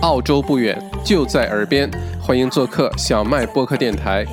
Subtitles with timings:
[0.00, 4.24] 澳洲不远，就在耳边，欢迎做客小麦播客电台。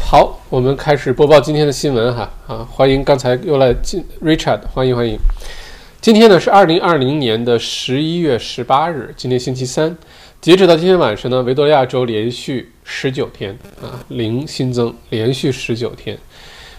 [0.00, 2.66] 好，我们开始播报今天的新闻哈啊！
[2.70, 5.18] 欢迎刚才又来进 Richard，欢迎欢迎。
[6.00, 9.96] 今天呢是二零二零年的十一月十八日，今天星期三。
[10.40, 16.16] 截止到今天晚上呢，维多利亚州连续十九天啊零新增，连续十九天。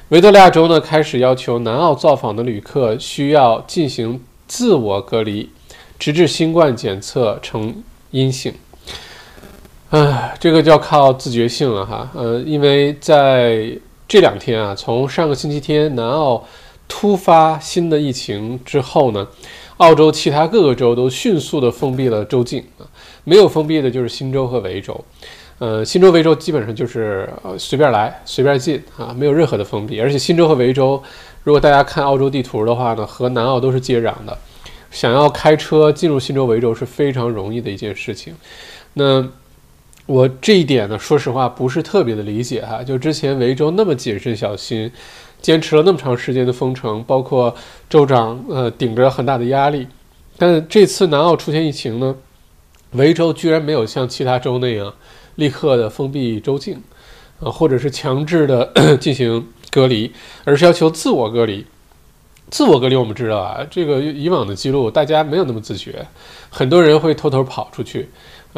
[0.10, 5.50] 维多利亚州呢开始要求南澳造访的旅客需要进行自我隔离，
[6.00, 8.54] 直至新冠检测呈阴性。
[9.90, 12.10] 唉，这个就要靠自觉性了哈。
[12.14, 13.72] 呃，因为在
[14.08, 16.44] 这两天啊，从上个星期天南澳
[16.88, 19.26] 突发新的疫情之后呢，
[19.78, 22.84] 澳洲其他各个州都迅速的封闭了州境啊，
[23.24, 25.00] 没有封闭的就是新州和维州。
[25.60, 30.00] 呃，新州、维州基本上就是呃随便来、随便进啊，没有任何的封闭。
[30.00, 31.02] 而且新州和维州，
[31.44, 34.38] 如果大家看澳洲地图的话呢，和南澳都是接壤的，
[34.92, 38.36] 想要开车进入新州、维州是非常容易的一件事情。
[38.94, 39.28] 那
[40.06, 42.82] 我这一点呢，说实话不是特别的理解哈。
[42.82, 44.90] 就之前维州那么谨慎小心，
[45.42, 47.54] 坚持了那么长时间的封城，包括
[47.90, 49.86] 州长呃顶着很大的压力，
[50.38, 52.16] 但这次南澳出现疫情呢，
[52.92, 54.94] 维州居然没有像其他州那样
[55.36, 56.82] 立刻的封闭州境，
[57.40, 60.14] 呃或者是强制的 进行隔离，
[60.46, 61.66] 而是要求自我隔离。
[62.50, 66.06] 自我隔离我们知道啊，这个以往的记录大家没有那么自觉，
[66.50, 68.10] 很多人会偷偷跑出去。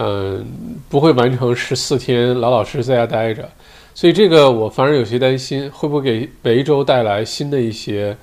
[0.02, 0.46] 嗯，
[0.88, 3.50] 不会完成十四天，老老实实在家待着，
[3.94, 8.16] 所以这个我反而有些担心，会不会给维州带来新的一些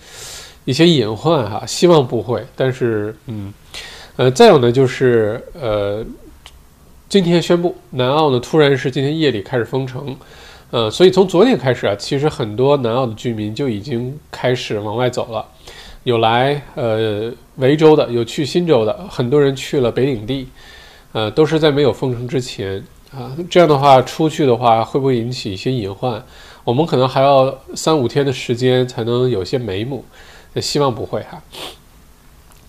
[0.64, 1.66] 一些隐患哈？
[1.66, 3.52] 希望不会，但是嗯，
[4.16, 6.02] 呃，再有呢就是呃，
[7.10, 10.16] 今天宣布南澳呢突然是今天夜里开始封城，
[10.70, 15.46] 呃，所以从昨天开始啊，其实很多南澳的居民就已经开始往外走了，
[16.04, 20.48] 有来呃维州的，有去新州的，很多人去了北领地。
[21.12, 26.22] 呃，都是在没有封城之前啊，这样的话出去的话，会不会引起一些隐患？
[26.62, 30.04] 我们可能还要三五天的时间才能有些眉目，
[30.56, 31.42] 希望不会哈。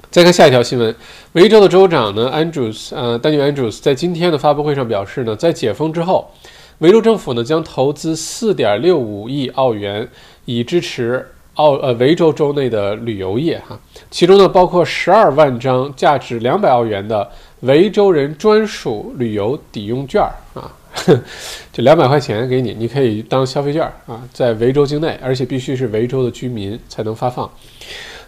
[0.10, 0.96] 再看下一条新闻，
[1.34, 6.32] 维州的州长呢，Andrews，呃，丹尼 Andrews 在今天的发布会上表示呢，在解封之后，
[6.80, 10.08] 维州政府呢将投资四点六五亿澳元
[10.46, 11.26] 以支持。
[11.58, 13.76] 澳呃维州州内的旅游业哈，
[14.12, 17.28] 其中呢包括十二万张价值两百澳元的
[17.62, 20.22] 维州人专属旅游抵用券
[20.54, 20.72] 啊，
[21.74, 27.50] 这两百块钱给你，你可以当消费券啊，在维州境内，而且必须是维州的居民才能发放。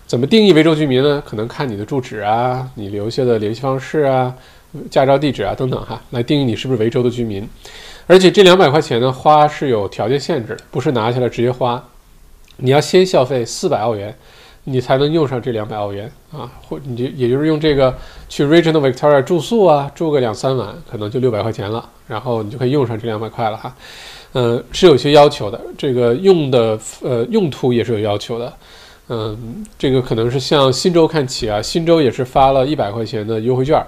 [0.08, 1.22] 怎么定义维州居民呢？
[1.24, 4.34] 可能看你的住址啊，你留下的联系方式啊，
[4.90, 7.48] 驾照地址啊等等哈，来定义你是不是维州的居民。
[8.10, 11.82] 而且这两百块钱呢花是有条件限制的，不是拿下来直接花。
[12.58, 14.18] 你要先消费四百澳元，
[14.64, 17.96] 你才能用上这两百澳元啊，或你就也就是用这个
[18.28, 23.76] 去 Regional Victoria 住宿啊，住个两三晚，可能就六百块钱了，然后你就可以用上这两百块了哈。
[24.34, 28.52] 嗯，是有些要求的，这个用的呃用途也是有要求的。
[29.10, 33.80] 嗯，这个可能是向新州看齐啊，新州也是发了一百块钱的优惠券，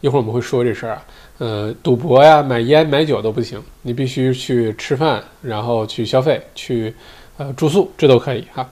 [0.00, 1.02] 一会儿我们会说这事儿啊。
[1.38, 6.94] 呃，赌博呀、买烟、买酒都不行，你必须去吃饭，然后去消费，去。
[7.40, 8.68] 呃，住宿这都可以哈。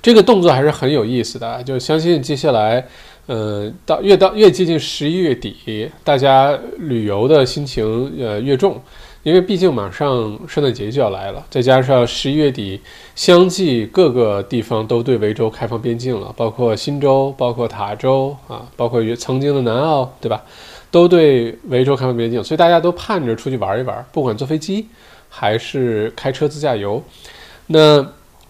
[0.00, 2.86] 这个动作还是很有意思的，就相信接下来，
[3.26, 8.80] 呃，到越到越接近十一月底，大家旅游的心情呃越重，
[9.24, 12.80] 因为毕竟马上圣诞节就要来了，再加上十一月底
[13.16, 20.44] 相继各个地方都对维州开放边境了，包括新州、包括塔州啊，包括曾经的南澳，对吧？
[20.96, 24.86] 都对维州开放边境，所以大家都盼着出去玩一玩，不管坐飞机。
[25.28, 27.02] 还是开车自驾游，
[27.66, 27.98] 那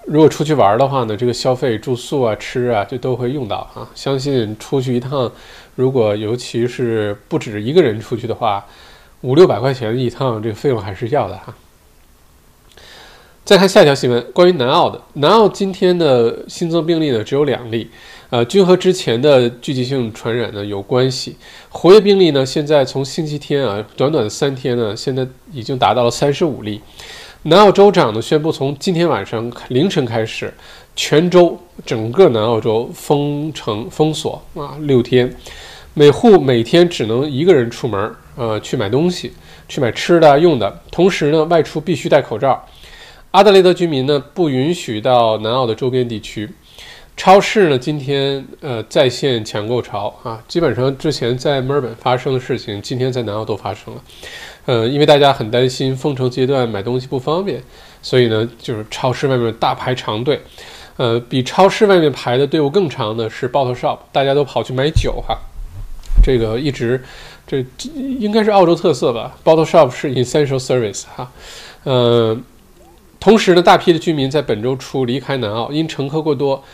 [0.04, 1.16] 如果出去玩的话呢？
[1.16, 3.90] 这个消费、住宿啊、吃啊，就都会用到啊。
[3.92, 5.32] 相信出去一趟，
[5.74, 8.64] 如果尤其是不止一个人出去的话，
[9.22, 11.56] 五六百块钱一趟，这个费用还是要的哈。
[13.44, 17.90] 再看下一条新闻，关于南澳的，南澳今天的新增病例呢只有两例。
[18.28, 21.36] 呃，均和之前的聚集性传染呢有关系。
[21.68, 26.80] 活跃病例呢，现在从星期天啊，短短的三天呢，现在已经达到了三十五例。
[27.44, 30.52] 南澳州长呢宣布，从今天晚上凌晨开始，
[30.96, 35.32] 全州整个南澳洲封城封锁啊六天，
[35.94, 39.32] 每户每天只能一个人出门，呃，去买东西，
[39.68, 42.66] 去买吃的用的，同时呢，外出必须戴口罩。
[43.30, 46.50] 阿德雷德居民呢不允许到南澳的周边地区。
[47.16, 47.78] 超市呢？
[47.78, 54.02] 今天呃在线抢购潮啊，基本上之前在墨尔本发生的事情，今天在南澳都发生了。
[54.66, 57.62] 呃，因为大家很担心封城阶段买东西不方便，
[58.02, 60.40] 所以呢，就是超市外面大排长队。
[60.98, 65.38] 呃，比超市外面排的队伍更长的是 bottle shop，大家都跑去买酒哈。
[66.22, 67.02] 这个一直
[67.46, 71.30] 这应该是澳洲特色吧，bottle shop 是 essential service 哈，
[71.84, 72.36] 呃，
[73.20, 76.64] 同时呢，大批的居民在本周初离开南澳，因乘客过多，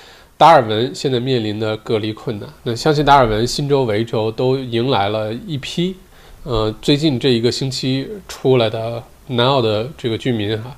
[0.43, 2.49] 达尔文现在面临的隔离困难。
[2.65, 5.95] 那相信达尔文、新州、维州都迎来了一批，
[6.43, 10.77] 呃，最近这一个星期出来的南澳的这个居民哈。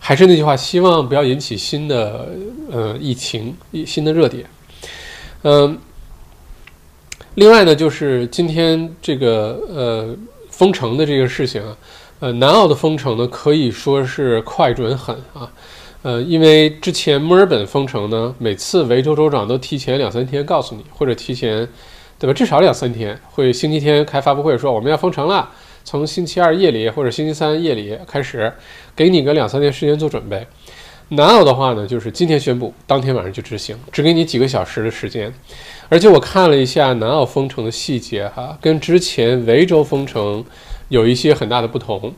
[0.00, 2.28] 还是那句话，希望不要引起新的
[2.72, 3.54] 呃疫情、
[3.86, 4.46] 新的热点。
[5.42, 5.78] 嗯，
[7.36, 10.16] 另外呢，就是今天这个呃
[10.50, 11.76] 封城的这个事情啊，
[12.18, 15.48] 呃，南澳的封城呢可以说是快准狠啊。
[16.04, 21.66] 呃，因为之前墨尔本封城呢，每次维州州长都提前两三天告诉你，或者提前
[22.18, 25.50] 对吧，至少两三天会星期天开发布会说我们要封城了。
[25.82, 28.52] 从星期二夜里或者星期三夜里开始，
[28.94, 30.46] 给你个两三天时间做准备。
[31.08, 35.32] 南澳的话呢，就是今天宣布，当天晚上就执行，只给你几个小时的时间。
[35.88, 40.44] 而且我看了一下南澳封城的细节，哈，跟之前维州封城
[40.90, 42.12] 有一些很大的不同。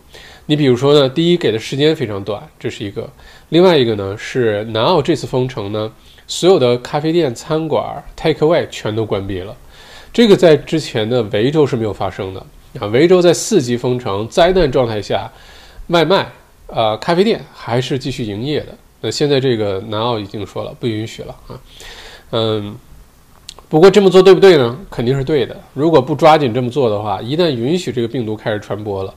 [0.48, 3.02] 你比如说呢，第一给的时间非常短，这是一个；
[3.50, 5.90] 另外一个呢是南澳这次封城呢，
[6.26, 9.56] 所有的咖啡店、餐馆、take away 全都关闭了，
[10.12, 12.44] 这个在之前的维州是没有发生的。
[12.80, 15.30] 啊，维州在四级封城灾难状态下，
[15.86, 16.26] 外卖、
[16.66, 18.66] 呃咖啡店还是继续营业的。
[19.00, 21.60] 那现在这个南澳已经说了不允许了啊。
[22.32, 22.76] 嗯，
[23.68, 24.76] 不过这么做对不对呢？
[24.90, 25.56] 肯定是对的。
[25.72, 29.14] 如果不抓紧这么做的话，一旦允许这个病毒开始传播了，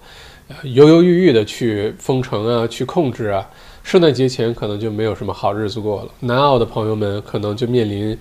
[0.64, 3.46] 犹犹豫豫的去封城啊，去控制啊，
[3.84, 6.10] 圣诞节前可能就没有什么好日子过了。
[6.22, 8.18] 南澳的朋友们可能就面临。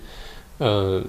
[0.59, 1.01] 呃，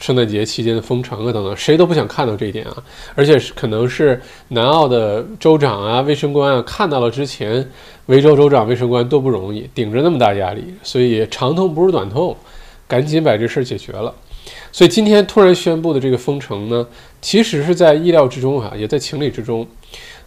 [0.00, 2.82] 圣诞节期间的封城啊，等等，谁都不想看到这一点啊。
[3.14, 7.64] 而且是可能是南澳的州长啊、卫生官啊看到了之前，
[8.06, 12.36] 维州州长、卫生官多不容易，顶着那么大压力，所以长痛不如短痛，
[12.88, 14.12] 赶紧把这事儿解决了。
[14.72, 16.84] 所以今天突然宣布的这个封城呢，
[17.22, 19.64] 其实是在意料之中啊，也在情理之中。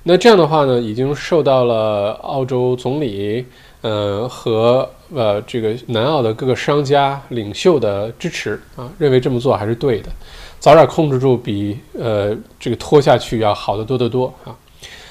[0.03, 3.45] 那这样的话呢，已经受到了澳洲总理。
[3.83, 10.09] 呃，和呃这个南澳的各个商家领袖的支持啊，认为这么做还是对的，
[10.59, 14.53] 早点控制住比呃这个拖下去要好得多得多啊。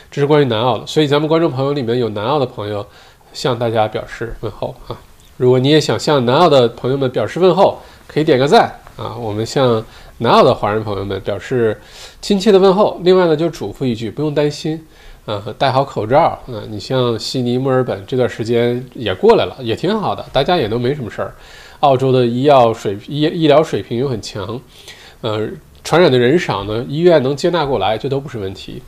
[0.09, 2.87] 这是关于南澳的，所以咱们观众朋友里面有南澳的朋友，
[3.33, 4.97] 向大家表示问候啊。
[5.37, 7.77] 如果你也想向南澳的朋友们表示问候，
[8.07, 9.17] 可以点个赞啊。
[9.17, 9.85] 我们向
[10.22, 11.78] 南澳的华人朋友们表示
[12.20, 13.00] 亲切的问候。
[13.02, 14.87] 另外呢，就嘱咐一句，不用担心。
[15.26, 16.38] 呃，戴好口罩。
[16.46, 21.34] 嗯，你像悉尼、墨尔本这段时间也过来了，也挺好的，大家也都没什么事儿。
[21.81, 24.61] 澳洲的医药水医医疗水平又很强，
[25.22, 25.49] 呃，
[25.82, 28.82] 传染的人少呢，医院能接纳过来，这都不是问题。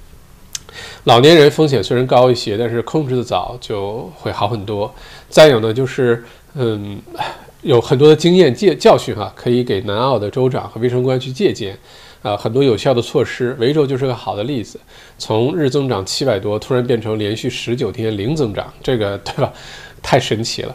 [1.04, 4.92] 老年人风险虽然高一些，但是控制的早就会好很多。
[5.28, 6.24] 再有呢，就是
[6.54, 7.00] 嗯，
[7.62, 11.76] 有很多的经验借教训哈，可以给南澳的州长和卫生官去借鉴。
[12.22, 14.78] 啊，很多有效的措施，维州就是个好的例子。
[15.18, 19.52] 从日增长七百多，突然变成连续十九天零增长，这个 对吧？
[20.00, 20.72] 太神奇了。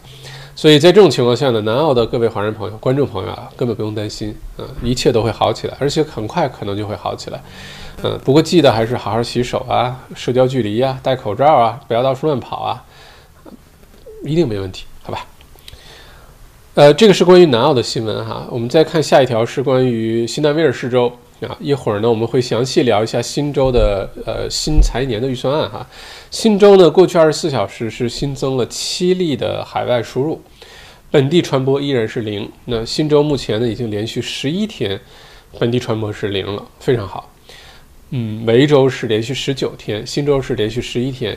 [0.58, 7.42] 所以在这种情况下呢，南澳的各位华人朋友、观众朋友啊，根本不用担心，嗯，一切都会好起来，而且很快可能就会好起来。
[8.04, 12.84] 嗯，不过记得还是好好洗手啊，社交距离啊，戴口罩啊，不要到处乱跑啊，
[14.26, 14.84] 一定没问题，
[16.78, 18.46] 呃，这个是关于南澳的新闻哈。
[18.52, 21.12] 我们再看下一条，是关于新南威尔士州。
[21.42, 25.84] 啊，一会儿呢，我们会详细聊一下新州的呃新财年的预算案哈。
[26.30, 30.40] 新州呢，过去二十四小时是新增了七例的海外输入，
[31.10, 32.48] 本地传播依然是零。
[32.66, 35.00] 那新州目前呢，已经连续十一天
[35.58, 37.28] 本地传播是零了，非常好。
[38.12, 41.36] 嗯，维州是连续十九天，新州是连续十一天。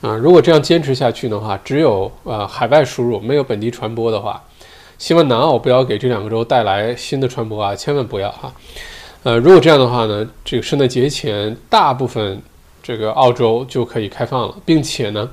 [0.00, 4.40] 啊，如果这样坚持下去的话，只有呃海外输入没有本地传播的话，
[4.98, 8.52] 希望南澳不要给这两个州带来新的传播啊，千万不要哈。
[9.22, 12.40] 呃，如果这样的话呢，这个圣诞节前大部分
[12.82, 15.28] 这个澳洲就可以开放了，并且呢，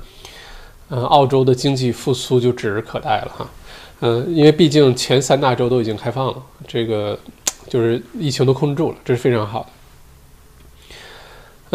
[0.88, 3.48] 呃，澳洲的经济复苏就指日可待了哈。
[4.00, 7.18] 嗯，因为毕竟前三大洲都已经开放了，这个
[7.68, 9.66] 就是疫情都控制住了，这是非常好的。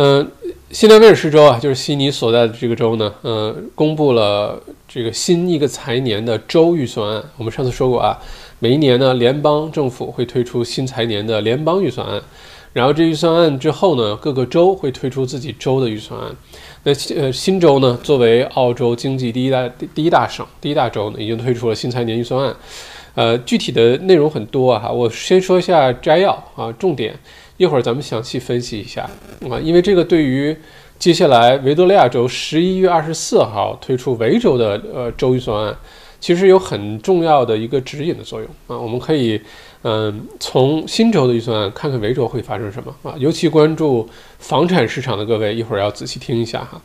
[0.01, 0.25] 嗯，
[0.71, 7.21] 新南威尔士州啊，就是悉尼所在的这个州呢，呃，公布了这个新一个财年的州预算案。
[7.35, 8.17] 我们上次说过啊。
[8.59, 12.21] 每一年呢，联邦政府会推出新财年的联邦预算案，
[12.71, 16.33] 然后这预算案之后呢，各个州会推出自己州的预算案。
[16.83, 22.55] 那呃，新州呢，作为澳洲经济第一大第一大省、第一大州呢，已经推出了新财年预算案。
[23.15, 27.13] 呃，具体的内容很多啊，我先说一下摘要啊，重点，
[27.59, 29.01] 一会儿咱们详细分析一下
[29.49, 30.55] 啊，因为这个对于
[30.97, 35.77] 接下来维多利亚州十一月二十四号推出维州的呃州预算案。
[36.21, 39.39] 其实有很重要的一个指引的作用啊，我们可以
[39.83, 43.15] 嗯，从新州的预算案看看维州会发生什么啊？
[43.17, 46.81] 尤其关注房产市场的各位，一会儿要仔细听一下哈。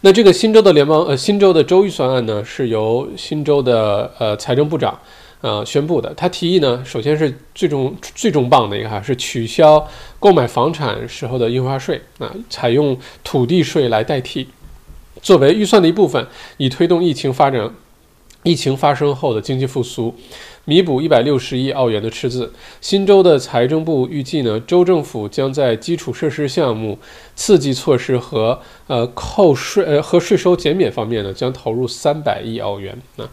[0.00, 4.98] 那这个新州的联邦呃新州的州预算案呢，是由新州的呃财政部长
[5.42, 6.14] 呃宣布的。
[6.14, 9.86] 他提议呢，首先是最重最重磅的一个哈，是取消
[10.18, 14.48] 购买房产时候的印花税啊，采用土地税来代替，
[15.20, 17.70] 作为预算的一部分，以推动疫情发展。
[18.44, 20.12] 疫情发生后的经济复苏，
[20.64, 22.52] 弥补一百六十亿澳元的赤字。
[22.80, 26.98] 新州的财政部预计呢，州政府将在基础设施项目、
[27.36, 33.30] 刺激措施和呃扣税呃和税收减免方面呢，将投入三百亿澳元啊，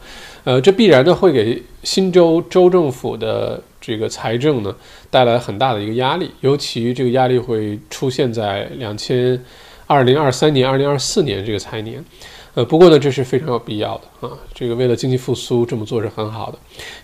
[0.49, 4.75] 呃这必然呢会给新州州政府的这个财政呢
[5.11, 9.39] 带来很大的一个压力，尤其这个压力会出现在两千
[9.85, 12.03] 二零二三年、二零二四年这个财年。
[12.55, 14.33] 呃，不过呢，这是非常有必要的啊。
[14.51, 16.57] 这个为了经济复苏，这么做是很好的。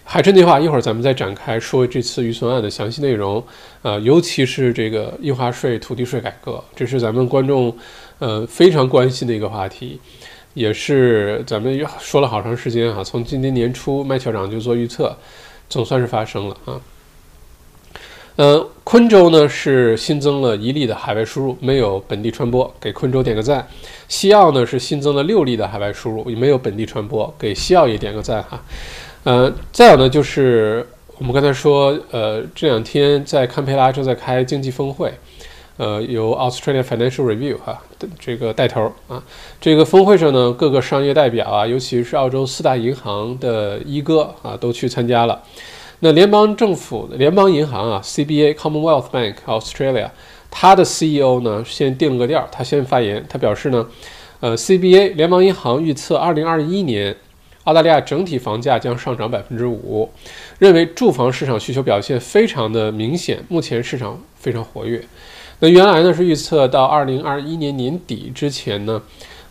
[0.04, 3.42] 还是那句话，一会儿咱们再展开说这次预算案的详细内容
[3.84, 7.72] 啊，尤其是这个印花税、土地税改革，这是咱们观众
[8.18, 10.00] 呃非常关心的一个话题，
[10.56, 13.04] 也是咱们说了好长时间哈。
[13.04, 15.16] 从今年年初，麦校长就做预测，
[15.70, 16.82] 总算是发生了啊。
[18.38, 23.66] 呃，昆州呢是新增了一例的海外输入，没有本地传播，给昆州点个赞。
[24.08, 28.62] 西澳呢是新增了六例的海外输入，也没有本地传播，给西澳也点个赞哈。
[29.24, 30.86] 呃，再有呢就是
[31.18, 35.14] 我们刚才说，呃，这两天在堪培拉正在开经济峰会，
[35.78, 37.82] 呃，由 Australia Financial Review 哈
[38.18, 39.22] 这个带头啊。
[39.60, 45.44] 这个峰会上呢，各个商业代表啊，尤其是澳洲四大银行的一哥啊，都去参加了。
[46.00, 50.10] 那联邦政府、联邦银行啊，CBA Commonwealth Bank Australia，
[50.50, 53.88] 它的 CEO 呢先定了个调，他先发言，他表示呢，
[54.40, 57.16] 呃，CBA 联邦银行预测2021年
[57.64, 60.10] 澳大利亚整体房价将上涨百分之五，
[60.60, 65.04] 认为住房市场需求表现非常的明显，目前市场非常活跃。
[65.60, 69.02] 那原来呢是预测到2021年年底之前呢，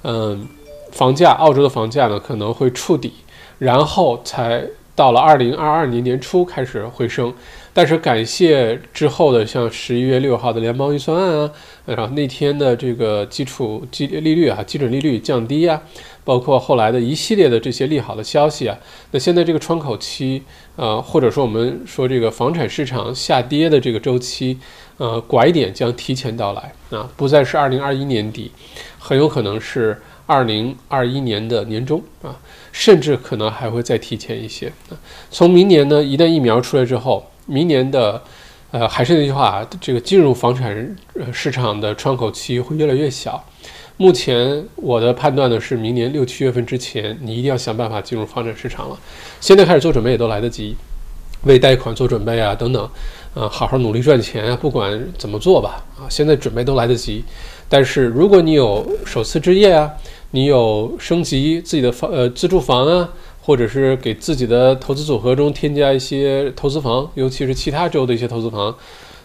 [0.02, 0.46] 嗯，
[0.92, 3.12] 房价澳洲的房价呢可能会触底，
[3.58, 4.66] 然后才。
[4.96, 7.34] 到了二零二二年年初开始回升，
[7.72, 11.50] 但是感谢之后的像十一月六号的联邦预算案啊，
[11.84, 15.82] 然后那天的这个基础基利率啊，基准利率降低啊，
[16.22, 18.78] 包括后来的一系列的这些利好的消息啊，
[19.10, 20.44] 那现在这个窗口期，
[20.76, 24.56] 呃，或者说我们说这个房产市场下跌的这个周期，
[24.96, 28.50] 呃，拐点将提前到来啊，不再是二零二一年底，
[28.98, 32.36] 很有可能是二零二一年的年中啊。
[32.72, 34.98] 甚至可能还会再提前一些啊。
[35.30, 38.20] 从明年呢，一旦疫苗出来之后，明年的，
[38.72, 40.96] 呃，还是那句话，这个进入房产
[41.32, 43.44] 市场的窗口期会越来越小。
[43.96, 48.98] 目前我的判断呢，是明年六七月份之前，你一定要想办法进入房产市场了。
[49.40, 50.76] 现在开始做准备也都来得及，
[51.44, 52.90] 为贷款做准备啊，等等，
[53.34, 57.24] 啊，好好努力赚钱啊，不管怎么做吧，啊，现在准备都来得及。
[57.68, 59.90] 但是如果你有首次置业啊，
[60.30, 63.08] 你有升级自己的房呃自住房啊，
[63.42, 68.74] 或者是给自己的投资组合中添加一些投资房，尤其是其他州的一些投资房，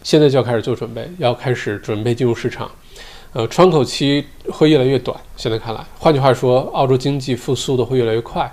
[0.01, 2.69] 现在就要开始做准备，要开始准备进入市场。
[3.33, 5.15] 呃，窗口期会越来越短。
[5.35, 8.51] 现在看来，换句话说，澳洲经济复苏的会越来越快，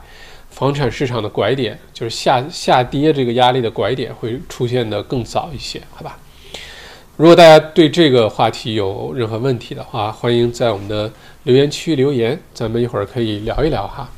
[0.57, 6.19] 房产市场的拐点就是下下跌这个压力的拐点会出现的更早一些，好吧？
[7.19, 14.09] 如果大家对这个话题有任何问题的话，欢迎在我们的留言区留言，咱们一会儿可以聊一聊哈。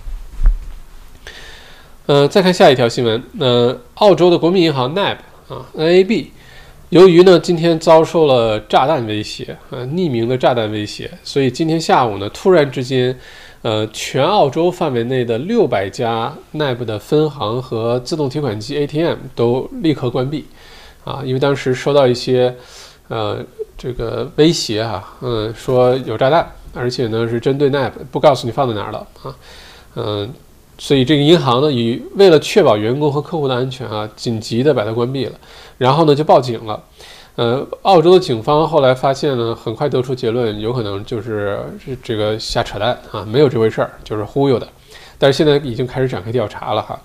[2.07, 5.17] 嗯，再看下一条新闻，那澳洲的国民银行 NAB
[5.49, 6.27] 啊，NAB，
[6.91, 13.19] 由于呢今天遭受了炸弹威胁啊，匿名的炸弹威胁，所以今天下午呢突然之间，
[13.63, 20.47] 呃，全澳洲范围内的六百家 NAB 的分行和自动提款机 ATM 都立刻关闭。
[21.05, 22.55] 啊，因为当时收到一些。
[23.11, 23.43] 呃，
[23.79, 29.35] 这个威胁啊，嗯，说有炸弹，而且呢是针对 NAB，不告诉你放在哪儿了啊，
[29.95, 30.31] 嗯，
[30.77, 35.33] 所以这个银行呢，以为了确保员工和客户的安全啊，紧急的把它关闭了，
[35.79, 36.79] 然后呢就报警了，
[37.39, 44.67] 呃，澳洲的警方后来发现呢，很快得出结论，有可能就是是这个瞎扯淡啊，没有这回事儿，就是忽悠的，
[45.19, 47.01] 但是现在已经开始展开调查了哈，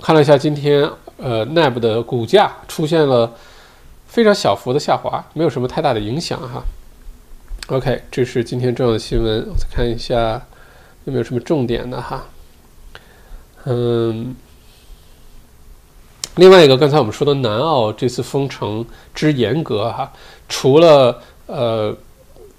[0.00, 0.88] 看了一下今天
[1.18, 3.30] 呃 NAB 的股价出现了。
[4.10, 6.60] 非常小幅的下滑，没有什么太大的影响哈。
[7.68, 10.32] OK，这是今天重要的新闻，我再看一下
[11.04, 12.26] 有没有什么重点的哈。
[13.66, 14.34] 嗯，
[16.36, 18.84] 另外一个，刚才我们说的南澳这次封城
[19.14, 20.12] 之严格哈，
[20.48, 21.94] 除了呃，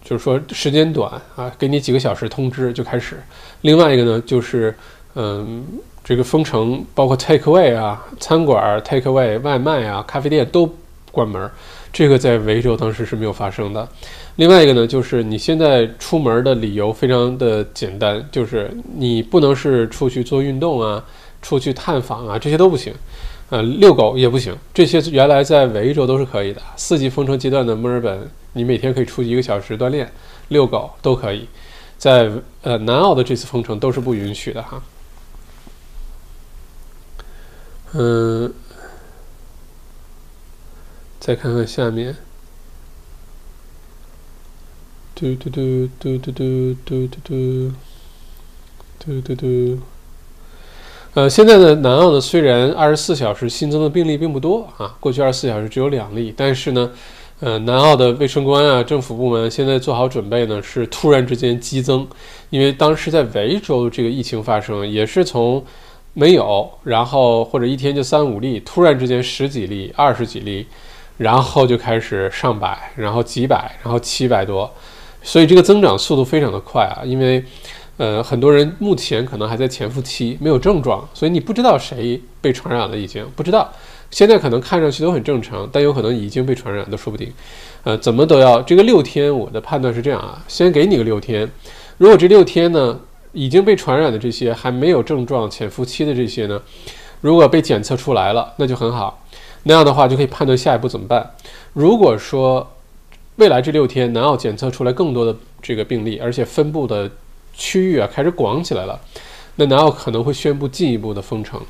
[0.03, 3.21] 就是说时间短啊，给你几个小时通知就开始，
[3.61, 4.75] 另外一个呢就是
[5.15, 5.65] 嗯。
[6.03, 10.67] 这个封城，包括 take away 啊，餐馆 take away 外卖啊，咖啡店都
[11.11, 11.49] 关门，
[11.93, 13.87] 这个在维州当时是没有发生的。
[14.37, 21.01] 另外一个呢，就是你现在出门的理由非常的简单，就是你不能是出去做运动啊，
[21.39, 22.91] 出去探访啊，这些都不行。
[23.51, 26.61] 呃，遛狗也不行，这些原来在维州都是可以的。
[26.77, 30.09] 四级封城阶段的墨尔本，你每天可以出去一个小时锻炼、
[30.47, 31.49] 遛狗都可以。
[31.97, 32.31] 在
[32.61, 34.81] 呃南澳的这次封城都是不允许的哈。
[37.91, 38.53] 嗯，
[41.19, 42.15] 再看看下面，
[45.13, 47.73] 嘟嘟嘟嘟嘟嘟嘟嘟嘟
[48.97, 49.79] 嘟嘟嘟。
[51.13, 56.89] 呃，现在的南澳呢，虽然二十四小时新增的病例并不多啊，过去二十四小时只有两例，但是呢，
[57.41, 62.07] 呃，南澳的卫生官啊，政府部门现在做好准备呢，是突然之间激增，
[62.49, 65.61] 因为当时在维州这个疫情发生，也是从
[66.13, 70.65] 没有，然后或者一天就三五例，突然之间十几例、二十几例，
[71.17, 74.71] 然后就开始上百，然后几百，然后七百多，
[75.21, 77.43] 所以这个增长速度非常的快啊，因为。
[78.01, 83.71] 呃，很多人目前可能还在潜伏期，没有症状，所以你不知道谁被传染了，已经不知道。
[84.09, 87.31] 现在可能看上去都很正常，但有可能已经被传染都说不定。
[87.83, 91.47] 呃，怎么都要这个六天，我的判断是这样啊，先给你个六天。
[91.99, 92.99] 如果这六天呢
[93.33, 96.59] 已经被传染的这些还没有症状、潜伏期的这些呢，
[97.21, 99.23] 如果被检测出来了，那就很好。
[99.65, 101.33] 那样的话就可以判断下一步怎么办。
[101.73, 102.67] 如果说
[103.35, 107.07] 未来这六天南澳检测出来更多的这个病例，而且分布的。
[107.61, 108.99] 区域啊开始广起来了，
[109.57, 111.61] 那南澳可能会宣布进一步的封城。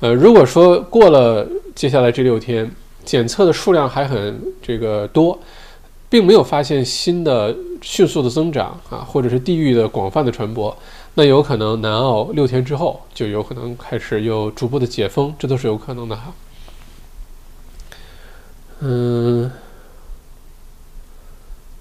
[0.00, 2.70] 呃，如果说过了接下来这六天，
[3.04, 5.38] 检测的数量还很这个多，
[6.08, 10.74] 并没有发现新的迅速的增长啊，或者是地域的广泛的传播，
[11.14, 16.32] 那有可能南澳六天之后就有可能开始又逐步的解封，这都是有可能的哈。
[18.80, 19.50] 嗯，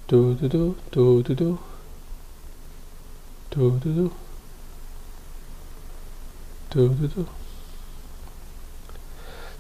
[0.08, 1.58] 嘟嘟嘟嘟嘟嘟。
[3.56, 4.10] 嘟嘟嘟，
[6.70, 7.26] 嘟嘟嘟。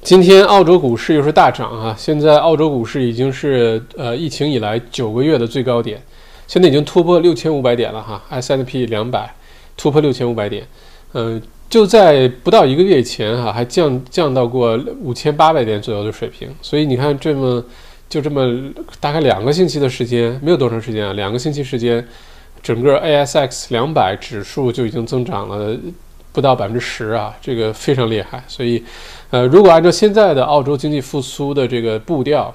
[0.01, 1.95] 今天澳洲股市又是大涨啊！
[1.97, 6.03] 现在澳洲股市已经是呃疫情以来九个月的最高点，
[6.45, 9.33] 现在已经突破六千五百点了哈，S n P 两百
[9.77, 10.67] 突破六千五百点，
[11.13, 16.53] 嗯，就在不到一个月前哈，还降降到过五千八百点左右的水平。
[16.61, 17.63] 所以你看，这么
[18.09, 18.45] 就这么
[18.99, 22.05] 大概两个星期的时间，没有多长时间啊，两个星期时间。
[22.65, 25.77] 整个 ASX 两百指数就已经增长了
[26.33, 28.43] 不到百分之十啊，这个非常厉害。
[28.47, 28.83] 所以，
[29.29, 32.51] 呃，如果按照现在的澳洲经济复苏的这个步调，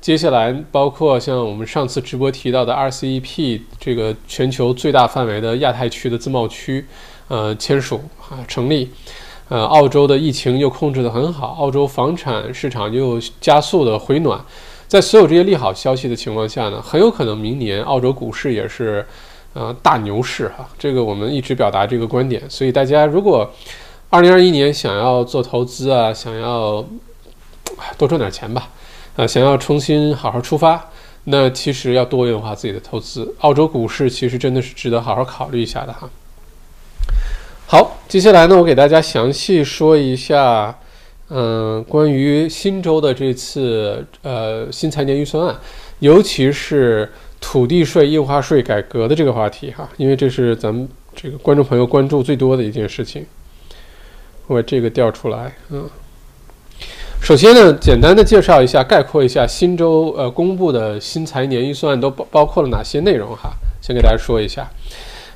[0.00, 6.86] 接下来包括像我们上次直播提到的 RCEP 这个全球最大范围的亚太区的自贸区，
[7.26, 8.88] 呃，签署啊成立，
[9.48, 14.40] 呃，澳洲的疫情又控制得很好，澳洲房产市场又加速的回暖，
[14.86, 19.04] 在所有这些利好消息的情况下呢，很有可能明年澳洲股市也是。
[19.58, 23.52] 啊，大牛市哈，这个我们一直表达这个观点，所以大家如果
[24.08, 26.84] 二零二一年想要做投资啊，想要
[27.96, 28.68] 多赚点钱吧，
[29.16, 30.88] 啊，想要重新好好出发，
[31.24, 33.34] 那其实要多元化自己的投资。
[33.40, 36.08] 澳洲股市其实真的是值得好好考虑一下的哈。
[37.66, 40.78] 好，接下来呢，我给大家详细说一下，
[41.30, 45.56] 嗯，关于新州的这次呃新财年预算案，
[45.98, 47.10] 尤其是。
[47.40, 53.24] 土地税、印花税改革的这个话题哈，因为这是咱们这个观众朋友关注最多的一件事情。
[54.46, 55.88] 我把这个调出来，嗯。
[57.20, 63.50] 首先呢，简单的介绍一下，概括一下新州呃公布的新财年预算都包包括了哪些内容哈。
[63.82, 64.70] 先给大家说一下，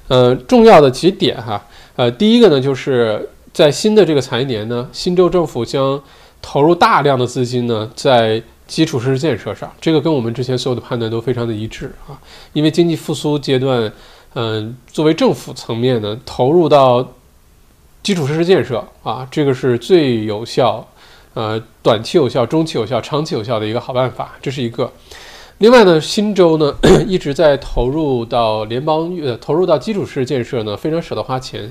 [0.08, 1.66] 呃，重要的几点哈。
[1.96, 6.00] 呃，第一个呢，就是在新的这个财年呢，新州政府将
[6.40, 8.40] 投入大量的资金呢，在
[8.72, 12.18] 基础设施建设上，这个跟我们之前所有的判断都非常的一致啊。
[12.54, 13.92] 因为经济复苏阶段，
[14.32, 17.06] 嗯，作为政府层面呢，投入到
[18.02, 20.88] 基础设施建设啊，这个是最有效，
[21.34, 24.90] 呃，短期有效、中期有效、长期有效的一个好办法，这是一个。
[25.58, 26.74] 另外呢，新州呢
[27.06, 31.70] 一直在投入到联邦呃投入到基础设施建设呢，非常舍得花钱。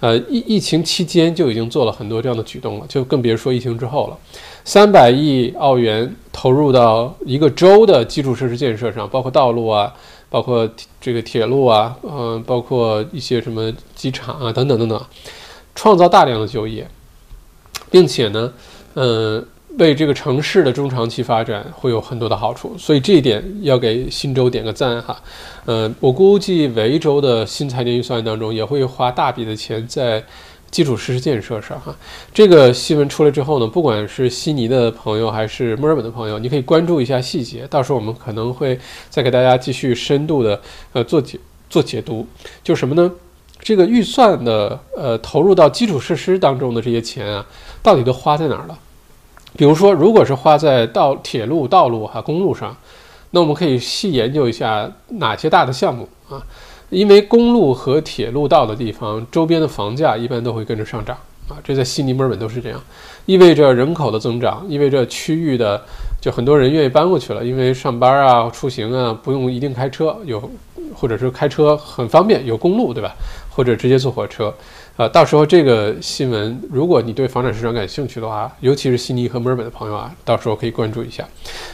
[0.00, 4.18] 呃，疫疫情期间就已经做了很多这样的举动了，就更别说疫情之后了。
[4.64, 9.92] 三百亿澳元投入到一个州的基础设施建设上，包括道路啊，
[10.28, 10.68] 包括
[11.00, 15.00] 这个铁路啊，嗯，包括一些什么机场啊等等等等，
[15.74, 16.88] 创造大量的就业，
[17.90, 18.52] 并且呢，
[18.94, 19.46] 嗯。
[19.78, 25.20] 为这个城市的中长期发展会有很多的好处，所以这一点要给新州点个赞哈。
[25.66, 30.24] 呃，我估计维州的新财年预算当中也会花大笔的钱在
[30.70, 31.94] 基础设施建设上哈。
[32.32, 38.78] 这个新闻出来之后呢，不管是悉尼的朋友还是墨尔本的朋友，你可以关注一下细节，到时候我们可能会
[39.10, 40.58] 再给大家继续深度的
[40.92, 42.26] 呃做解做解读。
[42.64, 43.10] 就什么呢？
[43.60, 47.44] 这个预算的呃投入到基础设施当中的这些钱啊，
[47.82, 48.78] 到底都花在哪儿了？
[49.56, 52.76] 比如说，如果是花在道铁路、道路哈公路上，
[53.30, 56.42] 那我们可以细研究一下哪些大的项目啊。
[56.90, 61.16] 因为公路和铁路到的地方，周边的房价一般都会跟着上涨
[61.48, 62.80] 啊，这在悉尼、墨尔本都是这样，
[63.24, 65.82] 意味着人口的增长，意味着区域的
[66.20, 70.50] 就很多人愿意搬过去了，因为上班啊、出行啊不用一定开车，有
[70.94, 73.12] 或者是开车很方便，有公路对吧？
[73.50, 74.54] 或者直接坐火车，
[74.96, 81.26] 啊，到时候这个新闻，如果你对房产市场感兴趣的话，尤其是悉尼和墨尔本的朋友啊，到时候可以关注一下，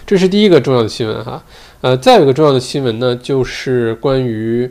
[0.07, 1.43] 这是第一个重要的新闻哈，
[1.81, 4.71] 呃，再有一个重要的新闻呢，就是关于。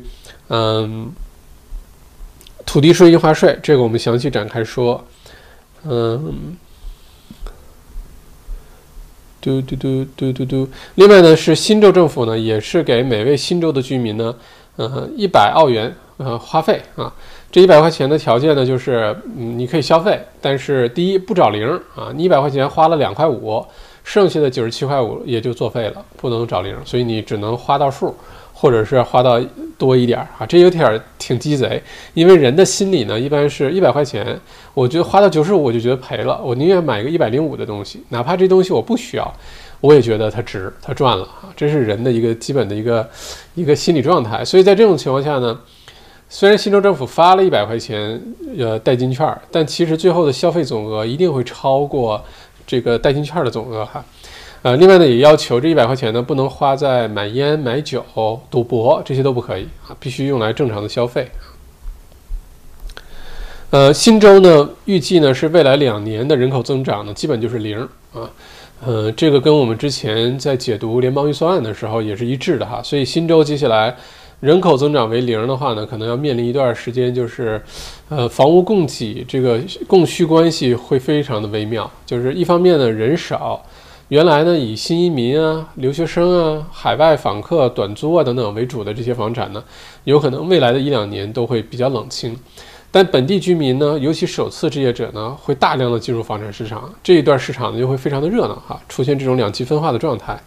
[0.54, 1.10] 嗯，
[2.66, 5.02] 土地税、印花税，这个我们详细展开说。
[5.86, 6.58] 嗯，
[9.40, 10.70] 嘟嘟嘟嘟嘟嘟。
[10.96, 14.36] 另外呢，是新州政府呢，也是给每位新州的居民呢，
[14.76, 17.14] 呃，一百澳元呃花费啊。
[17.52, 23.64] 这一百块钱的条件呢，就是嗯，你可以消费，但是第一不找零啊，你一百块钱花了两块五，
[24.04, 28.16] 剩下的九十七块五也就作废了，不能找零，所以你只能花到数。
[28.54, 29.42] 或者是花到
[29.76, 31.82] 多一点啊，这有点儿挺鸡贼，
[32.14, 34.40] 因为人的心理呢，一般是一百块钱，
[34.76, 39.34] 我觉得花到九十五我就觉得赔了，我宁愿买个一百零五的东西，哪怕这东西我不需要，
[39.80, 43.10] 我也觉得它值，它赚了啊，这是人的一个基本的一个
[43.56, 44.46] 一个心理状态。
[44.46, 45.60] 所以在这种情况下呢，
[46.34, 48.20] 虽然新州政府发了一百块钱
[48.58, 52.24] 呃代金券，但其实最后的消费总额一定会超过
[52.66, 54.02] 这个代金券的总额哈。
[54.62, 58.02] 呃，另外呢，也要求这一百块钱呢，不能花在买烟、买酒、
[58.50, 61.30] 赌博这些都不可以啊，必须用来正常的消费。
[63.72, 67.78] 呃，新州呢，预计呢是未来两年的人口增长呢，基本就是零
[68.14, 68.32] 啊。
[68.86, 72.82] 呃，这个跟我们之前在解读联邦预算案的时候也是一致的哈。
[72.82, 73.96] 所以新州接下来
[74.42, 77.62] 人口增长为零的话呢，可能要面临一段时间，就是
[78.10, 83.64] 呃，房屋供给这个供需关系会非常的微妙，就是一方面呢人少。
[84.08, 89.64] 原来呢，以新移民啊、留学生啊、海外访客、短租啊等等为主的这些房产呢，
[90.06, 92.36] 有可能未来的一两年都会比较冷清。
[92.90, 100.38] 但本地居民呢，尤其首次置业者呢，会大量的进入房产市场，这一段市场呢就会非常的热闹哈，出现这种两极分化的状态。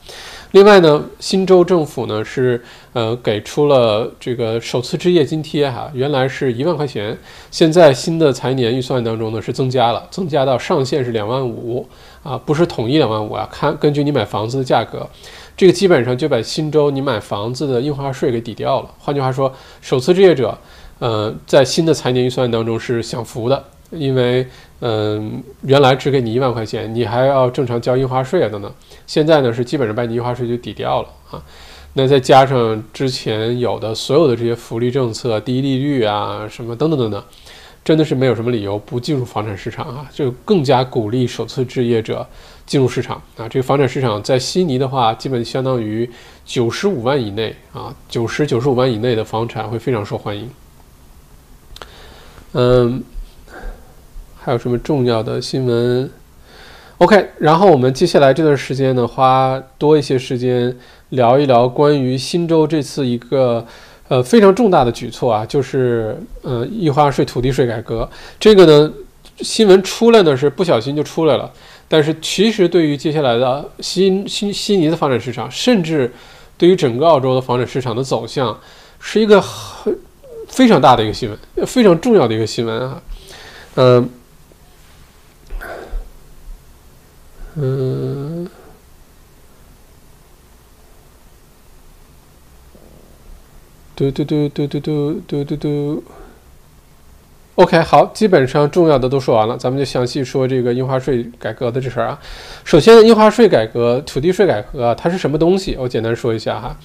[0.55, 2.63] 另外呢，新州政府呢是
[2.93, 7.19] 呃给出了这个首次置业津贴哈，原来是一万块钱，
[7.51, 11.85] 现在新的财年预算当中呢是增加了，增加到上限是两万五。
[12.23, 15.05] 啊，不是统一两万五啊，看根据你买房子的价格，
[15.57, 18.89] 这个基本上就把新州你买房子的印花税给抵掉了。
[18.97, 20.57] 换句话说，首次置业者，
[21.01, 24.47] 呃，在新的财年预算当中是享福的，因为
[24.87, 28.71] 嗯，原来只给你一万块钱，你还要正常交印花税啊等等，
[29.07, 31.43] 现在呢是基本上把你印花税就抵掉了啊。
[31.95, 37.25] 那再加上之前有的所有的这些福利政策、低利率啊什么等等等等。
[37.83, 42.27] 真的是没有什么理由不进入房产市场啊，就更加鼓励首次置业者
[42.65, 43.47] 进入市场啊。
[43.47, 46.11] 这个房产市场在悉尼的话，基本相当于
[46.47, 50.49] 九十五万以内啊，九十九十五万以内的房产会非常受欢迎。
[52.53, 53.03] 嗯，
[54.45, 56.11] 还有什么重要的新闻
[56.99, 60.77] ？OK，然后我们接下来这段时间呢，花多一些时间
[61.11, 63.67] 聊一聊关于新州这次一个。
[64.07, 68.07] 呃，非常重大的举措啊，就是呃，印花税、土地税改革。
[68.39, 68.93] 这个呢，
[69.39, 71.51] 新闻出来呢是不小心就出来了，
[71.89, 76.13] 但是其实对于接下来的新新悉尼的房产市场，甚至
[76.59, 78.61] 对于整个澳洲的房产市场的走向，
[79.01, 79.97] 是一个很
[80.49, 83.03] 非常大的一个新闻，非常重要的一个新闻啊。
[83.77, 84.07] 嗯
[87.57, 88.49] 嗯。
[93.97, 96.05] 嘟嘟嘟嘟嘟嘟嘟嘟嘟。
[97.55, 102.21] OK，好，基本上重要的都说完了，咱们就详细说这个印花税改革的这事儿啊。
[102.65, 105.77] 首先，印花税改革、土地税改革，它是什么东西？
[105.79, 106.77] 我简单说一下哈。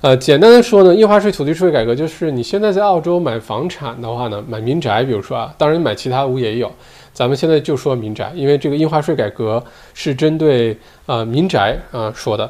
[0.00, 6.72] 呃，简单的说呢，印花税、土地税改革就是你现在在澳洲买房产的话呢，买民宅，比如说啊，当然买其他屋也有，
[7.18, 9.60] 咱们现在就说民宅，因为这个印花税改革
[9.92, 12.48] 是针对啊民宅啊说的。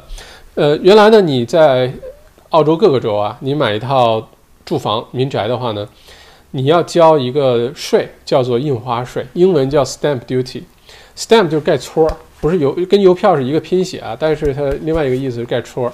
[0.53, 1.91] 呃，原来呢你在
[2.49, 4.29] 澳洲各个州啊，你买一套
[4.63, 5.89] 住房民宅的话呢，
[6.51, 10.61] 你要交一个税，叫做印花税，英文叫 stamp duty。
[11.17, 12.07] stamp 就是盖戳，
[12.39, 15.91] 不是邮跟邮票是一个拼写啊，但是它另外一个意思是盖戳。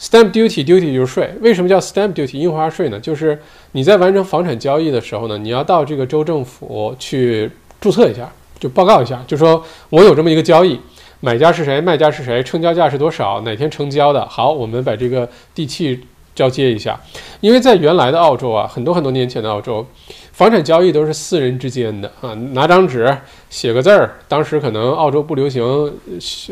[0.00, 2.98] Stamp duty duty 就是税，为什么叫 stamp duty 印花税呢？
[2.98, 7.48] 就是你在完成房产交易的时候呢，你要到这个州政府去
[7.80, 10.80] 注册一下，就报告一下，就说我有这么一个交易，
[11.20, 14.26] 买家是谁，卖家是谁，成交价是多少，哪天成交的。
[14.28, 16.00] 好，我们把这个地契
[16.34, 16.98] 交接一下，
[17.40, 19.86] 因为在原来的澳洲啊，很多很多年前的澳洲。
[20.32, 23.12] 房产交易都是私人之间的啊，拿张纸
[23.50, 25.92] 写个字儿，当时可能澳洲不流行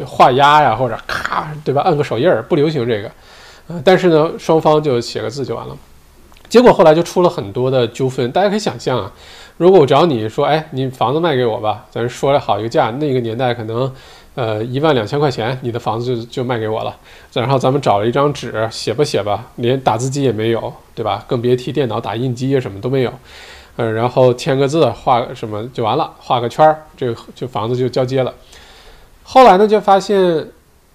[0.04, 1.82] 画押呀，或者咔，对吧？
[1.82, 3.08] 按个手印儿，不流行这个，
[3.68, 5.76] 啊，但是呢，双方就写个字就完了。
[6.48, 9.12] 结果后来就出了很多的纠纷，大家可以想象啊，
[9.58, 13.90] 如果我找你说，哎，你房子卖给我吧，咱说了好一个价，那个年代可能，
[14.34, 16.94] 呃，一万两千块钱，你的房子就就卖给我了，
[17.32, 21.24] 然后咱们找了一张纸写吧写吧，连打字机也没有，对吧？
[21.26, 23.12] 更别提电脑打印机啊，什么都没有。
[23.78, 28.32] 嗯，然后签个字，画什么就完了，画个圈儿，这就房子就交接了。
[29.22, 30.46] 后来呢，就发现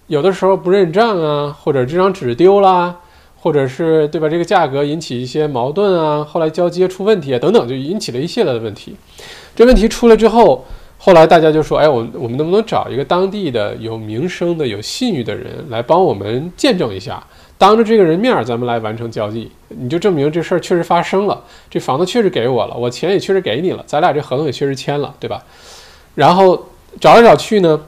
[0.06, 2.96] 有的时候不认账啊，或者这张纸丢了，
[3.42, 4.28] 或者是对吧？
[4.28, 8.94] 这个价格引起一些矛盾啊，后来交接出问题啊，等等，就引起了一系列的问题。
[9.56, 10.64] 这问题出来之后，
[10.96, 17.20] 后来大家就说：“哎，我我们能不能找一个当地的有名声的、有信誉的人来帮我们见证一下？”
[17.58, 25.42] 当着这个人面，咱们来完成交易，你就证明这事儿确实发生了，这房子确实给我了，我钱也确实给你了，咱俩这合同也确实签了，对吧？
[26.14, 26.68] 然后
[27.00, 27.80] 找来找去呢，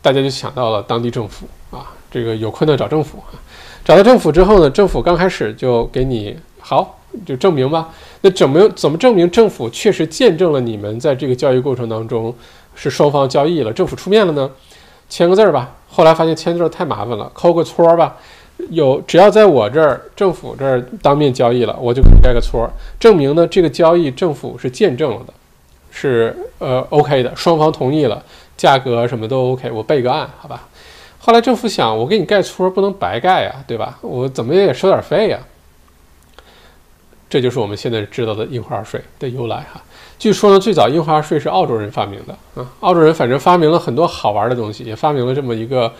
[0.00, 3.34] 大家就想到了当地政府啊，这个有困难找政府啊。
[3.84, 7.88] 找到政府之后呢，政府刚开始就给你好，就证明吧。
[8.20, 12.34] 那怎么怎么证明政府确实见证了你们在这个交易过程当中
[12.74, 14.50] 是双方交易了，政府出面了呢？
[15.08, 15.74] 签个字儿吧。
[15.90, 18.16] 后来发现签字太麻烦了，抠个戳吧。
[18.70, 25.34] 有，只要在我这儿政府这儿当面交易了，我就给你盖个戳，证明呢这个交易政府是见证了的，
[25.90, 28.22] 是呃 OK 的，双方同意了，
[28.56, 30.68] 价格什么都 OK，我备个案，好吧？
[31.24, 33.96] 后来政府想，我给你盖戳不能白盖呀，对吧？
[34.02, 35.38] 我怎么也得收点费呀？
[37.30, 39.80] 这就是我们现在知道的印花税的由来哈。
[40.18, 45.92] 据说呢，最早印花税是澳洲人发明的啊，澳洲人反正发明了很多好玩的东西，也发明了这么一个。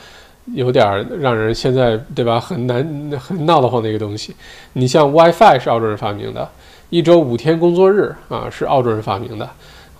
[0.55, 4.35] 有点让人现在对吧很难很闹得慌的一个东西。
[4.73, 6.51] 你像 WiFi 是澳洲人发明的，
[6.91, 9.49] 一周五天工作日啊是澳洲人发明的，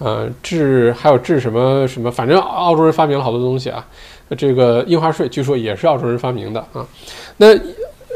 [0.03, 3.87] 呃治还有治什么什么，反正澳洲人发明了好多东西啊。
[4.37, 6.87] 这个印花税据说也是澳洲人发明的啊。
[7.37, 7.49] 那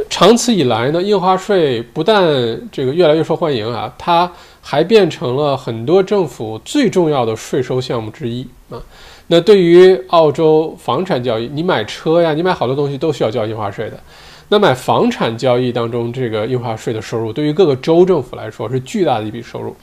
[0.09, 2.25] 长此以来呢，印花税不但
[2.73, 8.81] 这个越来越受欢迎啊，它还变成了很多政府最重要的税收项目之一啊。
[9.29, 13.99] 那对于澳洲房产交易，你买车呀，你买好多东西都需要交印花税的。
[14.49, 19.75] 那买房产交易当中，这个印花税的收入对于各个州政府来说是巨大的一笔收入。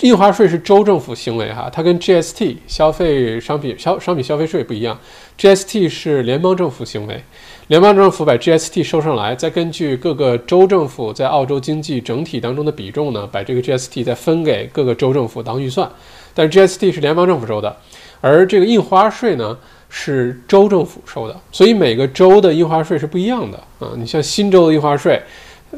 [0.00, 4.98] 印花税是州政府行为哈，它跟 GST 消费商品消商品消费税不一样
[5.38, 7.22] ，GST 是联邦政府行为，
[7.68, 15.90] 联邦政府把 GST 收上来，再根据各个州政府在澳洲经济整体当中的比重呢，把这个 GST 再分给各个州政府当预算。
[16.34, 17.74] 但是 GST 是联邦政府收的。
[18.20, 19.56] 而这个印花税呢，
[19.88, 23.92] 是州政府收的，所以每个州的印花税是不一样的啊。
[23.96, 25.20] 你像新州的印花税，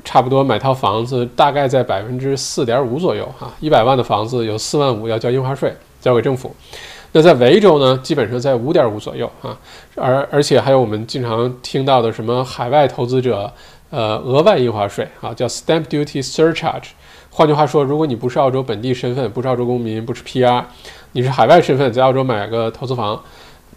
[0.05, 6.55] 差不多买套房子大概在百分之四点五左右哈，一百万的房子有四万五要交印花税，交给政府。
[7.12, 9.57] 那在维州呢，基本上在五点五左右啊，
[9.94, 13.51] 而而且还有我们经常听到的什么海外投资者
[13.90, 16.88] 呃额外印花税啊，叫 stamp duty surcharge。
[17.31, 20.64] 换句话说，如果你不是澳洲本地身份，不是澳洲公民，不是 PR。
[21.12, 23.23] 你是海外身份在澳洲买个投资房，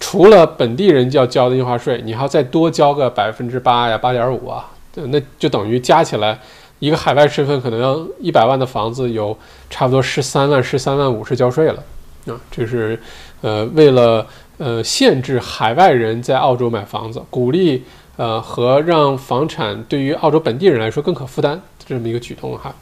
[0.02, 6.40] 除了本地人要交的印花税，你还要再多交个百分之八呀，八点五啊，那就等于加起来，
[6.80, 9.38] 一个海外身份可能要一百万的房子有
[9.70, 11.84] 差不多十三万、十三万五是交税了
[12.26, 12.36] 啊。
[12.50, 13.00] 这是
[13.42, 14.26] 呃为了
[14.58, 17.84] 呃限制海外人在澳洲买房子，鼓励
[18.18, 22.74] 呃和让房产对于澳洲本地人来说更可负担这么一个举动哈。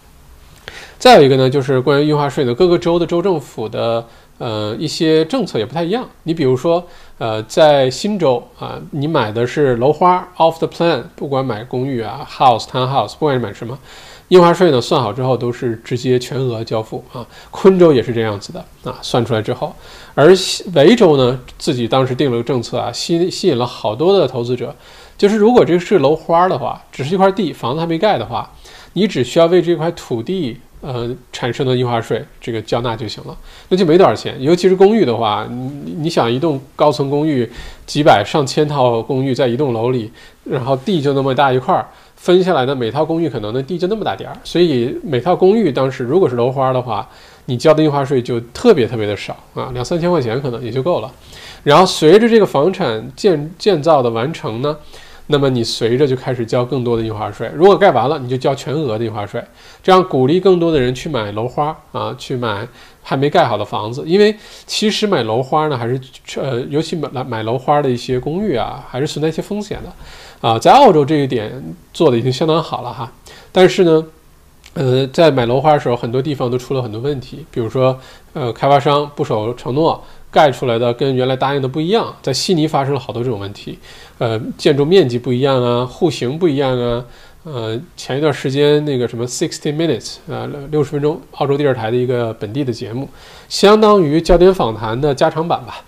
[0.97, 4.07] 再有一个呢，就是关于印花税的各个州的州政府的。
[4.39, 6.09] 呃，一些政策也不太一样。
[6.23, 6.83] 你比如说，
[7.19, 13.77] 呃，在新州啊，你买的是楼花 off the plan，不管买公寓啊，house townhouse，不管是买什么，
[14.29, 17.27] 印花税呢算好之后都是直接全额交付啊。
[17.51, 19.75] 昆州也是这样子的啊，算出来之后，
[20.15, 20.33] 而
[20.73, 24.73] 维州呢自己当时定了个政策啊，吸吸引了好多的投资者，
[25.17, 28.49] 就是如果这是楼花的话，只是一块地，房子还没盖的话，
[28.93, 30.57] 你只需要为这块土地。
[30.81, 34.41] 呃，产生的印花税这个交纳就行了，那就没多少钱。
[34.41, 37.45] 尤其是公寓的话，你你想一栋高层公寓，
[37.85, 40.09] 几百上千套公寓在一栋楼里，
[40.45, 47.05] 然后地就那么大一块儿，分下来的每套公寓可能那地就那么大点儿，所以每套公寓当时如果是楼花的话，
[47.47, 51.11] 你交的印花税就特别特别的少啊，两三千块钱可能也就够了。
[51.61, 54.77] 然后随着这个房产建建造的完成呢。
[55.31, 57.49] 那么你随着就开始交更多的印花税。
[57.53, 59.43] 如果盖完了，你就交全额的印花税，
[59.83, 62.67] 这样鼓励更多的人去买楼花啊，去买
[63.03, 64.03] 还没盖好的房子。
[64.07, 66.01] 因为其实买楼花呢，还是
[66.37, 70.57] 呃，尤其买买楼花的一些公寓啊，还是存在一些风险的啊。
[70.57, 71.63] 在澳洲这一点
[71.93, 73.11] 做的已经相当好了哈，
[73.51, 74.05] 但是呢。
[74.75, 77.99] 呃，在买楼花的时候，很多地方都出了很多问题，比如说，
[78.33, 82.15] 呃，开发商不守承诺，盖出来的跟原来答应的不一样。
[82.21, 83.77] 在悉尼发生了好多这种问题，
[84.17, 87.05] 呃，建筑面积不一样啊，户型不一样啊，
[87.43, 93.09] 呃，前一段时间那个什么 Sixty Minutes 啊，六十分钟，澳洲电视台的一个本地的节目，
[93.47, 95.83] 相当于焦点访谈的加长版吧。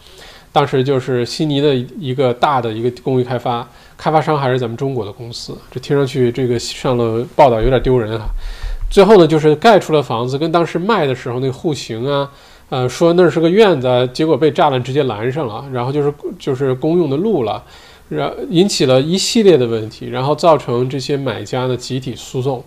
[0.53, 8.25] 当时就是悉尼的一个大的一个公寓开发，开发商还是咱们中国的公司，这听上去这个上了报道有点丢人啊。
[8.89, 12.29] 最后呢，就是盖出了房子，跟当时卖的时候那个户型啊，
[12.71, 17.61] 呃，说那是个院子，结果被栅栏直接拦上了，然后就是就是公用的路了，
[18.07, 22.63] 然引起了一系列的问题，然后造成这些买家的集体诉讼，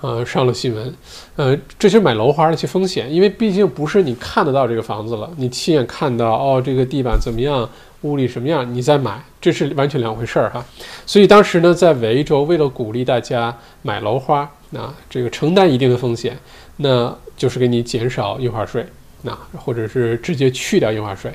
[0.00, 0.94] 呃，上了新闻，
[1.34, 7.68] 呃，这是买楼花的一些风险，因为毕竟不是你看得到这个房子了，你亲眼看到哦，这个地板怎么样，
[8.02, 10.64] 屋里什么样，你再买，这是完全两回事儿哈。
[11.04, 14.48] 所以当时呢，在维州为了鼓励大家买楼花。
[14.70, 16.36] 那这个承担一定的风险，
[16.78, 18.84] 那就是给你减少印花税，
[19.24, 21.32] 那或者是直接去掉印花税，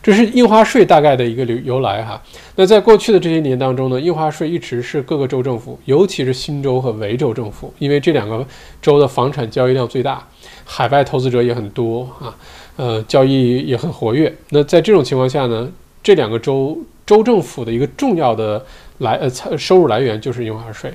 [0.00, 2.22] 这是印花税大概的一个由由来哈。
[2.54, 8.46] 那在过去的这些年当中呢，印花税一直是各个州政府，尤其是新州和维州政府，因为这两个
[8.80, 10.24] 州的房产交易量最大，
[10.64, 12.34] 海外投资者也很多啊，
[12.76, 14.32] 呃，交易也很活跃。
[14.50, 15.68] 那在这种情况下呢，
[16.02, 18.64] 这两个州州政府的一个重要的
[18.98, 20.94] 来呃财收入来源就是印花税。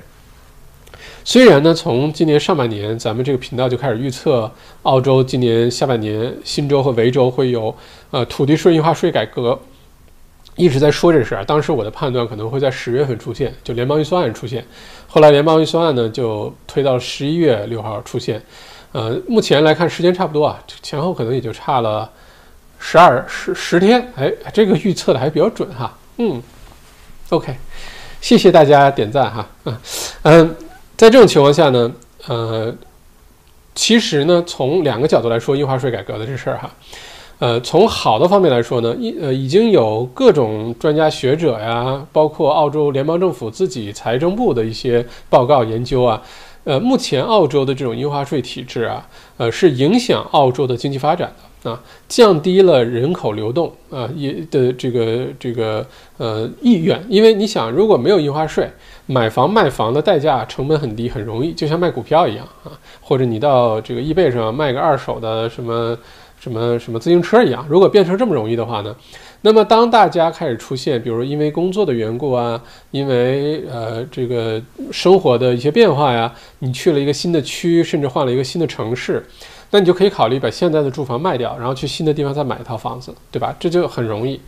[1.22, 4.50] 虽然呢，从今年上半年，咱们这个频道就开始预测
[4.82, 7.74] 澳洲今年下半年新州和维州会有
[8.10, 9.58] 呃土地税印花税改革，
[10.56, 11.44] 一直在说这事儿。
[11.44, 14.64] 当时我的判断可能会在十月份出现，就联邦预算案出现。
[15.06, 18.42] 后来联邦预算案呢就推到十一月六号出现。
[18.92, 22.10] 呃，目前来看时间差不多啊，前后可能也就差了
[22.78, 24.10] 十二十十天。
[24.16, 25.96] 哎，这个预测的还比较准哈。
[26.16, 26.42] 嗯
[27.28, 27.54] ，OK，
[28.20, 29.46] 谢谢大家点赞哈。
[29.66, 29.76] 嗯
[30.22, 30.56] 嗯。
[31.00, 31.90] 在这种情况下呢，
[32.26, 32.70] 呃，
[33.74, 36.70] 其实呢，从两个角度来说，印花税改革的这事儿哈，
[37.38, 46.20] 呃，从好的方面来说呢，一呃已经有各种专家学者呀，包括澳洲联邦政府自己财政部的一些报告研究啊，
[46.64, 49.08] 呃，目前澳洲的这种印花税体制啊，
[49.38, 51.46] 呃，是影响澳洲的经济发展的。
[51.62, 55.86] 啊，降低了人口流动啊，也的这个这个
[56.16, 58.66] 呃意愿，因为你想，如果没有印花税，
[59.10, 62.70] 买房卖房的代价成本很低，很容易，就像卖股票一样啊，
[63.00, 65.98] 或者你到这个易贝上卖个二手的什么
[66.38, 68.94] 什么什么自行车一样，如果变成这么容易的话呢，
[69.40, 79.26] 那么当大家开始出现，比如因为工作的缘故啊，因为呃这个生活的一些变化呀，你去了一个新的区，甚至换了一个新的城市。
[79.72, 83.54] 那你就可以考虑把现在的住房卖掉，然后去新的地方再买一套房子，对吧？
[83.58, 84.40] 这就很容易。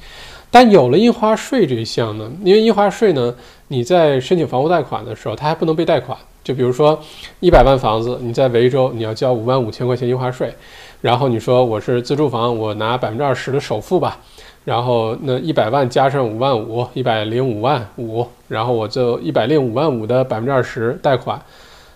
[0.53, 3.35] 但有了印花税这一项呢，因为印花税呢，
[3.69, 6.17] 你在申请房屋贷款的时候，它还不能被贷款。
[6.45, 7.01] 就比如说
[7.41, 10.53] 一百万房子，你在维州你要交五万五千块钱印花税，
[11.01, 14.19] 然后你说我是自住房，我拿百分之二十的首付吧，
[14.65, 21.41] 然后那一百万加上五万五，一百零五万五，然后我就一百零五万五的百分之二十贷款，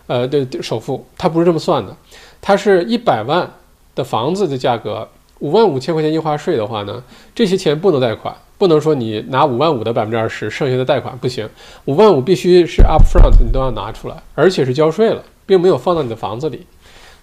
[0.07, 1.95] 呃的首付，它不是这么算的。
[2.41, 3.51] 它是一百万
[3.97, 5.09] 的房子的价格，
[5.41, 7.03] 五万五千块钱印花税的话呢，
[7.35, 11.49] 这些钱不能贷款，不能说你拿五万五的百分之二十，剩下的贷款不行，
[11.85, 16.67] 五万五必须是 upfront，你都要拿出来，而且是交税了，并没有放到你的房子里。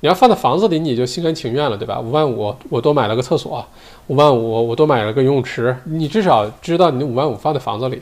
[0.02, 2.00] 你要放在房子里，你就心甘情愿了，对吧？
[2.00, 3.66] 五万五，我多买了个厕所，
[4.08, 8.02] 五万五，我多买了个游泳池，你至少知道你的五万五放在房子里，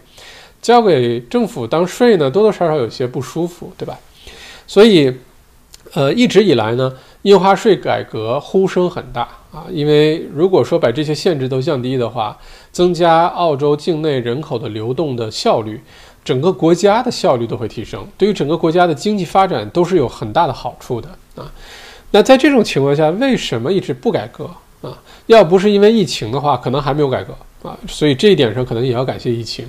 [0.62, 4.00] 交给政府当税呢，多多少少有些不舒服，对吧？
[4.66, 5.16] 所以，
[5.94, 6.92] 呃，一直以来呢。
[7.24, 12.38] 印花税改革呼声很大啊，因为如果说把这些限制都降低的话，
[12.72, 15.82] 增加澳洲境内人口的流动的效率，
[16.24, 21.52] 整个国家的效率都会提升，对于整个国家的经济发展都是有很大的好处的啊。
[22.12, 24.50] 那在这种情况下，为什么一直不改革
[24.82, 24.98] 啊？
[25.26, 27.78] 要不是因为疫情的话，可能还没有改革啊。
[27.90, 29.68] 所以这一点上可能也要感谢疫情。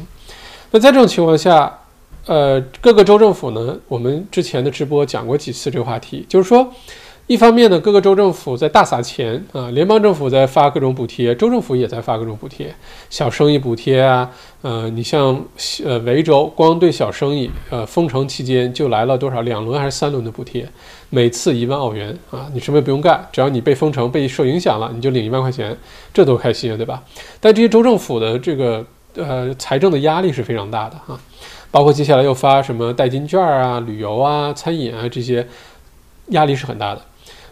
[0.70, 1.76] 那在这种情况下，
[2.26, 6.72] 呃，各个州政府呢，我们之前的直播讲过几次这个话题，就是说。
[7.28, 12.74] 一方面呢，各个州政府在大撒钱啊，联邦政府在发各种补贴，州政府也在发各种补贴，
[13.08, 14.28] 小生意补贴啊，
[14.60, 15.42] 呃，你像
[15.84, 20.68] 呃维州，光对小生意，呃，封城期间就来了多少两轮还是三轮的补贴，
[21.10, 25.74] 每次一万澳元啊，你什么也不用干，只要你被封城被受影响了，你就领一万块钱，
[26.12, 27.02] 这多开心啊，对吧？
[27.40, 31.18] 但这些州政府的这个呃财政的压力是非常大的哈。
[31.70, 35.46] 包括接下来又发什么代金券啊、旅游啊、餐饮啊这些，
[36.26, 37.00] 压力是很大的。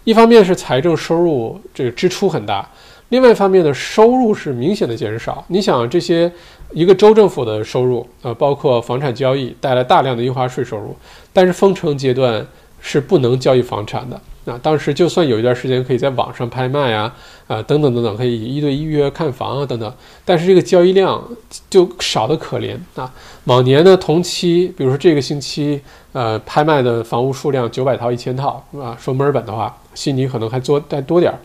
[0.05, 2.68] 一方面是财政收入这个支出很大，
[3.11, 5.44] 另外一方面呢，收入是明显的减少。
[5.48, 6.30] 你想这些
[6.72, 10.96] 一个州政府的收入，呃，包括房产交易带来大量的印花税收入，
[11.32, 12.46] 但是封城阶段
[12.80, 14.20] 是不能交易房产的。
[14.47, 17.14] 啊，当时就算有一段时间可以在网上拍卖啊，
[17.47, 19.93] 啊等等等等，可以一对一约看房啊等等，
[20.24, 21.22] 但是这个交易量
[21.68, 23.12] 就少得可怜啊。
[23.45, 25.80] 往年呢同期，比如说这个星期，
[26.12, 31.38] 呃，拍卖的房屋数量九百套、一千套啊，说墨尔本的话，悉尼可能还多再多点儿。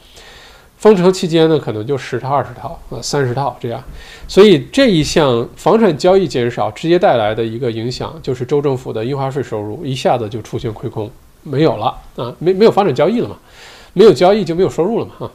[0.77, 3.83] 封城期间呢，可能就十套、二十套啊，三十套这样。
[4.27, 11.09] 所以这一项房产交易减少，直接带来的一个影响就是州政府的印花税收入一下子就出现亏空。
[11.45, 13.37] 没有了啊，没没有发展交易了嘛，
[13.93, 15.31] 没有交易就没有收入了嘛哈。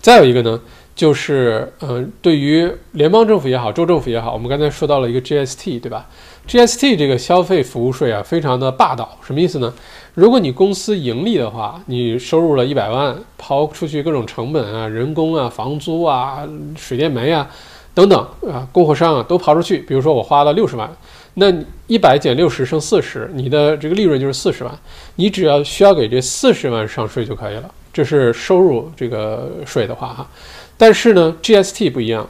[0.00, 0.60] 再有一个呢，
[0.94, 6.06] 就是呃，对于联邦政府也好，州政府也好，我们刚才说到了一个 GST 对吧
[6.46, 9.72] ？GST 这个消费服务税啊，非常的霸道，什么意思呢？
[10.14, 16.46] 如果你公司盈利的话，你收入了一百万，抛出去各种成本啊，人工啊，房租啊，
[16.76, 17.48] 水电煤啊，
[17.94, 20.90] 等等啊，供货商啊都刨出去，比如说我花了六十万。
[21.34, 21.52] 那
[21.86, 24.72] 一百减六十剩四十，你的这个利润就是四十万，
[25.16, 27.70] 你只要需要给这四十万上税就可以了。
[27.92, 30.28] 这是收入这个税的话哈，
[30.76, 32.28] 但是呢，GST 不一样。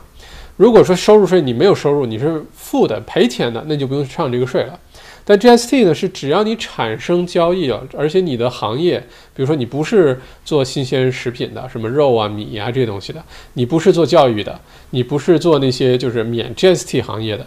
[0.57, 4.79] 如果说收入税你没有收入，你是负的赔钱的，那就不用上这个税了。
[5.25, 8.99] 但 GST 呢是只要你产生交易了，而且你的行业，
[9.35, 14.61] 比如说你不是做新鲜食品的，什么肉啊、米啊这些东西的，你不是做教育的，
[14.91, 17.47] 你不是做那些就是免 GST 行业的。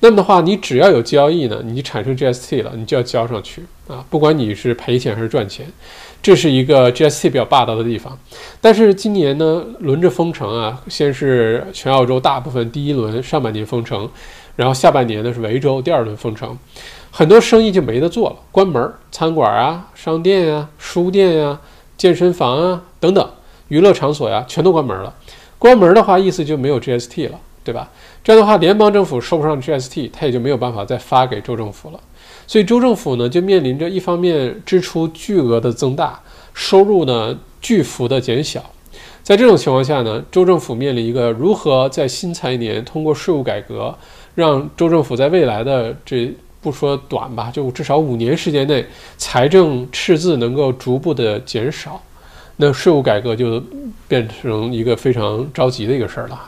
[0.00, 5.66] 那么的话，你只要有交易呢，你产生 GST 了，你就要交上去啊，不管你是赔钱还是赚钱，
[6.22, 8.16] 这是一个 GST 比较霸道的地方。
[8.60, 14.08] 但是今年呢，轮着封城啊，先是全澳洲大部分第一轮上半年封城，
[14.56, 16.56] 然后下半年呢是维州第二轮封城，
[17.10, 21.60] 很多生意就没得做了，关门，餐馆啊、商店呀、书店呀、
[21.96, 23.30] 健身房啊等等
[23.68, 25.14] 娱乐场所呀，全都关门了。
[25.58, 27.38] 关门的话，意思就没有 GST 了。
[27.64, 27.90] 对吧？
[28.24, 32.00] 这样的话，联邦政府收不上 GST，它也就没有办法再发给州政府了。
[32.46, 36.18] 所以州政府呢，就面临着一方面支出巨额的增大，
[36.54, 38.64] 收入呢巨幅的减小。
[39.22, 43.94] 在这种情况下呢，州政府面临一个如何在新财年通过税务改革，
[44.34, 48.84] 让州政府在未来的这不说短吧，就至少五年时间内，
[49.16, 52.02] 财政赤字能够逐步的减少，
[52.56, 53.62] 那税务改革就
[54.06, 56.40] 变成一个非常着急的一个事儿了。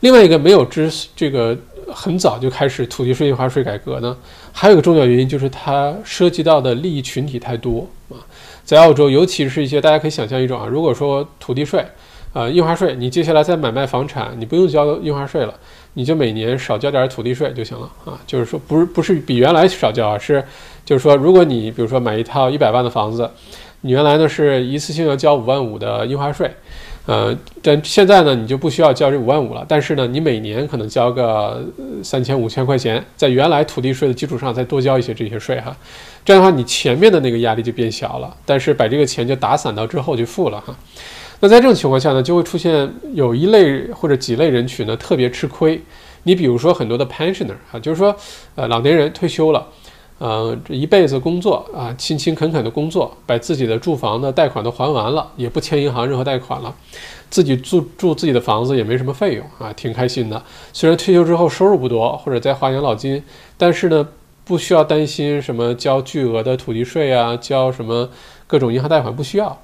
[0.00, 1.56] 另外一个没有支这个
[1.92, 4.16] 很早就开始土地税印花税改革呢，
[4.52, 8.18] 还有一个重要原因就是它涉及到的利益群体太多啊，
[8.64, 11.86] 在澳洲，尤其是一些大家可以想象一种啊，如果说土地税，
[12.32, 15.54] 啊印花税，你接下来再买卖房产，你不用交印花税了，
[15.94, 20.42] 你就每年少交点土地税就行了啊，就是说不是不是比原来少交啊，是
[20.84, 23.30] 就是说如果你比如说买一套一百万的房子，
[23.82, 26.50] 你原来呢是一次性要交五万五的印花税。
[27.04, 29.66] 呃，但现在呢，你就不需要交这五万五了。
[29.68, 31.60] 但是呢，你每年可能交个
[32.00, 35.76] 三千五千块钱，在原来土地税的基础上再多交一些这些税哈。
[36.24, 38.36] 这样的话，你前面的那个压力就变小了。
[38.46, 40.72] 但是把这个钱就打散到之后就付了哈。
[41.42, 45.82] 那在这种情况下呢，就会出现有一类或者几类人群呢特别吃亏。
[46.22, 48.14] 你比如说很多的 pensioner 啊，就是说
[48.54, 49.66] 呃老年人退休了。
[50.18, 56.72] 呃，这一辈子工作啊，勤勤恳恳的工作，把自己的住房的贷款都还完了，也不欠银行任何贷款了，
[57.28, 60.40] 自己住住自己的房子也没什么费用啊，挺开心的。
[60.72, 63.20] 虽然退休之后收入不多，或者在花养老金，
[63.56, 64.06] 但是呢，
[64.44, 68.08] 不需要担心什么交巨额的土地税啊，交什么
[68.46, 69.60] 各种银行贷款不需要。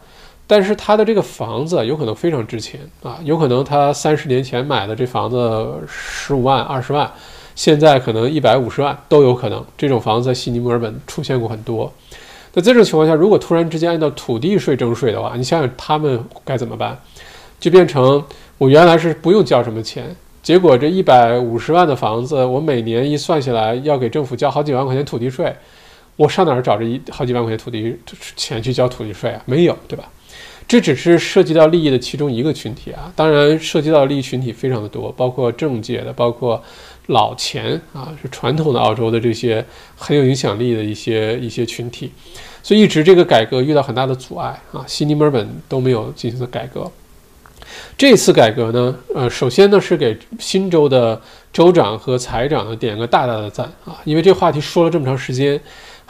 [0.49, 7.09] 但是他的这个房子有可能非常值钱啊，有可能他三十年前买的这房子十五万、二十万。
[7.55, 11.93] 现在可能一百五十万都有可能，这种房子在悉尼、墨尔本出现过很多。
[12.55, 16.97] 那这种情况下，如果突然之间按照土地税征税的话，你想想他们该怎么办？
[17.59, 18.25] 就变成
[18.59, 25.53] 我原来是不用交什么钱，结果这一百五十万的房子，我每年一算下来要给政府交好几万块钱土地税，
[26.15, 27.99] 我上哪儿找这一好几万块钱土地
[28.37, 29.43] 钱去交土地税啊？
[29.47, 30.09] 没有，对吧？
[30.69, 36.63] 这只是涉及到利益的其中一个群体啊，当然涉及到利益群体非常的多，包括政界的，包括。
[37.11, 39.65] 老钱啊，是传统的澳洲的这些
[39.97, 42.13] 很有影响力的一些一些群体，
[42.63, 46.93] 所以一直这个改革遇到很大的阻碍啊，悉尼、墨尔本都没有进行的改革。
[47.97, 51.19] 这次改革呢，呃，首先呢是给新州的
[51.51, 55.59] 州长和财长呢点个大大的赞啊，因为这话题说了这么长时间。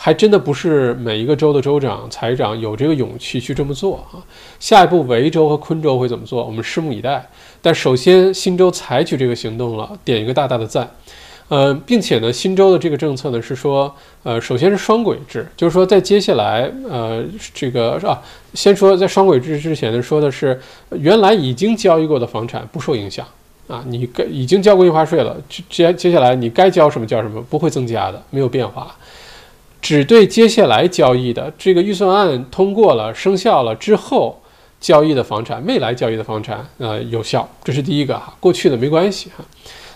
[0.00, 4.22] 还真的不是每一个州的州长、财长有这个勇气去这么做啊！
[4.60, 6.44] 下一步维州和昆州会怎么做？
[6.44, 7.28] 我们拭目以待。
[7.60, 10.88] 但首先，新州采取这个行动了，点一个大大的赞。
[11.48, 13.92] 呃，并且呢，新州的这个政策呢是说，
[14.22, 18.22] 呃，首先是双轨制，就是说在接下来，呃，这个啊，
[18.54, 20.60] 先说在双轨制之前呢，说的是
[20.92, 23.26] 原来已经交易过的房产不受影响
[23.66, 25.36] 啊，你该已经交过印花税了，
[25.68, 28.94] 接接下来你该交什么交什么，不会增加的，没有变化，
[29.80, 34.40] 只对接下来交易的这个预算案通过了生效了之后
[34.80, 39.44] 交易的房产，未来交易的房产呃有效，这是第一个哈，过去的没关系哈。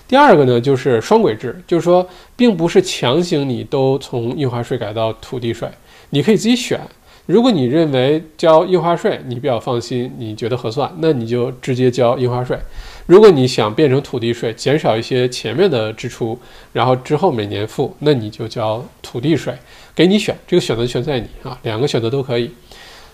[0.09, 2.07] 第二个呢，就是双轨制，就是说，
[2.37, 5.68] 并不是强行你都从印花税改到土地税，
[6.11, 6.80] 你可以自己选。
[7.26, 12.59] 如果你认为交印花税你比较放心，你觉得合算，那你就直接交印花税。
[13.07, 16.38] 如果你想变成土地税，减少一些前面的支出，
[16.72, 19.55] 然后之后每年付，那你就交土地税，
[19.94, 22.50] 给你选，这个选择权在你啊，两个选择都可以。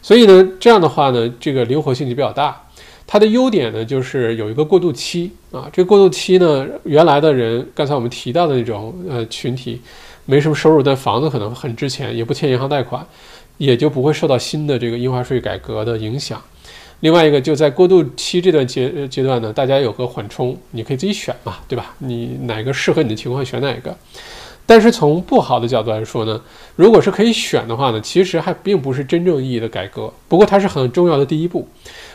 [0.02, 2.64] 所以呢，这样的话呢，这个灵活性就比较大。
[3.06, 5.66] 它的优点呢，就是有一个过渡期啊。
[5.72, 9.80] 这个过渡期呢，原来的人，刚才我们提到的那种呃群体，
[10.26, 13.04] 没什么收入，但房子可能很值钱，也不欠银行贷款，
[13.56, 16.42] 也就不会受到新的这个印花税改革的影响。
[17.00, 21.94] 另外一个，就在过渡期这段阶阶段呢，大家有个缓冲，你可以自己选嘛，对吧？
[21.98, 23.96] 你哪个适合你的情况选哪个。
[24.66, 26.40] 但是从不好的角度来说呢，
[26.76, 30.12] 如果是可以选的话呢，其实还并不是真正意义的改革。
[30.28, 31.66] 不过它是很重要的第一步。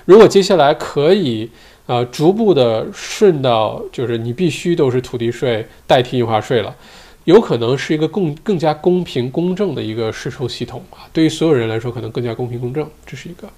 [0.06, 1.50] 如果接下来可以，
[1.86, 6.76] 呃，逐步的顺到，就是你必须都是土地税代替印花税了，
[7.24, 11.10] 有可能是一个更更加公平公正的一个税收系统啊。
[11.12, 13.50] 对于所有人来说，可能更加公平公正，这是一个。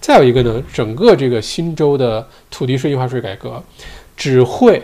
[0.00, 3.62] 再有一个呢，整个这个新州的土地税印花税改革，
[4.16, 4.82] 只会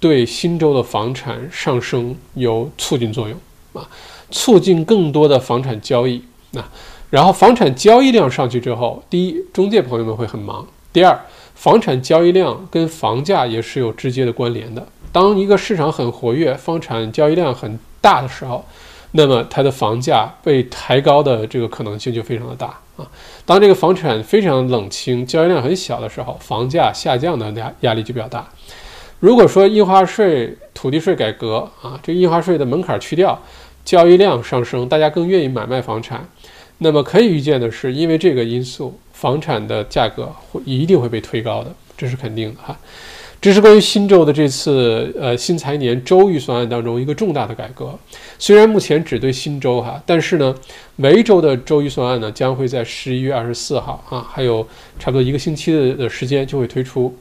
[0.00, 3.38] 对新州的房产上升有促进作用
[3.72, 3.88] 啊，
[4.30, 6.62] 促进更多的房产交易那。
[7.08, 11.18] 然后房产交易量上去之后，第一，中介朋友们会很忙；第二，
[11.54, 14.86] 房产交易量跟房价也是有直接的关联的。
[15.12, 18.64] 当一个市场很活跃，房产交易量很大的时候，
[19.12, 23.06] 那么它的房价被抬高的这个可能性就非常的大啊。
[23.44, 28.48] 当这个房产非常冷清，交易量很小的时候，房价下降的压压力就比较大。
[29.20, 33.40] 如果说印花税、土地税改革啊，这印花税的门槛去掉，
[33.84, 36.28] 交易量上升，大家更愿意买卖房产。
[36.78, 42.76] 那么可以预见的是，因为这个因素，房产的价格会一定会被推高的，这是肯定的哈。
[43.46, 47.96] 这是关于新州的这次呃新财年州预算案当中一个重大的改革。
[48.40, 50.52] 虽然目前只对新州哈，但是呢，
[50.96, 54.66] 维州的州预算案呢将会在十一月二十四号啊，还有
[54.98, 57.16] 差不多一个星期的的时间就会推出。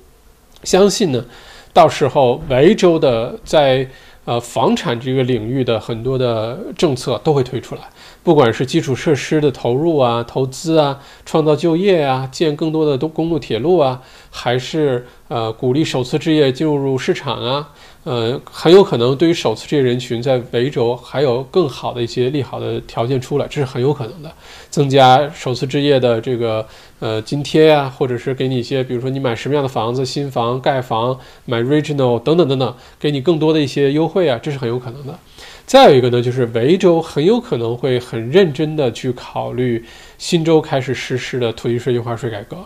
[0.64, 1.24] 相信呢，
[1.72, 3.88] 到时候维州的在
[4.24, 7.82] 呃房产这个领域的很多的政策都会推出来。
[8.26, 14.02] 不管是基础设施的投入啊、投资啊、创造就业啊、建更多的公公路、铁路啊，
[14.32, 17.70] 还是呃鼓励首次置业进入市场啊，
[18.04, 24.32] 呃，很有可能对于首次置业人群在维州还有更好的一些利好的条件出来，这是很有可能的。
[24.72, 26.66] 增加首次置业的这个
[27.00, 31.16] 呃津贴啊，或者是给你一些，比如说你买什么样的房子，新房盖房、
[31.46, 35.20] 买 regional 等等等等，给你更多的一些优惠啊，这是很有可能的。
[35.66, 39.84] 再有一个呢，就是维州很有可能会很认真的去考虑
[40.20, 42.58] 新州开始实施的土地税印花税改革，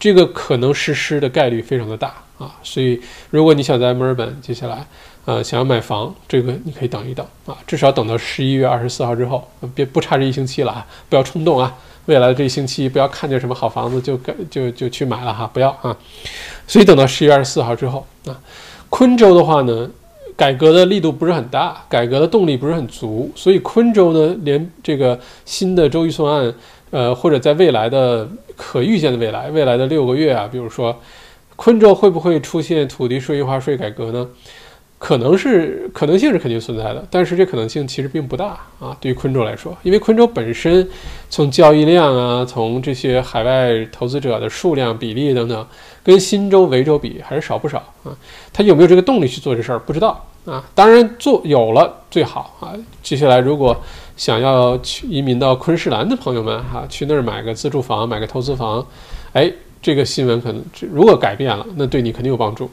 [0.00, 4.84] 这个可能实施的概率非常的大啊，所以如果你想在墨尔本接下来，
[5.26, 11.72] 呃，想要买房，这个你可以等一等啊，至少等到十一月二十四号之后，别不差这一星期了啊，不要冲动啊，
[12.06, 14.18] 未来的这一星期不要看见什么好房子就
[14.50, 15.96] 就就去买了哈，不要啊，
[16.66, 18.36] 所以等到十一月二十四号之后啊，
[18.88, 19.88] 昆州的话呢。
[20.40, 26.54] 改革的力度不是很大，改革的动力不是很足，所以昆州呢，连这个新的州预算案，
[26.88, 28.26] 呃，或者在未来的
[28.56, 30.98] 可预见的未来，未来的六个月啊，比如说，
[31.56, 34.26] 昆州会不会出现土地税印花税改革呢？
[34.98, 38.96] 可能是可能性是肯定存在的，但是这可能性其实并不大啊。
[38.98, 40.88] 对于昆州来说，因为昆州本身
[41.28, 45.66] 从交易量啊，从这些海外投资者的数量比例等等，
[46.02, 48.16] 跟新州、维州比还是少不少啊。
[48.52, 50.64] 他有没有这个动力去做这事儿，不知道啊。
[50.74, 52.74] 当然做有了最好啊。
[53.02, 53.76] 接下来如果
[54.16, 58.86] 想要去移民到昆士兰的朋友们哈，去那儿买个自住房、买个投资房，
[59.32, 62.70] 哎，这个新闻可能如果改变了，那对你肯定有帮助。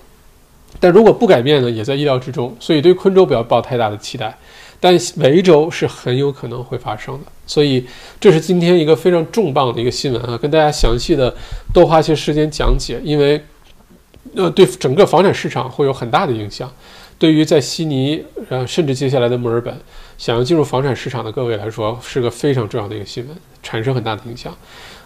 [0.79, 4.37] 但如果不改变呢，也在意料之中，所以对昆州不要抱太大的期待。
[4.79, 7.85] 但维州是很有可能会发生的，所以
[8.19, 11.33] 这是今天一个非常重磅的一个新闻啊，跟大家详细的
[11.73, 13.41] 多花些时间讲解，因为
[14.35, 16.71] 呃对整个房产市场会有很大的影响。
[17.19, 19.75] 对于在悉尼，呃甚至接下来的墨尔本
[20.17, 24.55] 想要进入房产市场的各位来说，是个非常重要的一个新闻，产生很大的影响。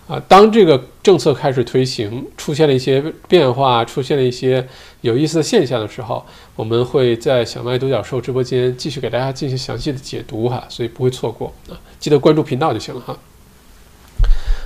[0.07, 4.68] 啊，当这个政策开始推行，出现了一些变化，出现了一些
[5.01, 13.18] 有意思的现象的时候，我们会在小麦独角兽直播间继续给大家进行详细的解读哈，所以不会错过啊，记得关注频道就行了哈。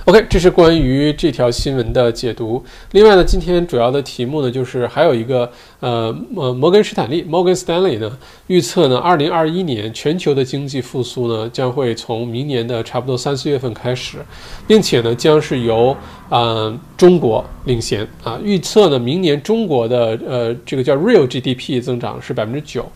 [0.06, 2.64] OK，这是关于这条新闻的解读。
[2.92, 5.50] 另外呢，今天主要的题目呢，就是还有一个
[5.80, 14.18] 呃呃，摩根士坦利 （Morgan Stanley） 呢预测呢，二零二一年全球的经济复苏呢将会从明年的差不多三四月份开始，
[14.64, 15.96] 并且呢将是由
[16.28, 18.38] 啊中国领先啊。
[18.44, 22.88] 预测呢，明年中国的呃这个叫 Real GDP 增长是百分之九，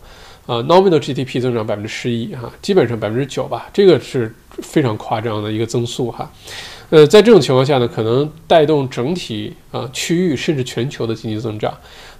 [0.45, 6.31] 啊 Nominal GDP 增长百分之十一哈，基本上百分之九吧，这个是非常夸张的一个增速哈。
[6.91, 11.73] 呃，在这种情况下呢，可能带动整体啊区域甚至全球的经济增长。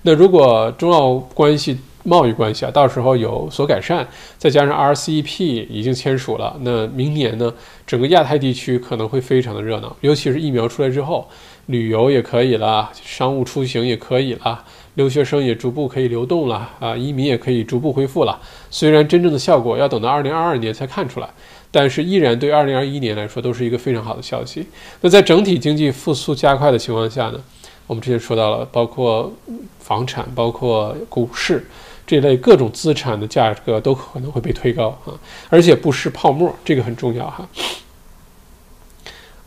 [0.03, 4.07] 那如果中澳关系、贸易关系啊，到时候有所改善，
[4.37, 7.53] 再加上 RCEP 已经签署了，那明年呢，
[7.85, 9.93] 整个亚太地区可能会非常的热闹。
[9.99, 11.27] 尤其是疫苗出来之后，
[11.65, 14.63] 旅游也可以了，商务出行也可以了，
[14.93, 18.39] 留学生也逐步可以流动了啊，移民也可以逐步恢复了。
[18.69, 21.27] 虽然真正的效果要等到二零二二年才看出来。
[21.71, 24.67] 但是依然对二零二一年来说都是一个非常好的消息。
[24.99, 27.41] 那在整体经济复苏加快的情况下呢，
[27.87, 29.31] 我们之前说到了，包括
[29.79, 31.65] 房产、包括股市
[32.05, 35.15] 这类各种资产的价格都可能会被推高啊，
[35.49, 37.47] 而且不是泡沫，这个很重要哈。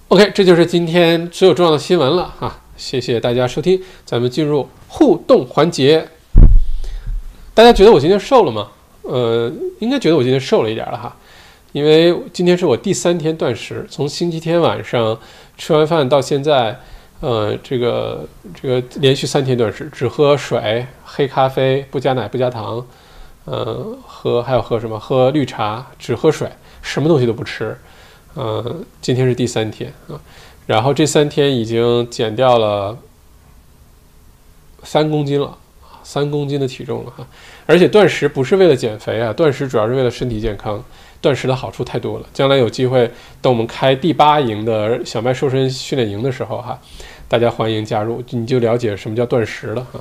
[0.08, 6.08] OK，这就是今天所有重要的新闻了哈，谢谢大家收听，咱们进入互动环节。
[7.52, 8.68] 大家觉得我今天瘦了吗？
[9.02, 11.14] 呃，应该觉得我今天瘦了一点了哈。
[11.74, 15.18] 因为今天是我第三天断食，从星期天晚上
[15.58, 16.78] 吃完饭到现在，
[17.18, 22.86] 呃，这个这个连续三天断食，只喝水、黑咖啡，不加奶、不加糖，
[23.46, 24.96] 呃，喝还要喝什么？
[25.00, 26.48] 喝绿茶，只喝水，
[26.80, 27.76] 什么东西都不吃。
[28.34, 30.14] 呃，今天是第三天啊，
[30.68, 32.96] 然后这三天已经减掉了
[34.84, 35.58] 三公斤了，
[36.04, 37.26] 三公斤的体重了哈。
[37.66, 40.80] 而且断食不是为了减肥啊，断食主要是为了身体健康。
[41.24, 43.10] 断食的好处太多了，将来有机会
[43.40, 46.78] 等我们开第八营的小麦瘦身训练营的时候，哈，
[47.26, 50.00] 大家欢迎加入，你就了解什么叫断食了哈。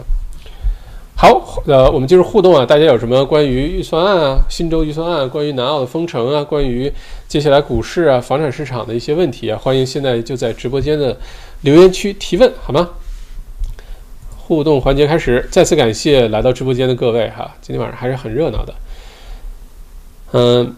[1.15, 6.91] 好，呃，我们进入互动啊，大家有什么关于预算案啊、新州预算案、关于南澳的封城啊、关于
[7.29, 11.17] 接下来股市啊、房产市场的一些问题啊，欢迎现在就在直播间的
[11.61, 12.89] 留言区提问，好吗？
[14.35, 18.75] 互动环节开始，再次感谢来到直播间的各位哈，今天晚上还是很热闹的，
[20.33, 20.75] 嗯。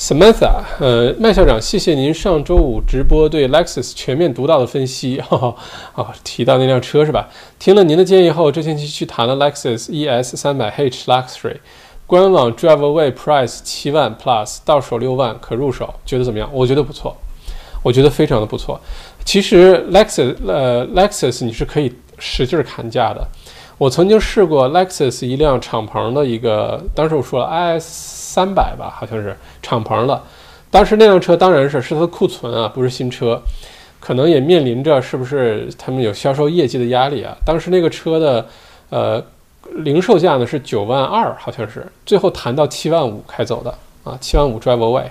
[0.00, 5.20] Samantha，呃，麦校长，谢谢您上周五直播对 Lexus 全面独到的分析。
[5.20, 5.54] 哈，
[5.94, 7.28] 哦，提到那辆车是吧？
[7.58, 11.58] 听了您的建议后，这星期去谈了 Lexus ES 三百 H Luxury，
[12.06, 16.48] 官网 Drive Away Price 七万 Plus，到手六万，可入手，觉得怎么样？
[16.50, 17.14] 我觉得不错，
[17.82, 18.80] 我觉得非常的不错。
[19.26, 23.22] 其实 Lexus，呃，Lexus 你是可以使劲砍价的。
[23.76, 30.22] 我曾经试过 Lexus 一辆敞篷的一个，当时我说了 IS 三百吧，好像是敞篷的。
[30.70, 33.42] 当时那辆车当然是是它的库存啊，不是新车，
[33.98, 37.36] 可能也面临着是不是他们有销售业绩的压力啊。
[37.44, 38.46] 当时那个车的
[38.90, 39.24] 呃
[39.78, 43.74] 零售价呢是九万二，好像是最后谈到七万五开走的
[44.04, 45.06] 啊，七万五 drive away。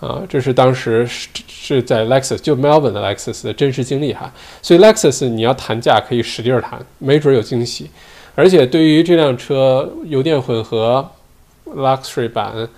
[0.00, 4.30] 啊，这是当时是是在 Lexus 就 Melbourne 的 Lexus 的真实经历哈，
[4.60, 7.88] 所以 Lexus 你要谈价可以使劲儿谈，没准有惊喜。
[8.34, 11.08] 而且对于这辆车油电混合
[11.66, 12.68] Luxury 版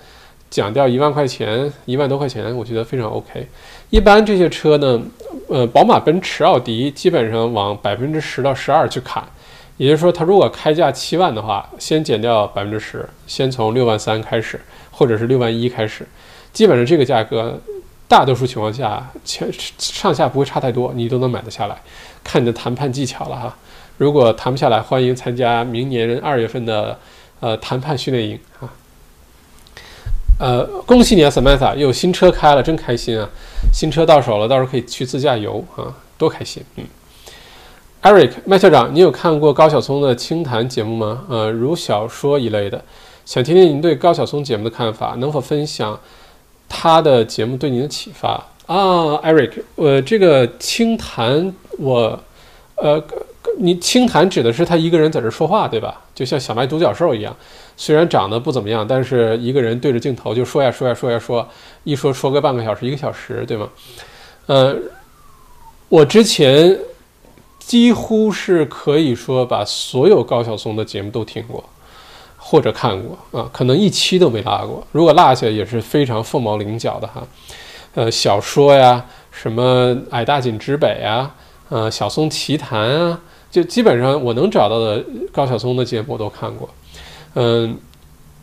[0.49, 3.49] 减掉一万块钱，一万多块钱，我觉得非常 OK。
[3.91, 5.03] 一般这些车呢，
[5.49, 9.23] 呃，宝马、奔驰、奥迪基本上往百分之十到十二去砍，
[9.77, 14.61] 也就是说，它如果开价七万的话，先减掉百分之十，先从六万三开始，
[14.91, 16.07] 或者是六万一开始。
[16.53, 17.61] 基本上这个价格，
[18.09, 21.77] 大多数情况下，前上下不会差太多，你都能买得下来。
[22.25, 23.57] 看你的谈判技巧了哈。
[23.99, 26.99] 如果谈不下来，欢迎参加明年二月份的
[27.41, 28.73] 呃谈判训练营啊。
[30.39, 33.27] 呃，恭喜你啊，Samantha，有新车开了，真开心啊！
[33.73, 36.63] 新车到手了，到时候可以去自驾游啊，多开心。
[36.77, 36.85] 嗯
[38.03, 41.25] ，Eric 麦校长，你有看过高晓松的清谈节目吗？
[41.31, 42.85] 呃，如小说一类的，
[43.25, 45.99] 想听听您对高晓松节目的看法，能否分享？
[46.69, 48.33] 他的节目对您的启发
[48.67, 48.77] 啊
[49.23, 52.21] ，Eric，我这个清谈，我，
[52.75, 53.03] 呃，
[53.59, 56.01] 你清谈指的是他一个人在这说话，对吧？
[56.15, 57.35] 就像小麦独角兽一样，
[57.77, 61.47] 虽然长得不怎么样，但是一个人对着镜头就说呀说呀说呀说，
[61.85, 63.69] 一说说个半个小时一个小时，对吗？
[64.47, 64.77] 呃，
[65.89, 66.79] 我之前
[67.59, 71.65] 几乎是可以说把所有高晓松的节目都听过。
[72.49, 74.87] 或者看过啊，可能一期都没落过。
[74.93, 77.21] 如果落下，也是非常凤毛麟角的哈。
[77.95, 81.35] 呃，小说呀，什么矮大紧直北啊，
[81.71, 83.21] 呃，小松奇谈啊，
[83.57, 85.03] 就基本上我能找到的
[85.33, 86.69] 高晓松的节目我都看过。
[87.33, 87.75] 嗯，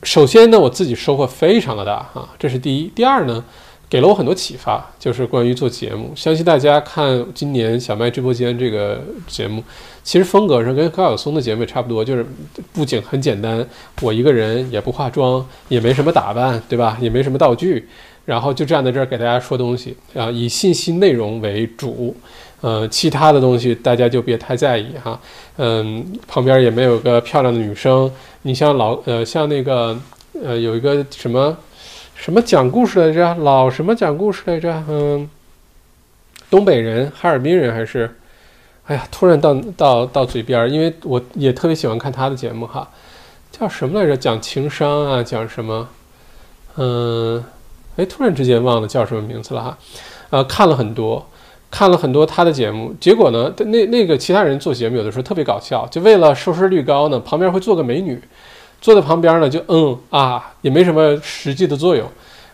[0.01, 2.91] 首先呢，我自己收获非常的大哈，这是第一。
[2.95, 3.45] 第二呢，
[3.87, 6.11] 给了我很多启发，就是关于做节目。
[6.15, 9.63] 相信大家看今年小麦直播间这个节目，
[10.03, 12.25] 其实风格上跟高晓松的节目也差不多，就是
[12.71, 13.63] 布景很简单，
[14.01, 16.97] 我一个人也不化妆，也没什么打扮，对吧？
[16.99, 17.87] 也没什么道具，
[18.25, 22.15] 然后就站在这儿给大家说东西啊，以信息内容为主。
[22.63, 25.19] 呃，其他的东西大家就别太在意哈。
[25.57, 28.09] 嗯，旁边也没有个漂亮的女生。
[28.43, 29.99] 你像老呃，像那个
[30.41, 31.57] 呃，有一个什么
[32.15, 33.35] 什么讲故事来着？
[33.43, 34.81] 老什么讲故事来着？
[34.87, 35.29] 嗯，
[36.49, 38.09] 东北人，哈尔滨人还是？
[38.85, 42.89] 哎呀，突然到到到嘴边儿，因为我也特别喜欢看他的节目哈。
[43.51, 44.15] 叫什么来着？
[44.15, 45.89] 讲情商啊，讲什么？
[46.77, 47.43] 嗯，
[47.97, 49.77] 哎，突然之间忘了叫什么名字了哈。
[50.29, 51.27] 呃，看了很多。
[51.73, 58.21] 看了很多他的节目，结果呢，那那个其他人做节目有的时候特别搞笑，就为了收视率高呢，旁边会坐个美女，
[58.79, 62.07] 坐在旁边呢就嗯啊，也没什么实际的作用，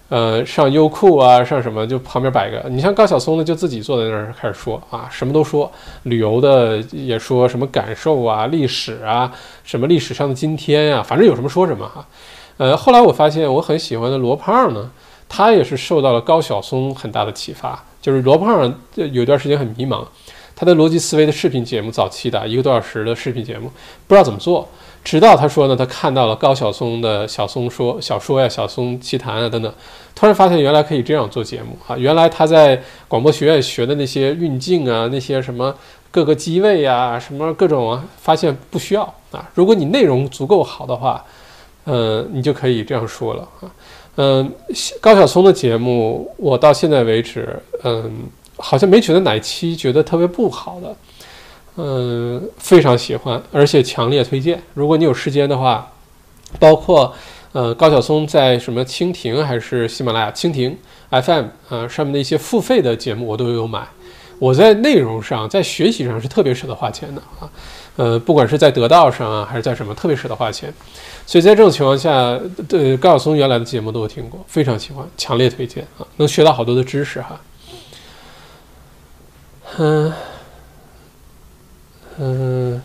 [0.07, 2.69] 呃，上优酷啊，上什么就旁边摆个。
[2.69, 5.69] 你像高晓松呢，就自己坐在那儿开始说啊，什么都说，
[6.03, 9.29] 旅游的也说什么感受啊，历史啊，
[9.65, 12.07] 什么历史上的今天呀，反正有什么说什么哈。
[12.55, 14.89] 呃，后来我发现我很喜欢的罗胖呢，
[15.27, 17.83] 他也是受到了高晓松很大的启发。
[18.01, 20.05] 就是罗胖有段时间很迷茫，
[20.55, 23.71] 他的逻辑思维的视频节目早期的一个多小时的视频节目
[24.07, 24.67] 不知道怎么做，
[25.03, 29.73] 直到他说呢，他看到了高晓松的小松说小说呀、小松奇谈啊等等，
[30.15, 31.97] 突然发现原来可以这样做节目啊！
[31.97, 35.73] 原来他在广播学院学的那些运镜啊、那些什么
[36.11, 39.49] 各个机位啊、什么各种啊，发现不需要啊！
[39.53, 41.23] 如果你内容足够好的话，
[41.85, 43.71] 嗯，你就可以这样说了啊。
[44.21, 44.51] 嗯，
[44.99, 48.11] 高晓松的节目，我到现在为止，嗯，
[48.57, 50.95] 好像没觉得哪期觉得特别不好的，
[51.77, 54.61] 嗯，非常喜欢，而且强烈推荐。
[54.73, 55.89] 如果你有时间的话，
[56.59, 57.13] 包括
[57.53, 60.77] 呃高晓松在什么蜻蜓还是喜马拉雅蜻蜓
[61.11, 63.87] FM 啊上面的一些付费的节目，我都有买。
[64.37, 67.49] 我在内容上，在学习上是特别舍得花钱的啊，
[67.95, 70.73] 呃，不管是在得道上啊，还是在什么，特别舍得花钱。
[71.29, 77.39] 所以在这种情况下，对高晓松原来的节目都有听过，非常喜欢，强烈推荐啊，能学到好多的知识哈。
[79.77, 80.11] 嗯
[82.17, 82.81] 嗯，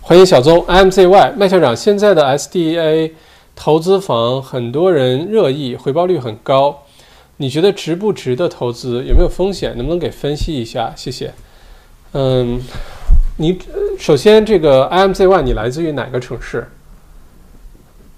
[0.00, 3.12] 欢迎小宗 MZY 麦校长，现在的 SDA
[3.54, 6.82] 投资房很多人热议，回报率很高，
[7.36, 9.04] 你觉得值不值得投资？
[9.04, 9.76] 有没有风险？
[9.76, 10.92] 能不能给分析一下？
[10.96, 11.32] 谢谢。
[12.14, 12.60] 嗯，
[13.36, 13.56] 你
[13.96, 16.68] 首先这个 IMZY，你来自于哪个城市？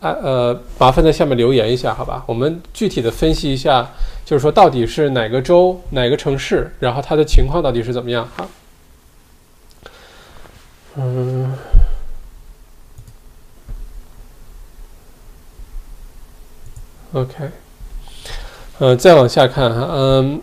[0.00, 2.22] 啊呃，麻烦在下面留言一下，好吧？
[2.26, 3.90] 我们具体的分析一下，
[4.24, 8.28] 就是说到底是哪个州、哪个城市，然后它的情况到底是怎么样？
[8.36, 8.46] 哈，
[10.94, 11.52] 嗯
[17.12, 17.50] ，OK，
[18.78, 20.40] 呃，再往下看哈，嗯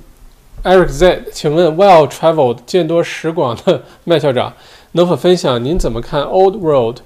[0.63, 4.53] ，Eric Z，请问 Well Traveled 见多识广的 麦校长，
[4.91, 6.97] 能否分享您怎么看 Old World？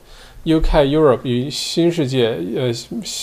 [0.43, 0.85] U.K.
[0.87, 2.71] Europe 与新世界，呃，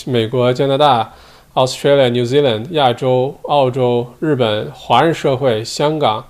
[0.05, 1.13] 美国、加拿大、
[1.55, 6.23] Australia、New Zealand、亚洲、澳洲、日本、华人社会、香港、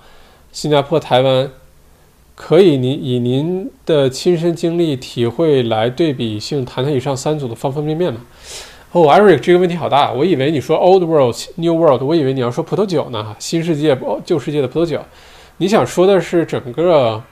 [0.50, 1.50] 新加坡、台湾，
[2.34, 8.20] 可以您以您的亲身经历体会来对比性谈谈以上三组的方方面面吗？
[8.92, 15.04] 哦，Eric，这个问题好大，我以为你说 Old World、New World，我以为你要说葡萄酒呢，新世界、旧世界的葡萄酒，
[15.58, 17.22] 你想说的是整个。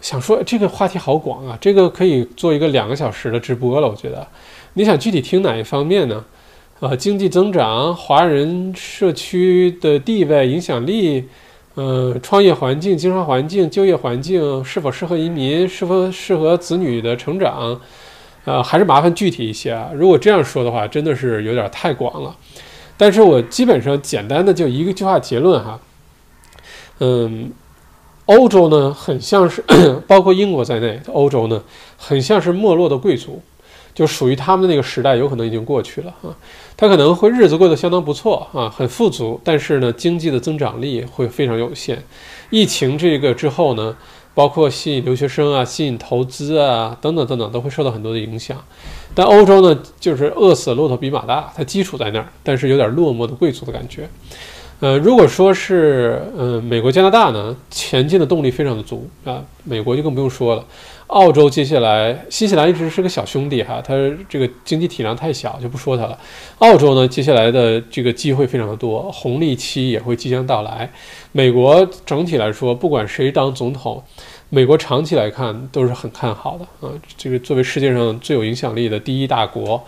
[0.00, 3.88] 想说这个话题好广啊，这个可以做一个两个小时的直播了。
[3.88, 4.26] 我觉得，
[4.74, 6.24] 你想具体听哪一方面呢？
[6.80, 11.24] 呃，经济增长、华人社区的地位、影响力，
[11.74, 17.80] 呃，创业环境、经商环境、就业环境，是否适合移民，是否适合子女的成长？
[18.44, 19.90] 呃，还是麻烦具体一些啊。
[19.92, 22.36] 如果这样说的话，真的是有点太广了。
[22.96, 25.80] 但是我基本上简单的就一个句话结论哈，
[27.00, 27.50] 嗯。
[28.28, 29.64] 欧洲呢，很像是
[30.06, 31.62] 包括英国在内，欧洲呢，
[31.96, 33.40] 很像是没落的贵族，
[33.94, 36.36] 就属于他们那个时代，有可能已经过去了啊。
[36.76, 42.02] 他可能会日子过得相当不错啊，很富足，但是呢，经济的增长力会非常有限。
[42.50, 43.96] 疫情这个之后呢，
[44.34, 48.62] 包括吸引留学生啊、吸引投资啊等等等等，都会受到很多的影响。
[49.14, 54.06] 但欧洲呢，就是饿死骆驼比马大，它基础在那儿，但是有点落寞的贵族的感觉。
[54.80, 60.64] 呃，如果说是呃美国、加拿大呢，前进的动力非常的足啊，美国就更不用说了。
[61.08, 63.94] 澳洲接下来，新西兰一直是个小兄弟哈，它
[64.28, 66.16] 这个经济体量太小，就不说它了。
[66.58, 70.88] 澳洲呢，接下来的这个机会非常的多，红利期也会即将到来。
[71.32, 74.00] 美国整体来说，不管谁当总统，
[74.48, 76.92] 美国长期来看都是很看好的啊。
[77.16, 79.82] 这个作为世界上最有影响力的第一大国。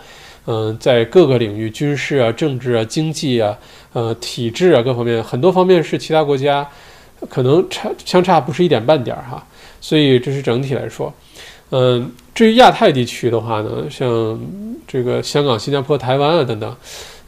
[0.47, 3.57] 嗯，在各个领域，军事啊、政治啊、经济啊、
[3.93, 6.67] 呃、体制啊各方面，很多方面是其他国家
[7.29, 9.45] 可能差相差不是一点半点儿哈。
[9.79, 11.13] 所以这是整体来说。
[11.69, 14.39] 嗯，至于亚太地区的话呢，像
[14.87, 16.75] 这个香港、新加坡、台湾啊等等，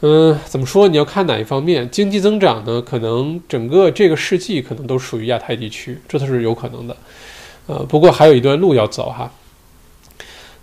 [0.01, 0.87] 嗯，怎么说？
[0.87, 1.89] 你要看哪一方面？
[1.89, 2.81] 经济增长呢？
[2.81, 6.97] 可能整个这个世纪可能都属于亚太地区，这都是有可能的。
[7.67, 9.31] 呃，不过还有一段路要走哈。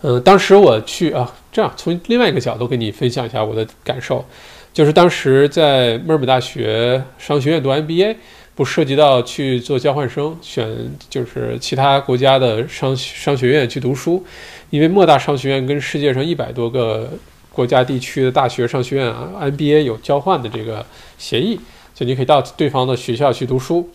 [0.02, 4.24] 嗯，当时我去啊，这样从另外一个角度跟你分享一下我的感受，
[4.72, 8.16] 就是当时在墨尔本大学商学院读 MBA，
[8.54, 10.66] 不涉及到去做交换生，选
[11.10, 14.24] 就是其他国家的商商学院去读书，
[14.70, 17.10] 因为莫大商学院跟世界上一百多个
[17.52, 20.84] 国家地区的大学商学院啊，MBA 有交换的这个
[21.18, 21.60] 协议，
[21.94, 23.86] 就你可以到对方的学校去读书。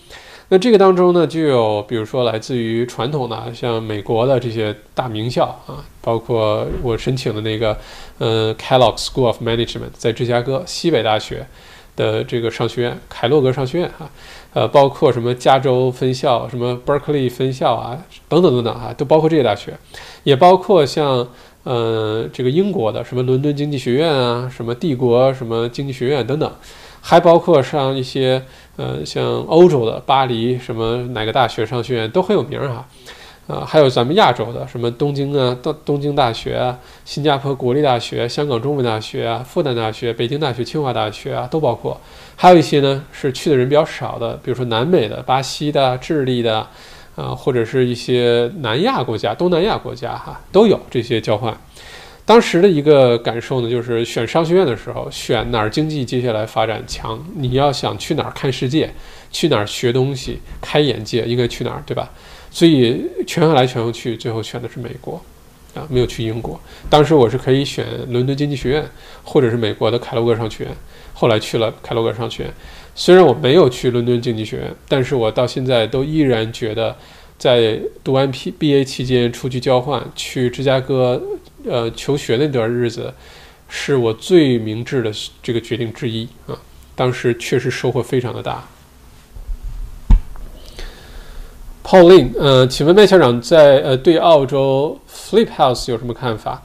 [0.56, 7.78] 那这个当中呢，就有比如说来自于传统的像美国的这些大名校啊，包括我申请的那个，
[8.20, 11.46] 呃，Kellogg School of Management 在芝加哥西北大学
[11.98, 14.10] 的这个商学院，凯洛格商学院哈，
[14.54, 19.78] 呃，包括什么加州分校、什么 Berkeley 分校啊，等等等等哈，都包括这些大学，
[20.24, 21.28] 也包括像
[21.64, 26.50] 呃这个英国的什么伦敦经济学院啊，什么帝国什么经济学院等等。
[27.08, 28.42] 还包括上一些，
[28.78, 32.86] 呃，像欧洲的巴黎什么哪个大学商学院都很有名儿哈，
[33.48, 41.98] 啊，还有咱们亚洲的什么东京啊，东东京大学啊，新加坡国立大学、香港中文大学啊、复旦大学、北京大学、清华大学啊，都包括。
[42.36, 46.68] 还有一些呢是去的人比较少的，比如说南美的、巴西的、智利的，
[47.16, 51.56] 啊，或者是一些南亚国家、东南亚国家哈，都有这些交换。
[52.26, 58.92] 当时的一个感受呢，就是选商学院的时候，选哪儿经济接下来发展强，你要想去哪儿看世界，
[59.32, 62.10] 去哪儿学东西、开眼界，应该去哪儿，对吧？
[62.50, 65.22] 所以权衡来权衡去，最后选的是美国，
[65.76, 66.60] 啊，没有去英国。
[66.90, 68.84] 当时我是可以选伦敦经济学院，
[69.24, 70.74] 或者是美国的凯洛格商学院，
[71.14, 72.54] 后来去了凯洛格商学院。
[72.96, 76.96] 虽然我没有去伦敦经济学院，但是我到现在都依然觉得，
[77.38, 81.22] 在读完 P B A 期间出去交换，去芝加哥。
[81.68, 83.12] 呃，求学那段日子，
[83.68, 85.12] 是我最明智的
[85.42, 86.54] 这个决定之一啊！
[86.94, 88.64] 当时确实收获非常的大。
[91.84, 96.62] Pauline，呃，请问麦校长在呃对澳洲 Flip House 有什么看法？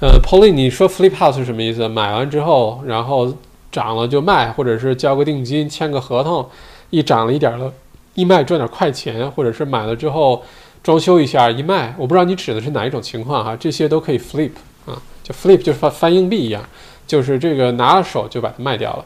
[0.00, 1.88] 呃，Pauline，你说 Flip House 是什么意思？
[1.88, 3.34] 买完之后，然后
[3.70, 6.46] 涨了就卖，或者是交个定金，签个合同，
[6.90, 7.72] 一涨了一点了，
[8.14, 10.42] 一卖赚点快钱，或者是买了之后。
[10.82, 14.50] 装修一下一卖，我不知道你指的是哪一种情况哈，这些都可以 flip
[14.84, 16.60] 啊，就 flip 就是翻翻硬币一样，
[17.06, 19.04] 就是这个拿了手就把它卖掉了。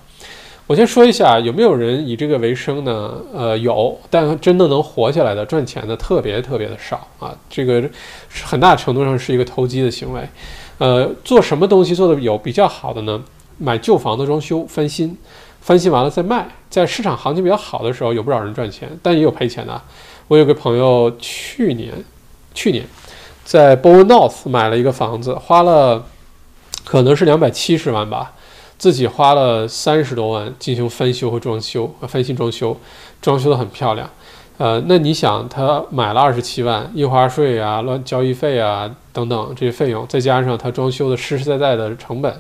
[0.67, 3.21] 我先说一下，有没有人以这个为生呢？
[3.31, 7.31] 呃，有，但真的能活下来的、赚钱的特别特别的少啊。
[7.51, 7.87] 这个
[8.43, 10.27] 很大程度上是一个投机的行为。
[10.79, 13.23] 呃，做什么东西做的有比较好的呢？
[13.59, 15.15] 买旧房子装修翻新，
[15.67, 19.83] 翻新完了再卖，在市场行情比较好的时候，有不少人赚钱，但也有赔钱的。
[20.29, 21.93] 我有个朋友，去年，
[22.55, 22.87] 去年
[23.45, 26.07] 在 Bowen North 买了一个房子，花了
[26.85, 28.35] 可能是两百七十万吧，
[28.79, 32.79] 自己花了三十多万进行翻修和装修，翻新装修，
[33.21, 34.09] 装修的很漂亮。
[34.59, 42.33] 呃，那你想，他买了二十七万，印花税啊、乱交易费啊等等这些费用，再加上他装修的实实在在的成本，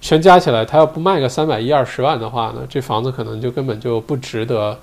[0.00, 4.78] 全加起来，他要不卖个三百一二十万的话呢，这房子可能就根本就不值得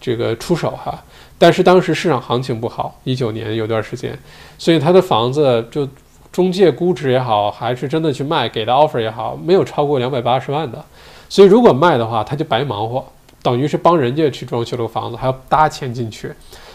[0.00, 1.02] 这个出手哈。
[1.38, 4.16] 但是当时市场行情不好，一九年有段时间，
[4.58, 5.88] 所以他的房子就
[6.30, 10.82] 中介估值也好，还是真的去卖给的 offer 也好，没有超过两百八十万的。
[11.28, 13.04] 所以如果卖的话，他就白忙活，
[13.42, 16.32] 等于是帮人家去装修了个房子，还要搭钱进去。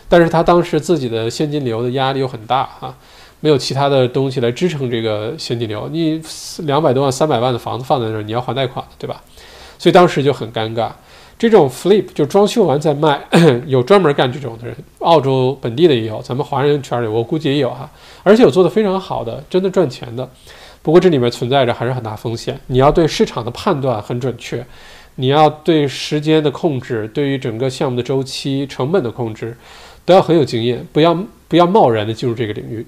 [0.09, 2.93] 但是他当时自己的现金流的压力又很大哈，
[3.39, 5.87] 没有其他的东西来支撑这个现金流。
[5.91, 6.21] 你
[6.59, 9.21] 两百多万、三百万的房子放在那儿，你要还贷款对吧？
[9.77, 10.91] 所以当时就很尴尬。
[11.39, 13.21] 这种 flip 就装修完再卖，
[13.67, 17.87] 有专门干这种的人，澳洲本地的也有，咱们华人圈里我估计也有哈，
[18.23, 20.27] 而且有做的非常好的，真的赚钱的。
[20.81, 24.65] 不过这里面存在着还是很大风险，你要对市场的判断很准确，
[25.13, 29.55] 你要对时间的控制，对于整个项目的周期、成本的控制，
[30.05, 31.15] 都要很有经验，不要
[31.47, 32.83] 不要贸然的进入这个领域，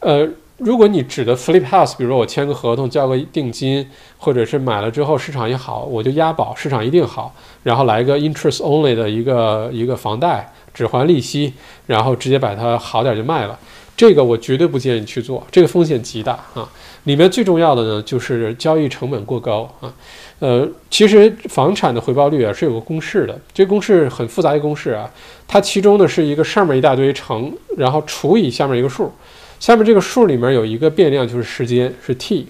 [0.00, 0.28] 呃。
[0.60, 7.32] 如果你指的 flip house，比如说我签个合同交个定金，或者是买了之后市场一好，我就押宝，市场一定好，
[7.62, 11.54] 然后来一个 interest only 的一个一个房贷，只还利息，
[11.86, 13.56] 然后直接把它好点就卖了，
[13.96, 16.68] 这个我绝对不建议去做，这个风险极大啊。
[17.04, 19.94] 里面最重要的呢，就是交易成本过高啊。
[20.40, 25.08] 呃，其实房产的回报率啊是有个公式的，这公式很复杂一个公式啊，
[25.46, 29.12] 它其中呢是一个上面一大堆乘，然后除以下面一个数，
[29.58, 32.46] 下面这个数里面有一个变量就是时间是 t。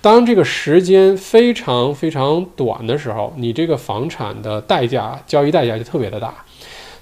[0.00, 6.32] 当这个时间非常非常短的时候，你这个房产的代价交易代价就特别的大。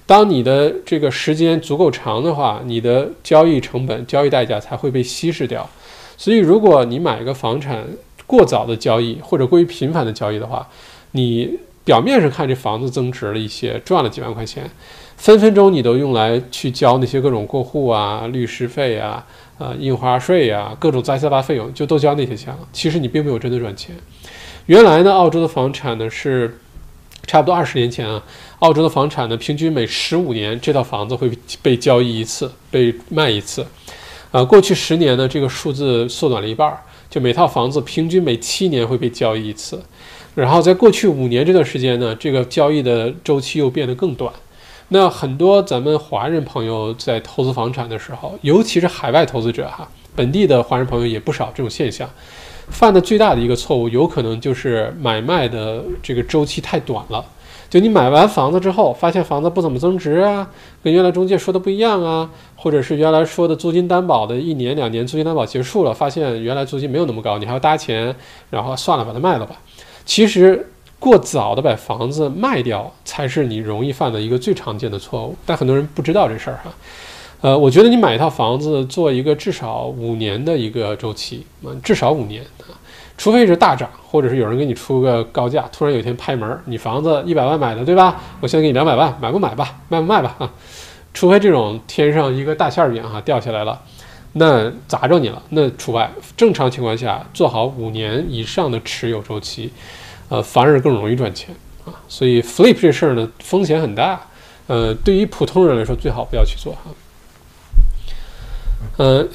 [0.07, 5.69] 当你的这个时间足够长的话，你的交易成本、交易代价才会被稀释掉。
[6.17, 7.85] 所以，如果你买一个房产
[8.25, 10.67] 过早的交易或者过于频繁的交易的话，
[11.11, 14.67] 你表面上看这房子增值了一些，赚了几万块钱，
[15.17, 19.23] 分分钟你都用来去交那些各种过户啊、律师费啊。
[19.57, 22.59] 啊，印花税呀，各种杂七杂八费用，就都交那些钱了。
[22.71, 23.95] 其实你并没有真的赚钱。
[24.67, 26.59] 原来呢，澳洲的房产呢是
[27.25, 28.21] 差不多二十年前啊，
[28.59, 31.31] 澳洲的房产呢平均每十五年这套房子会
[31.61, 33.65] 被交易一次，被卖一次。
[34.31, 36.77] 啊，过去十年呢，这个数字缩短了一半，
[37.09, 39.81] 就每套房子平均每七年会被交易一次。
[40.35, 44.31] 然后在过去五年这段时间呢，这个交易的周期又变得更短。
[44.89, 49.85] 那很多咱们华人朋友在投资房产的时候，尤其是海外投资者哈，
[50.15, 51.51] 本地的华人朋友也不少。
[51.53, 52.09] 这种现象
[52.69, 57.25] 犯的最大的一个错误，有可能就是买卖的这个周期太短了。
[57.69, 60.49] 就你买完房子之后，发现房子不怎么增值啊，
[60.81, 68.15] 跟原来中介说的不一样啊，或者是原来说的租金担保的一年两年租金担保结束了，发现原来租金没有那么高，你还要搭钱，
[68.49, 69.57] 然后算了，把它卖了吧。
[70.05, 70.71] 其实。
[70.99, 75.35] 过早的把房子卖掉，才是你容易犯的一个最常见的错误。
[75.45, 76.71] 但很多人不知道这事儿哈。
[77.41, 82.73] 呃，我觉得你买一套房子，做一个至少五年的一个周期，嗯至少五年啊，
[83.15, 88.19] 除非是大涨，或者是有人给你出个高价，突然有一天拍门，你房子一百万买的对吧？
[88.39, 89.75] 我现在给你两百万，买不买吧？
[89.89, 90.35] 卖不卖吧？
[90.39, 90.51] 啊，
[91.13, 93.79] 除非这种天上一个大馅饼哈掉下来了，
[94.33, 96.11] 那砸着你了，那除外。
[96.35, 99.71] 正常情况下，做好五年以上的持有周期。
[100.29, 101.55] 呃，反而更容易赚钱
[101.85, 104.19] 啊，所以 flip 这事儿呢风险很大，
[104.67, 106.91] 呃，对于普通人来说最好不要去做哈。
[108.97, 109.25] 呃，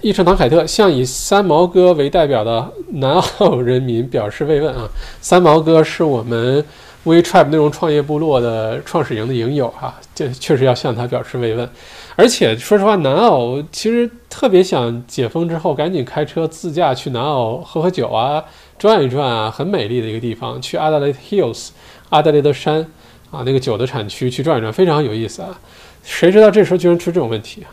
[0.00, 4.88] 一城唐凯特向以三毛哥为代表的南澳人民表示慰问啊，
[5.20, 6.64] 三毛哥是我们
[7.04, 11.68] WeTrap 内容创业部落的创始营的营友哈，这确实要向他表示慰问。
[12.16, 18.42] 而且说实话，南澳其实特别想解封之后赶紧开车自驾去南澳喝喝酒啊。
[18.82, 20.60] 转一转啊，很美丽的一个地方。
[20.60, 21.68] 去阿德勒 Hills，
[22.08, 22.84] 阿德莱德山
[23.30, 25.56] 啊，那个酒的产区去转一转，非常有意思啊。
[26.02, 27.70] 谁知道这时候居然出这种问题啊？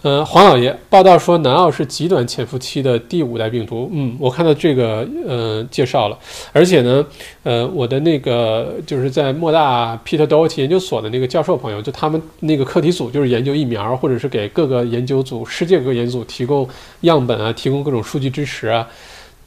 [0.00, 3.90] 嗯，黄老爷报道说，南澳是极短潜伏期的第五代病毒。
[3.92, 6.18] 嗯，我看到这个呃介绍了，
[6.54, 7.04] 而且呢，
[7.42, 16.66] 呃，我的那个就是在莫大 Peter Doherty 研究所的那个教授朋友，就他们那个课题组就是研究疫苗，或者是给各个研究组、世界各个研究组提供
[17.02, 18.88] 样本啊，提供各种数据支持啊。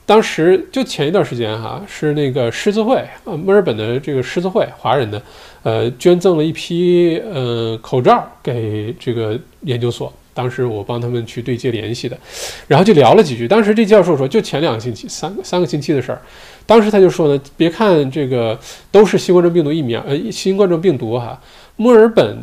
[0.09, 2.95] 当时就前一段时间哈，是那个狮子会
[3.25, 5.21] 啊，墨尔本的这个狮子会华人的，
[5.61, 10.11] 呃，捐赠了一批呃口罩给这个研究所。
[10.33, 12.17] 当时我帮他们去对接联系的，
[12.67, 13.47] 然后就聊了几句。
[13.47, 16.19] 当时这教授说，就前两个星期、三三个星期的事儿。
[16.65, 18.57] 当时他就说呢，别看这个
[18.89, 21.39] 都是新冠状病毒疫苗，呃，新冠状病毒哈，
[21.75, 22.35] 墨尔本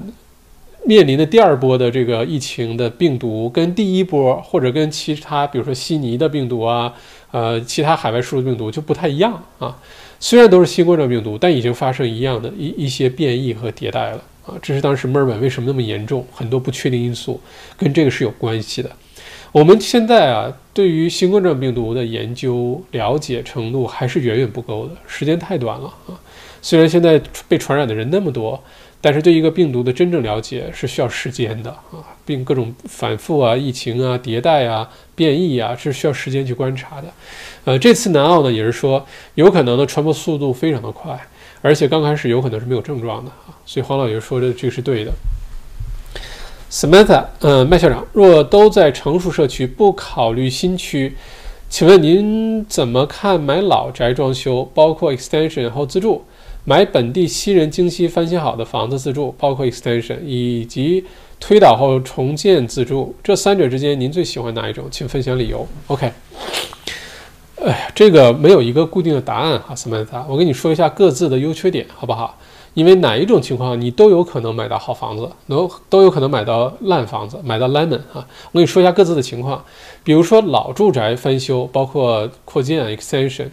[0.85, 6.95] 面临的第二波的这个疫情的病毒，跟第一波或者跟其他比如说悉尼的病毒啊。
[7.31, 9.77] 呃，其他海外输入病毒就不太一样啊。
[10.19, 14.55] 虽然都是新冠状病毒，但已经发生一样的一一些变异和迭代了啊。
[14.63, 17.41] 这是当时墨尔本为什么那么严重，很多不确定因素
[17.77, 18.91] 跟这个是有关系的。
[19.53, 26.19] 我们现在啊，对于新冠状病毒的研究了解程度还是远远不够的，时间太短了啊。
[26.63, 28.63] 虽然现在被传染的人那么多。
[29.01, 37.09] 但是对一个病毒的真正了解是需要时间的啊，并各种反复啊、疫情啊、迭代啊、变异啊，是需要时间去观察的。
[37.65, 41.19] 呃，这次南澳呢，也是说有可能的传播速度非常的快，
[41.63, 43.55] 而且刚开始有可能是没有症状的啊。
[43.65, 45.13] 所以黄老爷说的这个是对的。
[46.69, 51.17] Samantha，嗯，麦校长，若都在成熟社区，不考虑新区，
[51.69, 56.25] 请问您怎么看买老宅装修，包括 extension 后自住？
[56.69, 61.05] 买本地新人精心翻新好的房子自住，包括 extension 以及
[61.39, 64.87] 推倒后重建自住，这三者之间您最喜欢哪一种？
[64.91, 65.65] 请分享理由。
[65.87, 66.11] OK，
[67.65, 72.37] 哎，这个没有一个固定的答案哈，Samantha，我跟你说一下各自的优缺点，好不好？
[72.77, 78.17] 因为哪一种情况你都有可能买到好房子，都都有可能买到烂房子，买到 lemon 啊。
[78.53, 79.65] 我跟你说一下各自的情况，
[80.05, 83.49] 比如说老住宅翻修，包括扩建啊 extension，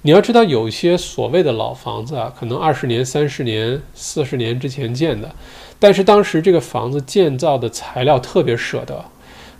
[0.00, 5.30] 你要知道有些所谓的老房子啊，可能二十年、三十年、四十年之前建的，
[5.78, 9.04] 但是当时这个房子建造的材料特别舍得。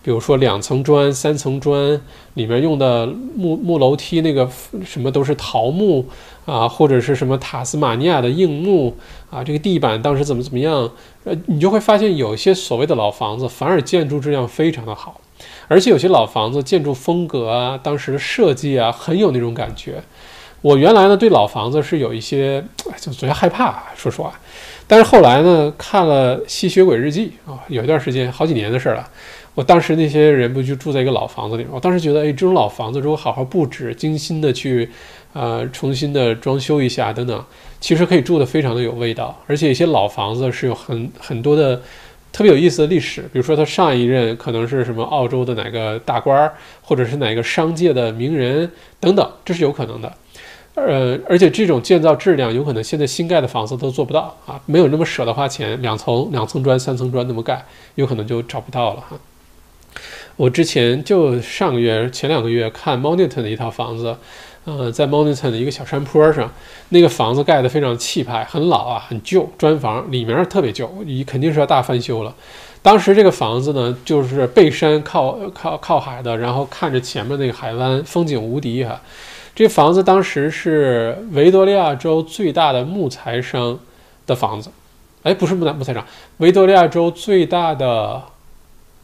[0.03, 2.01] 比如说两层砖、三层砖，
[2.35, 4.49] 里面用的木木楼梯那个
[4.85, 6.05] 什么都是桃木
[6.45, 8.97] 啊，或者是什么塔斯马尼亚的硬木
[9.31, 10.91] 啊，这个地板当时怎么怎么样？
[11.25, 15.21] 呃，你就会发现有些所谓的老房子，反而建筑质量非常的好，
[15.69, 20.03] 而且有些老房子建筑风格啊，当时设计啊，很有那种感觉。
[20.63, 22.65] 我原来呢对老房子是有一些
[22.97, 24.33] 就觉得害怕，说实话，
[24.87, 29.09] 但是后来呢看了《吸血鬼日记》啊，有一段时间好几年的事了。
[29.55, 31.71] 我当时那些人不就住在一个老房子里吗？
[31.75, 34.89] 我当时觉得，哎，这种老房子如果好好布置、精心的去，
[35.35, 37.45] 呃，重新的装修一下等等，
[37.79, 39.39] 其实可以住的非常的有味道。
[39.47, 41.83] 而且一些老房子是有很很多的
[42.33, 50.11] 特别有意思的历史，比如说他上一任可能是什么澳洲的哪个大官儿，或者是哪个商界的名人等等，这是有可能的。
[50.75, 57.63] 呃，而且这种建造质量有可能现在新盖的房子都做不到啊，没有那么舍得花钱，两层两层砖、三层砖那么盖，
[57.97, 59.19] 有可能就找不到了哈。
[60.37, 64.17] 我之前就上个月、前两个月看 Moniton 的一套房子，
[64.65, 66.51] 呃，在 Moniton 的一个小山坡上，
[66.89, 72.35] 那个房子盖得非常气派，很老啊，很旧，砖房里面特别旧，你肯定是要大翻修了。
[72.81, 79.01] 当时这个房子呢，就是背山靠靠靠海的，然后看着前面那个海湾，风景无敌哈。
[79.55, 83.79] 这房子当时是维多利亚州最大的木材商
[84.27, 84.71] 的房子，
[85.23, 86.05] 哎，不是木材木材商，
[86.39, 88.23] 维多利亚州最大的。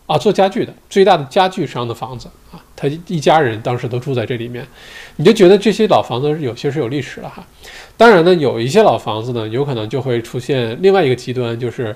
[0.08, 4.66] 啊，做家具的最大的家具商的房子啊，他一家人当时都住在这里面，
[5.16, 7.46] 你就觉得这些老房子有些是有历史了哈。
[7.98, 11.94] 当然呢，有一些老房子呢，有可能就会出现另外一个极端，就是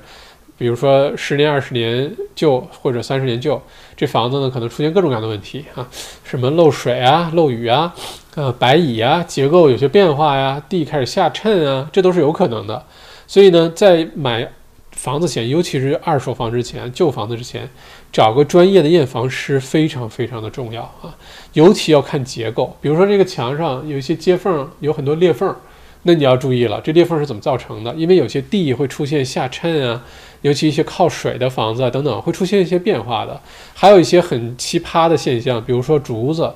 [0.58, 3.58] 比如说十年、二十年旧或者三十年旧，
[3.96, 5.88] 这房子呢可能出现各种各样的问题啊，
[6.22, 7.94] 什么漏水啊、漏雨啊、
[8.34, 12.84] 呃白蚁啊、结构有些变化呀、地开始下沉啊，这都是有可能的。
[13.26, 14.46] 所以呢，在买
[14.90, 17.66] 房子前，尤其是二手房之前、旧房子之前。
[18.12, 21.16] 找个专业的验房师非常非常的重要啊，
[21.54, 22.76] 尤其要看结构。
[22.80, 25.56] 比如说这个墙上有一些接缝，有很多裂缝，
[26.02, 27.94] 那你要注意了，这裂缝是怎么造成的？
[27.94, 30.04] 因为有些地会出现下沉啊，
[30.42, 33.40] 尤其一些靠水的房子啊等等，会出现一些变化的。
[33.72, 36.52] 还有一些很奇葩的现象，比如说竹子。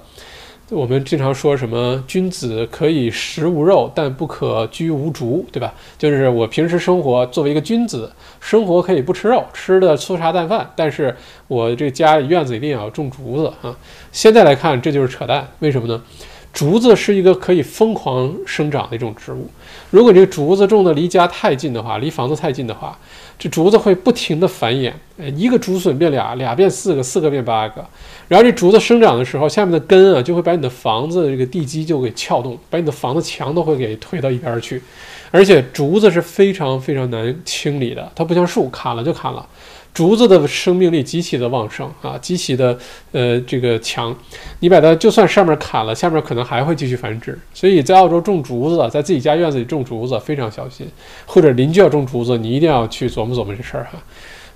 [0.70, 5.72] 我们经常说什么“君子可以食无肉，但不可居无竹”，对吧？
[5.96, 8.10] 就是我平时生活作为一个君子，
[8.40, 11.14] 生活可以不吃肉，吃的粗茶淡饭，但是
[11.46, 13.76] 我这家里院子一定要种竹子啊。
[14.10, 15.46] 现在来看，这就是扯淡。
[15.60, 16.02] 为什么呢？
[16.52, 19.48] 竹子是一个可以疯狂生长的一种植物。
[19.90, 22.98] 如果这个竹子种的离家太近的话，离房子太近的话，
[23.38, 24.92] 这竹子会不停的繁衍，
[25.34, 27.84] 一个竹笋变俩，俩变四个，四个变八个。
[28.28, 34.82] 然后这竹子生长的时候，下面的根啊就会把你的房子这个地基就给撬动，把你的房子墙都会给推到一边去。
[35.30, 39.46] 而且竹子是非常非常难清理的，它不像树，砍了就砍了。
[39.96, 42.78] 竹子的生命力极其的旺盛啊，极其的
[43.12, 44.14] 呃这个强。
[44.60, 47.38] 你把它就算上面砍了，下面可能还会继续繁殖。
[47.54, 50.86] 所以在澳洲种竹子，在自己家院子里种竹子非常小心，
[51.24, 53.98] 或者邻居要种竹子，你一定要去琢磨琢磨这事儿哈。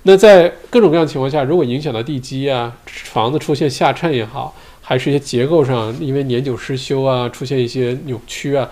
[0.03, 8.69] 那在各种各样情况下，如果影响到地基啊，房子出现下沉也好，还是一些结构上因为年久失修啊，出现一些扭曲啊，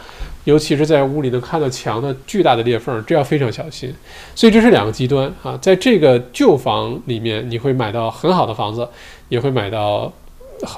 [0.50, 3.93] 尤其是在屋里能看到墙的巨大的裂缝，这要非常小心。
[4.34, 8.89] 所以这是两个极端啊，在这个旧房里面，你会买到很好的房子，
[9.30, 10.12] 也会买到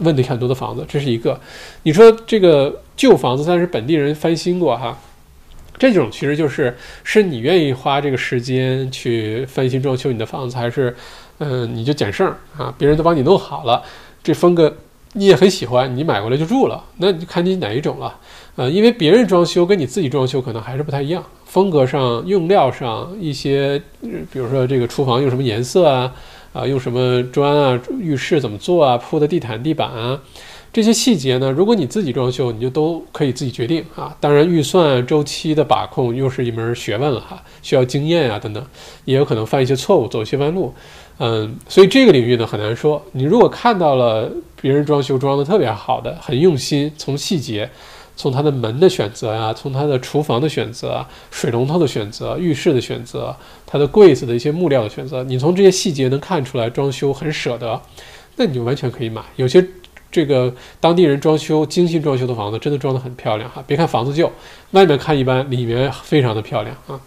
[0.01, 1.39] 问题很多的房子，这是一个。
[1.83, 4.97] 你说这个旧房子，但是本地人翻新过哈。
[5.79, 10.95] 这种其实就是是你愿意花这个时间去翻新装修你的房子，还是，
[11.39, 12.71] 嗯，你就捡剩啊？
[12.77, 13.81] 别人都帮你弄好了，
[14.21, 14.75] 这风格
[15.13, 18.19] 你也很喜欢，你买过来就住了，那就看你哪一种了。
[18.61, 23.81] 呃，因为别人装修跟你自己装修可能还是不太一样，风格上、用料上一些，
[24.31, 26.13] 比如说这个厨房用什么颜色啊，
[26.53, 30.21] 啊，用什么砖啊，浴室怎么做啊，铺的地毯、地板啊。
[30.71, 34.15] 这些细节呢，如果你自己装修，你就都可以自己决定啊。
[34.19, 38.63] 当然，预算周期的把控又是一门学问了哈，需要经验啊等等，
[39.05, 40.71] 也有可能犯一些错误，走一些弯路。
[41.17, 43.03] 嗯，所以这个领域呢很难说。
[43.13, 44.31] 你如果看到了
[44.61, 47.67] 别人装修装的特别好的，很用心，从细节，
[48.21, 53.35] 从它的门的选择呀，从它的厨房的选择、水龙头的选择、浴室的选择、
[53.65, 57.81] 它的柜子的一些木料的选择，你从这些细节能看出来装修很舍得，
[58.35, 59.21] 那你就完全可以买。
[59.37, 59.65] 有些。
[60.13, 63.63] 这个当地人装修精心装修的房子，真的装得很漂亮哈！
[63.65, 64.29] 别看房子旧，
[64.71, 66.99] 外面看一般，里面非常的漂亮啊。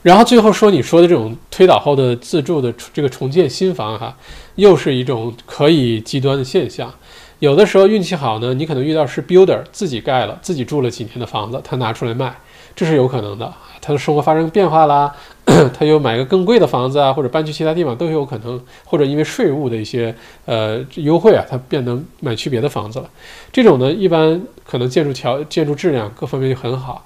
[0.00, 4.16] 然后最后说你说的这种推倒后的自住的这个重建新房哈，
[4.54, 6.94] 又是一种可以极端的现象。
[7.42, 12.32] 有的时候运气好呢，你可能遇到是 builder 自己盖了、自己住了几年的房子，他拿出来卖，
[12.76, 13.52] 这是有可能的。
[13.80, 15.12] 他的生活发生变化啦，
[15.76, 20.14] 他又买个更贵的房子啊，或者搬去其他地方都有可能，或者因为税务的一些
[20.44, 23.10] 呃优惠啊，他变得买去别的房子了。
[23.52, 27.04] 这种呢，一般可能建筑条建筑质量各方面就很好。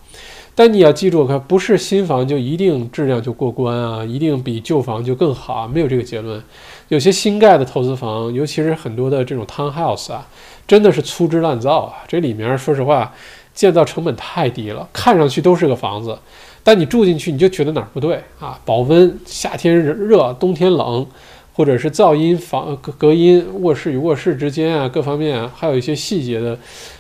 [0.54, 6.42] 但你要记住，可不是新房就一定质量就过关啊，一定比旧房就更好啊，没有这个结论。
[6.88, 10.26] 有些新盖的投资房，尤其是很多的这种 townhouse 啊，
[10.66, 11.94] 真的是粗制滥造啊。
[12.06, 13.12] 这里面说实话，
[13.54, 16.16] 建造成本太低了，看上去都是个房子，
[16.62, 18.58] 但你住进去你就觉得哪儿不对啊。
[18.64, 21.06] 保温，夏天热，冬天冷，
[21.54, 26.56] 或者是噪音房隔隔音，卧室与卧室之间啊，各方面还有一些细节的，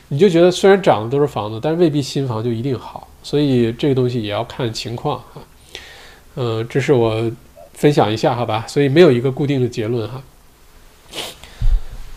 [0.08, 3.06] 你就觉得虽然长得都是房子，但是未必新房就一定好。
[3.22, 5.42] 所以这个东西也要看情况啊，
[6.36, 7.30] 嗯，这是我
[7.76, 8.64] 分享一下，好吧？
[8.66, 10.22] 所以没有一个固定的结论哈。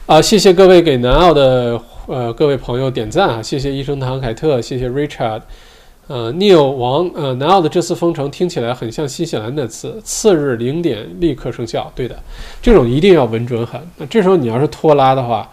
[0.08, 5.42] 啊，谢谢各位给南澳的呃各位朋友点赞啊，谢谢医生唐凯特，谢谢 Richard，
[6.08, 12.18] 呃，Neil 王，呃，南澳的这次封城听起来很像新西兰那次，次日零点立刻生效，对的，
[12.62, 13.80] 这种一定要稳准狠。
[13.98, 15.48] 那这时候你要是拖拉的话。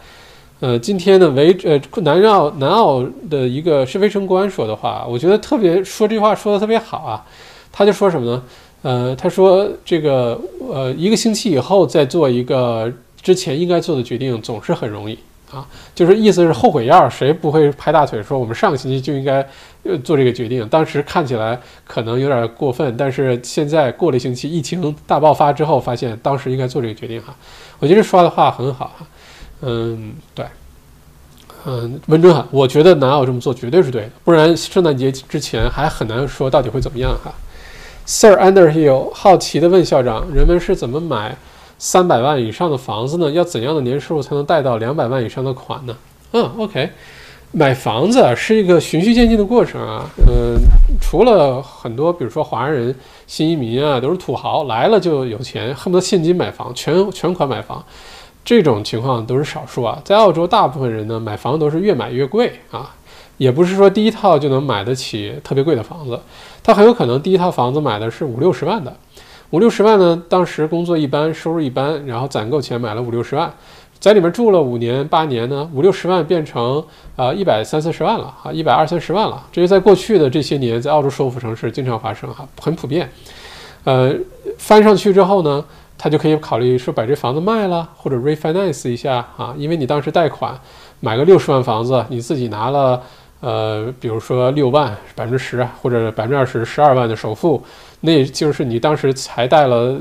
[0.60, 7.26] 呃，今天呢，维呃南澳南澳的一个是卫生官说的话，我觉得特别说这话说的特别好啊。
[7.70, 8.42] 他就说什么呢？
[8.82, 10.40] 呃，他说这个
[10.70, 15.18] 呃一个星期以后再做一个之前应该做的决定，总是很容易
[15.50, 15.66] 啊。
[15.94, 19.44] 就是意思是后悔药，谁不会拍大腿说我们上个星期就应该
[19.82, 20.68] 呃做这个决定？
[20.68, 27.34] 当时看起来可能有点过分，但是现在过了一星期，疫情大爆发之后，发现当时应该做这个决定哈。
[27.80, 29.06] 我觉得说的话很好哈。
[29.62, 30.44] 嗯，对，
[31.64, 37.34] 嗯，温准狠，我觉得南澳这么做绝对是对的，不然圣诞节之前还很难说到底会怎么样哈。
[38.06, 41.36] Sir Underhill 好奇地问校长：人们是怎么买
[41.76, 43.28] 三百万以上的房子呢？
[43.32, 45.96] 要怎样的年收入才能贷到两百万以上的款呢？
[46.32, 46.88] 嗯，OK，
[47.50, 50.04] 买房子是一个循序渐进的过程啊。
[50.18, 50.56] 嗯，
[51.00, 52.94] 除了很多，比如说华人、
[53.26, 57.84] 新移民啊，都是土豪来了就有钱，恨不得现金买房，全全款买房。
[58.44, 62.94] 这种情况都是少数啊，在澳洲，大部分人呢买房都是越买越贵啊，
[63.36, 66.18] 也不是说第一套就能买得起特别贵的房子，
[66.62, 68.94] 他很有可能第一套房子买的是五六十万的，
[69.50, 73.52] 五六十万呢，当时工作一般，收入一般，然后攒够钱买了五六十万，
[73.98, 76.82] 在里面住了五年八年呢，五六十万变成
[77.16, 83.10] 啊一百三四十万了啊，一百二三十万了，这是在过去的这些年在澳洲首府城市经常发生哈，很普遍，
[83.84, 84.14] 呃，
[84.58, 85.64] 翻上去之后呢。
[85.98, 90.54] 他就可以考虑说把这房子卖了，或者 refinance 一下啊，因为你当时贷款
[91.00, 93.02] 买个六十万房子，你自己拿了
[93.47, 97.62] 呃，比如说六万百分之十或者百分之二十十二万的首付，
[98.01, 99.97] 那就是你当时才贷了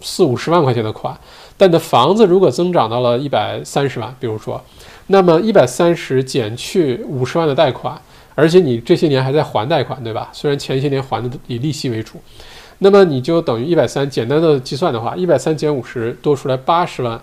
[0.00, 1.16] 四五十万块钱的款，
[1.56, 4.60] 但你的房子如果增长到了一百三十万，比如说，
[5.06, 7.96] 那么一百三十减去五十万的贷款，
[8.34, 10.28] 而且你这些年还在还贷款，对吧？
[10.32, 12.20] 虽然前些年还的以利息为主。
[12.78, 17.20] 那么你就等于一百三，简单的计算的话，一百三减五十，多出来八十万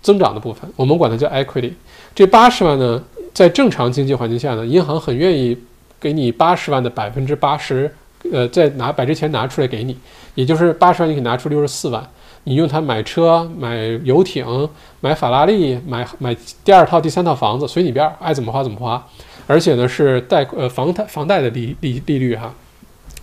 [0.00, 1.72] 增长的部分，我们管它叫 equity。
[2.14, 5.56] 这八十万呢，在正常经济环境下呢，银行很愿意
[5.98, 7.90] 给你八十万的百分之八十，
[8.30, 9.96] 呃，再拿把这钱拿出来给你，
[10.34, 12.06] 也就是八十万你可以拿出六十四万，
[12.44, 14.68] 你用它买车、买游艇、
[15.00, 19.06] 买法拉利、买买第二套、第三套房子，随你便，爱怎么花怎么花，
[19.46, 22.52] 而且呢是贷呃房贷房贷的利利利率哈。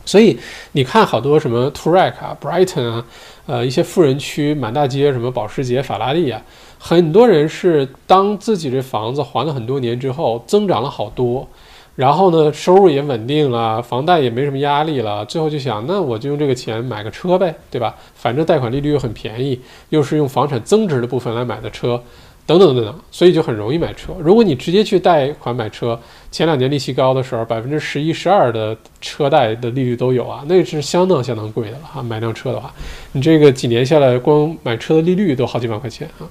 [0.06, 0.40] 所以
[0.72, 3.06] 你看，好多什么 Toorak 啊、Brighton 啊，
[3.46, 6.42] 呃，一些富人区满大街，什么保时捷、法拉利啊，
[6.80, 11.48] 很多人是当自己这房子还了很多年之后，增长了好多，
[11.96, 17.96] 然后呢，收入也稳定了，房贷也没什么压力了，最后就想，那我就用这个钱买个车呗，对吧？
[18.16, 22.02] 反正贷款利率又很便宜，又是用房产增值的部分来买的车。
[22.46, 24.12] 等等等等，所以就很容易买车。
[24.20, 26.00] 如果你直接去贷款买车，
[26.32, 32.02] 前两年利息高的时候，百分之十一、十二的车贷的利率都有啊，那是相当相当贵的了哈。
[32.02, 32.74] 买辆车的话，
[33.12, 36.26] 你这个几年下来，光买车的利率都好几万块钱啊。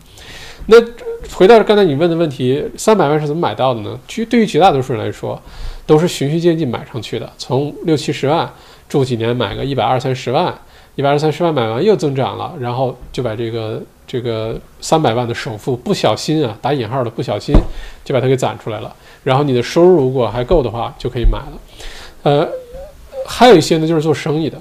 [0.71, 0.77] 那
[1.35, 3.99] 回到刚才你问的问题，三百万是怎么买到的呢？
[4.07, 5.39] 其实对于绝大多数人来说，
[5.85, 8.49] 都是循序渐进买上去的，从六七十万
[8.89, 10.57] 住几年买个一百二三十万，
[10.95, 13.83] 一百二三十万买完又增长了，然后就把这个。
[14.11, 17.55] 这个三百万的首付，不小心啊，打引号的不小心，
[18.07, 18.91] 就把它给攒出来了。
[19.23, 21.53] 然后你的收入如果还够的话，就可以买了。
[22.23, 22.49] 呃，
[23.27, 24.59] 还有一些呢，就是做生意的。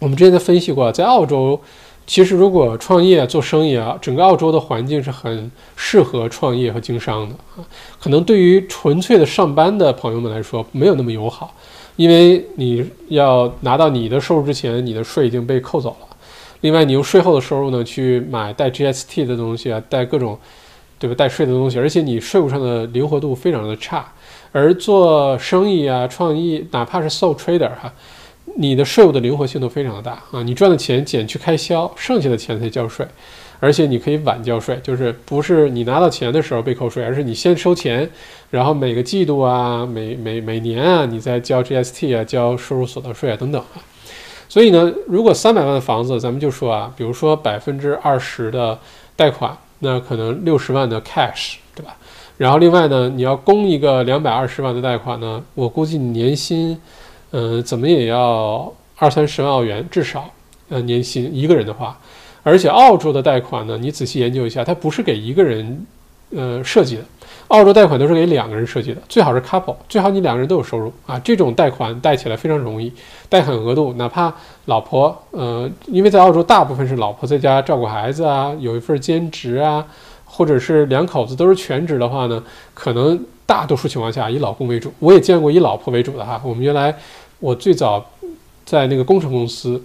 [0.00, 1.60] 我们之前在分析过，在澳洲
[2.06, 7.66] 其实如果创业做生意啊，整个澳洲的环境是很适合创业和经商的啊。
[8.00, 11.52] 可能对于纯粹的上班的朋友们来说，没有那么友好，
[11.96, 16.06] 因为你要拿到你的收入之前，你的税已经被扣走了。
[16.60, 20.38] 另外，你用税后的收入呢去买带 GST 的东西啊，带各种，
[20.98, 21.14] 对吧？
[21.16, 24.06] 带税的东西，而且你税务上的灵活度非常的差。
[24.52, 27.92] 而做生意啊，创意，哪怕是 sole trader 哈。
[28.58, 30.42] 你的税务的灵活性都非常的大啊！
[30.42, 33.06] 你赚的钱减去开销，剩下的钱才交税，
[33.60, 38.08] 而且你可以晚交税，就是不是你拿到钱的时候被扣税，而是你先收钱，
[38.50, 43.84] 然后每个季度啊、每每每年啊，你再交 GST 啊、交收入所得税啊等等啊。
[44.48, 48.78] 所以呢，如果三百万的房子，咱们就说啊，比如说百分之二十的
[49.14, 51.94] 贷款，那可能六十万的 cash，对吧？
[52.38, 56.80] 然后另外呢，你要供一个两百二十万的贷款呢，我估计你年薪。
[57.32, 60.30] 嗯，怎么也要二三十万澳元至少，
[60.68, 61.98] 呃，年薪一个人的话，
[62.42, 65.86] 而且澳洲的贷款呢，你仔细研究一下，它不是给一个人，
[66.30, 67.02] 呃，设计的，
[67.48, 72.92] 澳洲贷款都是给两个人设计的，最好是 couple，最好你两个人都有收入啊，这种贷款贷起来非常容易，
[73.28, 74.32] 贷款额度哪怕
[74.66, 79.84] 老婆，呃，因为在澳洲大部分是老婆在家照顾孩子啊，有一份兼职啊，
[80.24, 82.42] 或者是两口子都是全职的话呢，
[82.72, 83.22] 可能。
[83.46, 86.38] 大多数情况下以老公为主，我也见过以老婆为主的哈。
[86.44, 86.94] 我们原来
[87.38, 88.04] 我最早
[88.64, 89.80] 在那个工程公司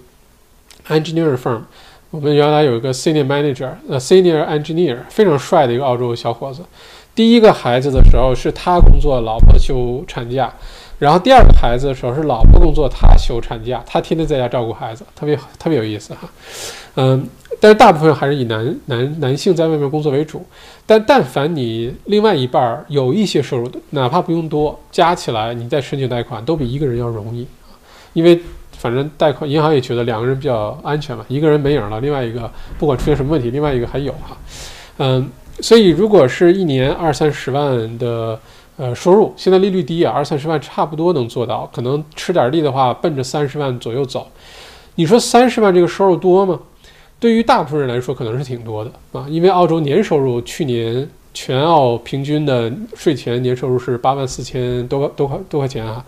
[0.88, 1.62] ，engineer firm，
[2.10, 6.64] 我们原来有一个 senior manager，呃，senior engineer，非常帅的一个澳洲小伙子。
[7.14, 10.52] 第一个孩子的时候是他工作，老婆休产假。
[11.02, 16.30] 然后第二个孩子的时候是老婆工作，他休产假，他天天在家照顾孩子，特别特别有意思哈。
[16.96, 17.28] 嗯，
[17.60, 20.46] 但是大部分还是以男男男性在外面工作为主。
[20.86, 27.48] 但但凡你另外一半有一些收入的，哪怕不用多，加起来你再申请贷款都比一个人要容易。
[28.14, 28.40] 因为
[28.78, 32.48] 反正贷款银行也觉得两个人比较安全嘛，一个人没影了，另外一个
[32.78, 34.38] 不管出现什么问题，另外一个还有哈。
[35.00, 35.28] 嗯，
[35.62, 38.40] 所以如果是一年二三十万的。
[38.82, 44.28] 呃，收入现在利率低啊，二三十万差不多能做到，可能吃点力的话，奔着三十万左右走。
[44.96, 46.60] 你说三十万这个收入多吗？
[47.20, 56.04] 对于大部分人来说，可能是挺多的啊，因为澳洲年收入去年全澳平均的税前年收入是八万四千多多块多块钱啊，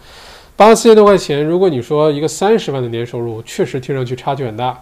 [0.55, 4.81] 八万四千多块钱，如果你说一个三十万的年收入，确实听上去差距很大，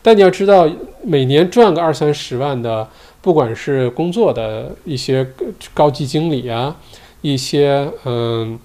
[0.00, 0.70] 但你要知道，
[1.02, 2.88] 每年赚个二三十万的，
[3.20, 5.26] 不管是工作的一些
[5.74, 6.76] 高级经理啊。
[7.22, 8.58] 一些嗯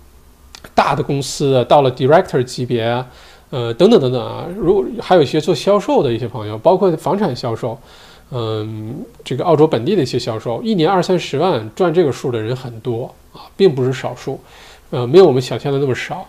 [0.76, 3.08] 大的公司到了 director 级别啊，
[3.52, 7.80] 呃等等等等啊，如还有一些做销售的一些朋友，包括房产销售，
[8.32, 14.40] 嗯，这个澳洲本地的一些销售，一年二三十万赚这个数的人很多啊，并不是少数，
[14.90, 16.28] 呃，没有我们想象的那么少，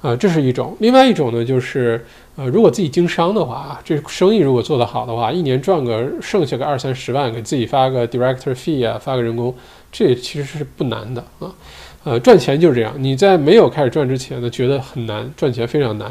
[0.00, 0.76] 啊，这是一种。
[0.78, 2.04] 另外一种呢，就是
[2.36, 9.54] 呃，如果自己经商的话，这生意如果做得好的话，一年赚个剩下个二三十万，给自己发个 director fee 啊，发个人工。
[9.92, 11.52] 这其实是不难的啊，
[12.04, 12.94] 呃，赚钱就是这样。
[12.98, 16.10] 你在没有开始赚之前呢，觉得很难，赚钱非常难，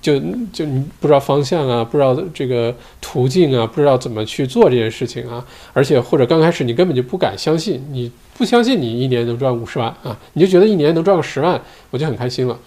[0.00, 0.18] 就
[0.52, 11.60] 就你不知道方向啊，不知道这个途径啊，不知道怎么去做这件事情啊，而且或者刚开始你根本就不敢相信，你不相信你一年能赚五十万啊，你就觉得一年能赚个十万，
[11.90, 12.58] 我就很开心了。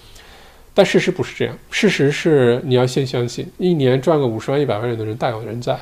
[0.73, 5.77] 但事实不是这样，事实是你要先相信，一年赚个五十万、一百万人的人大有人在。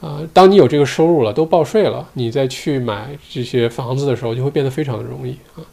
[0.00, 5.64] 啊，当你有这个收入了，都报税了，你再去买这些房子的时候，就会变得非常的容易啊。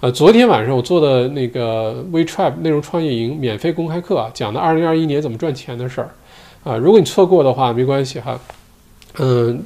[0.00, 6.10] 呃，昨天晚上我做的那个 WeTrap 内容创业营免费公开课啊，讲的二零二一年怎么赚钱的事儿
[6.62, 6.76] 啊。
[6.76, 8.38] 如果你错过的话，没关系哈，
[9.18, 9.64] 嗯，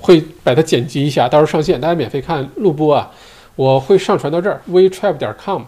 [0.00, 3.10] 会把它剪辑一下，到时候上线，大家免费看录播啊。
[3.54, 5.62] 我会上传到这儿 WeTrap 点 com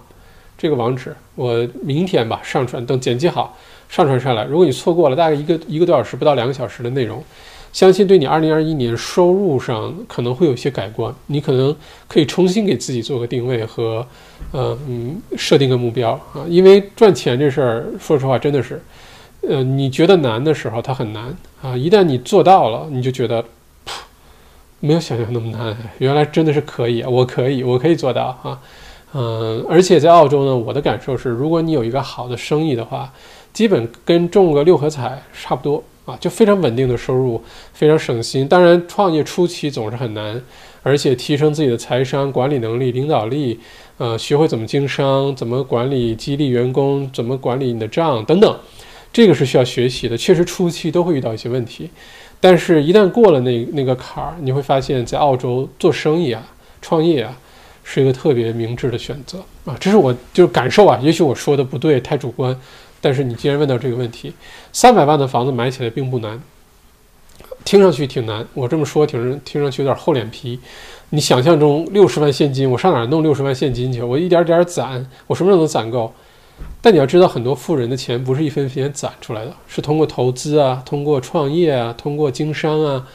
[0.59, 3.57] 这个网址，我明天吧上传，等剪辑好
[3.89, 4.45] 上传上来。
[4.45, 7.25] 如果你错过了，大概一个一个多小时，不到两个小时的内容。
[7.73, 11.75] 相信对你二零二一年收入上可能会有些改观，你可能
[12.09, 14.05] 可以重新给自己做个定位和，
[14.51, 18.83] 呃嗯设定个目标啊，因为赚钱这事儿，说实话真的是，
[19.49, 23.45] 呃你觉得难的时候它很难啊，一旦你做到了，你就觉得，
[24.81, 28.61] 没有想象那么难，原来真的是可以，我可以，我可以做到啊，
[29.15, 33.13] 嗯，而且在澳洲呢，我的感受是，如果你有一个好的生意的话，
[33.53, 35.85] 基本跟中个六合彩差不多。
[36.05, 38.49] 啊，就非常稳定的收入，非常省心。
[38.49, 40.43] 当然，创业初期总是很难，
[40.83, 43.61] 而且提升自己的财商、管理能力、领导力，
[43.99, 48.59] 呃，学会怎么经商、怎么管理、激励员工、怎么管理你的账等等，
[49.13, 50.17] 这个是需要学习的。
[50.17, 51.91] 确实，初期都会遇到一些问题，
[52.41, 56.43] 但是一旦过了那那个坎儿，你会发现在澳洲做生意啊、
[56.81, 57.37] 创业啊，
[57.85, 59.77] 是一个特别明智的选择啊。
[59.79, 62.59] 这是我就是感受啊，也许我说的不对，太主观。
[63.01, 64.33] 但是你既然问到这个问题，
[64.73, 66.41] 三百万的房子买起来并不难，
[67.65, 70.61] 听上去挺难，我这么说挺听上去有点厚脸皮。
[71.11, 74.01] 你想象中六十万现金，我上哪儿弄六十万现金去？
[74.03, 76.13] 我一点点攒，我什么时候能攒够？
[76.83, 83.07] 但你要知道，很多富人的钱不是一分钱攒出来的，是通过投资啊，通过创业啊，通过经商啊，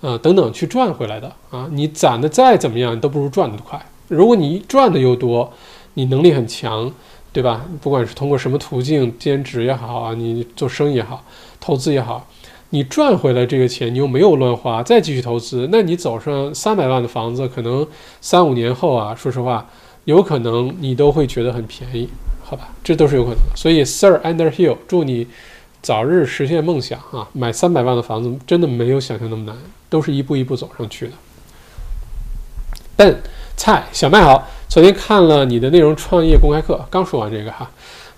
[0.00, 1.68] 呃等等去赚回来的啊。
[1.70, 3.80] 你攒的再怎么样，你都不如赚的快。
[4.08, 5.52] 如果你赚的又多，
[5.94, 6.90] 你能力很强，
[7.36, 7.66] 对吧？
[7.82, 11.22] 不管是通过什么途径，兼职也好啊，你做生意也好，
[11.60, 12.26] 投资也好。
[12.70, 17.86] 你赚回来这个钱，你又没有乱花，再继续投资，那你走上三百万的房子，可能
[18.22, 19.68] 三五年后啊，说实话，
[20.06, 22.08] 有可能你都会觉得很便宜，
[22.42, 22.70] 好吧？
[22.82, 23.54] 这都是有可能的。
[23.54, 25.26] 所以，Sir Underhill，祝你
[25.82, 27.28] 早日实现梦想啊！
[27.34, 29.54] 买三百万的房子真的没有想象那么难，
[29.90, 31.12] 都是一步一步走上去的。
[32.96, 33.20] 笨
[33.56, 37.70] 菜小麦好，昨天看了你的内容创业公开课，刚说完这个哈。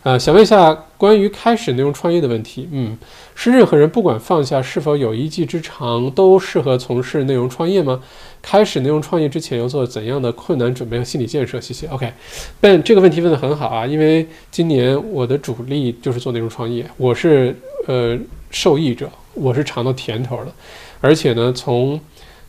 [0.02, 2.68] 呃，想问一下关于开始内容创业的问题。
[2.72, 2.96] 嗯，
[3.34, 8.00] 是任何人不管放下是否有一技之长，都适合从事内容创业吗？
[8.40, 11.60] 开始内容创业之前要做怎样的困难准备和心理建设？
[11.60, 11.86] 谢谢。
[11.88, 17.54] OK，Ben 这个问题问得很好啊，因为今年我的主力就是做内容创业，我是
[17.86, 18.16] 呃
[18.50, 20.52] 受益者，我是尝到甜头的。
[21.00, 22.00] 而且呢，从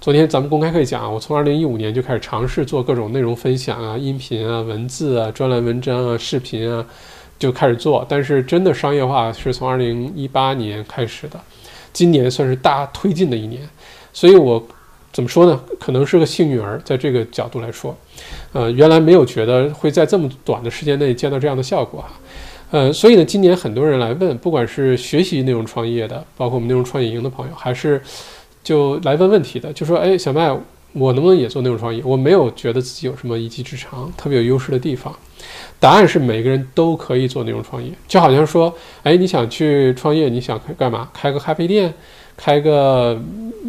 [0.02, 6.86] 昨天咱们公开课讲，我从二零一五年就开始尝试做各种内容分享啊，音频啊、文字啊、专栏文章啊、视频啊。
[7.38, 11.40] 就开始做，但是真的商业化是从二零一八年开始的，
[11.94, 13.62] 今年算是大推进的一年，
[14.12, 14.62] 所以我
[15.14, 15.58] 怎么说呢？
[15.80, 17.96] 可能是个幸运儿，在这个角度来说，
[18.52, 22.10] 呃，原来没有觉得会在这么短的时间内见到这样的效果哈，
[22.72, 28.02] 呃，所以呢，今年很多人来问，不管是学习内容创业的，包括我们内容创业营的朋友，还是
[28.64, 30.56] 就来问问题的，就说，哎，小麦，
[30.94, 32.02] 我能不能也做内容创业？
[32.04, 35.14] 我没有觉得自己有什么一技之长，特别有优势的地方。
[35.80, 38.74] 答案是每个人都可以做内容创业，就好像说，
[39.04, 41.10] 哎，你想去创业，你想开干嘛？
[41.14, 41.94] 开个咖啡店，
[42.36, 43.18] 开个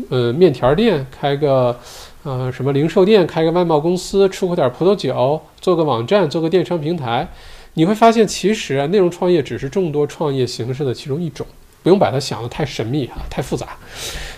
[0.09, 1.79] 呃面条店，开个
[2.25, 7.29] 呃什么零售店，开个外贸公司，出口点葡萄酒，做个网站，做个电商平台，
[7.75, 11.47] 你会发现，其实啊，内容创业只是众多创业形式的其中一种，
[11.83, 13.69] 不用把它想得太神秘啊，太复杂。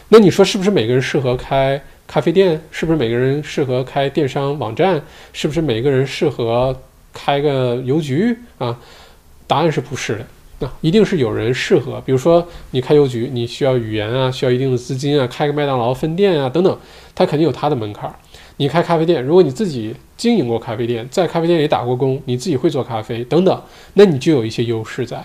[0.08, 2.60] 那你说是不是每个人适合开咖啡店？
[2.70, 5.02] 是不是每个人适合开电商网站？
[5.32, 6.76] 是不是每个人适合？
[7.14, 8.74] 开个邮局啊？
[9.46, 10.26] 答案是不是的？
[10.60, 12.00] 那一定是有人适合。
[12.06, 16.78] 比如说，你开邮局，你需要语言啊，需要一定的资金啊，开个麦当劳分店啊，等等，
[17.14, 18.10] 它肯定有它的门槛。
[18.56, 23.62] 你开咖啡店，如果你自己经营过咖啡店，在咖啡店里打过工，你自己会做咖啡等等，
[23.92, 25.22] 那你就有一些优势在。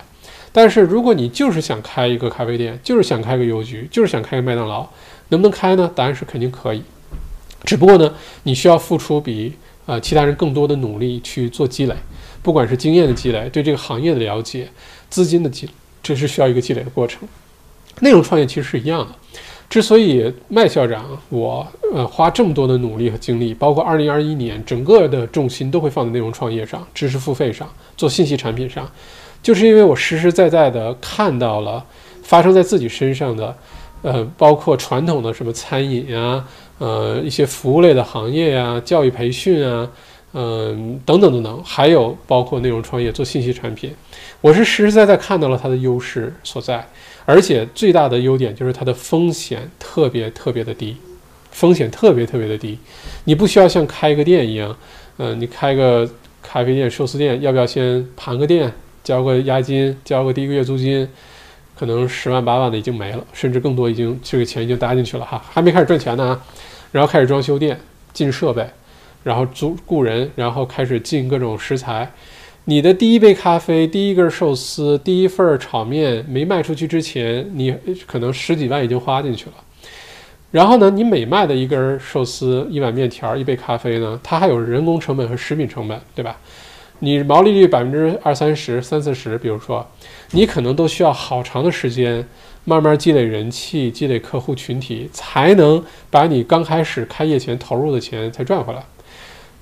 [0.52, 4.86] 但是如果你就是想开一个咖啡店，就是想开个邮局，就是想开个麦当劳，
[5.28, 5.90] 能不能开呢？
[5.94, 6.82] 答案是肯定可以。
[7.64, 9.54] 只不过呢，你需要付出比。
[9.86, 11.94] 呃，其他人更多的努力去做积累，
[12.42, 14.68] 不管是经验的积累，对这个行业的了解，
[15.08, 15.66] 资金的积，
[16.02, 17.26] 这是需要一个积累的过程。
[18.00, 19.14] 内容创业其实是一样的。
[19.70, 27.66] 之所以麦校长我呃花这么多的努力和精力，包括二零二一年整个的重心都会放在内容创业上、知识付费上、
[27.96, 28.86] 做信息产品上，
[29.42, 31.84] 就是因为我实实在在的看到了
[32.22, 33.56] 发生在自己身上的，
[34.02, 36.46] 呃，包括传统的什么餐饮啊。
[36.78, 39.90] 呃，一些服务类的行业呀，教育培训啊，
[40.32, 43.92] 嗯，等等等等，还有包括内容创业做信息产品，
[44.40, 46.86] 我是实实在在看到了它的优势所在，
[47.24, 50.96] 而且最大的优点就是它的风险特别特别的低，
[51.50, 52.78] 风险特别特别的低，
[53.24, 54.76] 你不需要像开个店一样，
[55.16, 56.08] 嗯，你开个
[56.40, 58.72] 咖啡店、寿司店，要不要先盘个店，
[59.08, 61.08] 交个押金，交个第一个月租金？
[61.74, 66.40] 可能十万八万的已经没了，甚至更多已经这个钱已经搭进去了哈，还没开始赚钱呢啊，
[66.92, 67.80] 然后开始装修店，
[68.12, 68.68] 进设备，
[69.24, 72.12] 然后租雇人，然后开始进各种食材。
[72.66, 77.74] 你的第一杯咖啡、第一根寿司、第一份炒面没卖出去之前，你
[78.06, 79.54] 可能十几万已经花进去了。
[80.50, 86.36] 然后呢，你每卖的一根寿司、一碗面条、一杯咖啡呢，它还有人工成本和食品成本，对吧？
[87.00, 89.86] 你毛利率百分之二三十、三四十，比如说。
[90.32, 92.22] 你可能都需要好长的时间，
[92.64, 98.84] 慢慢积累人气、积累客户群体，才能把你刚开始开业前投入的钱才赚回来。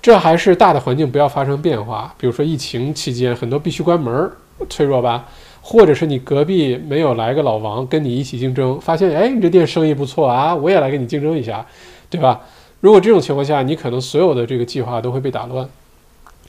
[0.03, 4.29] 这还是大的环境不要发生变化，比如说疫情期间很多必须关门，
[4.69, 5.29] 脆弱吧？
[5.61, 11.65] 或者是你隔壁没有来个老王跟你一起竞争，发现哎你这店生意不错啊，我也来跟你竞争一下，
[12.11, 12.41] 对吧？
[12.81, 15.69] 如果这种情况下，你可能所有的这个计划都会被打乱。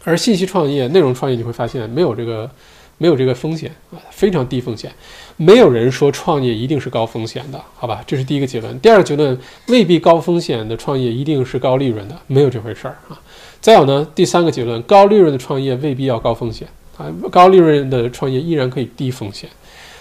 [0.08, 2.50] 而信息创业、内容创业，你会发现没有这个。
[3.00, 4.92] 没有这个风险啊，非常低风险。
[5.36, 8.04] 没有人说创业一定是高风险的，好吧？
[8.08, 8.80] 这是第一个结论。
[8.80, 13.14] 第二个结论，未必高风险的创业一定是高利润的，没有这回事儿啊。
[13.62, 16.68] 再有呢，第三个结论，高利润的创业未必要高风险
[16.98, 19.48] 啊，高利润的创业依然可以低风险。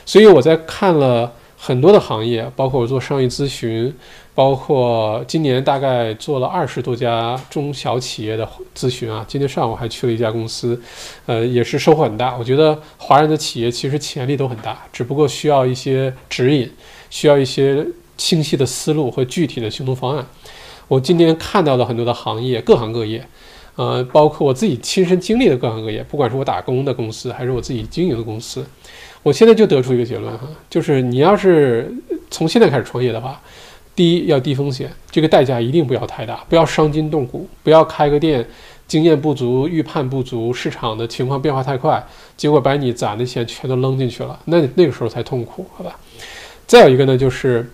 [0.07, 1.31] 所以我在看了
[1.67, 3.93] 很多的行业，包括我做商业咨询，
[4.37, 9.25] 包括今年大概做了二十多家中小企业的咨询啊。
[9.27, 10.81] 今天上午还去了一家公司，
[11.27, 12.37] 呃，也是收获很大。
[12.39, 16.71] 我觉得华人的企业其实潜力都很大，只不过需要一些指引，
[17.11, 17.85] 需要一些
[18.17, 20.25] 清晰的思路和具体的行动方案。
[20.87, 23.27] 我今天看到的很多的行业，各行各业。
[23.75, 28.65] 呃，包括我自己亲身经历的各行各业，不管是我打工的公司，还是我自己经营的公司，
[29.27, 31.93] 我现在就得出一个结论哈，就是你要是
[32.31, 33.41] 从现在开始创业的话，
[33.93, 38.47] 第一要低风险，这个代价一定不要太大，不要伤筋动骨，不要开个店，
[38.87, 42.01] 经验不足，预判不足，市场的情况变化太快，
[42.37, 45.99] 结果把你攒的钱全都扔进去了，那那个时候才痛苦，好吧？
[46.65, 47.69] 再有一个呢，就是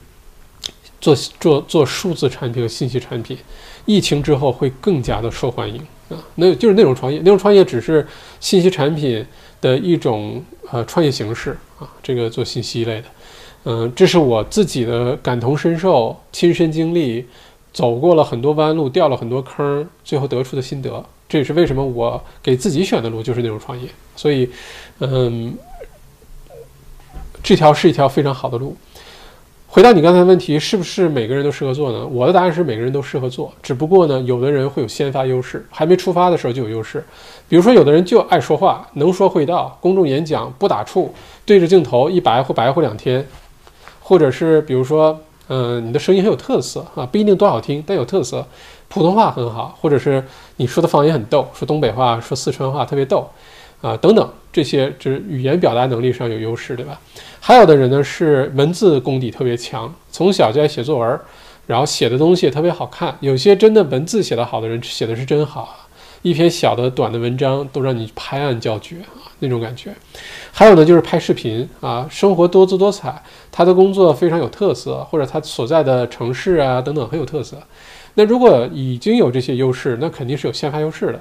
[1.03, 3.37] 做做做数字产品和信息产品。
[3.85, 5.77] 疫情之后会更加的受欢迎
[6.09, 8.07] 啊，那就是那种创业，那种创业只是
[8.41, 9.27] 信息产品
[9.63, 13.05] 的一种呃创业形式啊，这个做信息类的，
[13.65, 17.25] 嗯，这是我自己的感同身受、亲身经历，
[17.73, 24.51] 走过了很多弯路，掉了很多坑，最后得出的心得，这也是为什么我给自己选的路就是那种创业，所以，
[24.99, 25.57] 嗯，
[27.43, 28.77] 这条是一条非常好的路。
[29.75, 32.07] 回到你刚才问题，是不是每个人都适合做呢？
[32.09, 37.03] 我的答案是每个人都适合做，只不过呢，有的人会有先发优势，还没出发的时候就有优势。
[37.49, 41.09] 比如说，有的人就爱说话，能说会道，公众演讲不打怵，
[41.47, 43.27] 对着镜头一白活白活两天，
[44.03, 45.19] 或者是比如说，
[45.49, 48.47] 嗯，你的声音很有特色啊，不一定多好听，但有特色，
[48.89, 50.23] 普通话很好，或者是
[50.57, 53.27] 你说的方言很逗，说东北话、说四川话特别逗。
[53.83, 56.99] 啊，等等，这些就是语言表达能力上有优势，对吧？
[57.41, 61.21] 还有的人呢是文字功底特别强，从小就爱写作文，
[61.67, 63.17] 然后写的东西也特别好看。
[63.21, 65.89] 有些真的文字写得好的人，写的是真好，
[66.23, 69.93] 一篇小的短的文章都让你拍案叫绝啊，那种感觉。
[70.53, 77.61] 还有呢，就是拍视频啊，生活多姿多彩，他的工作非常有特色，或者他所在的城市啊等等很有特色。
[78.15, 81.21] 那如果已经有这些优势，那肯定是有先发优势的。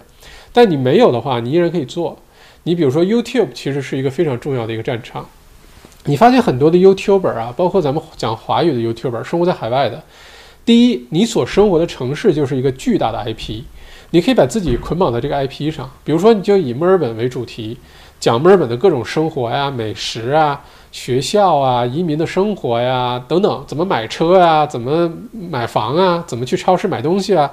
[0.53, 2.19] 但你没有的话，你依然可以做。
[2.63, 5.25] 你比如说，YouTube 其实是一个非常重要的一个战场。
[6.05, 10.03] 你发现很多的 YouTuber 啊，包括咱们讲华语的 YouTuber，生活在海外的。
[10.63, 13.63] 第一，你所生活的城市就是一个巨大的 IP，
[14.11, 15.89] 你可以把自己捆绑在这个 IP 上。
[16.03, 17.77] 比如说，你就以墨尔本为主题，
[18.19, 20.61] 讲墨尔本的各种生活呀、美食啊、
[20.91, 27.51] 学校啊、移民的生活呀等等，怎么买车呀、怎么买房啊、怎么去超市买东西啊，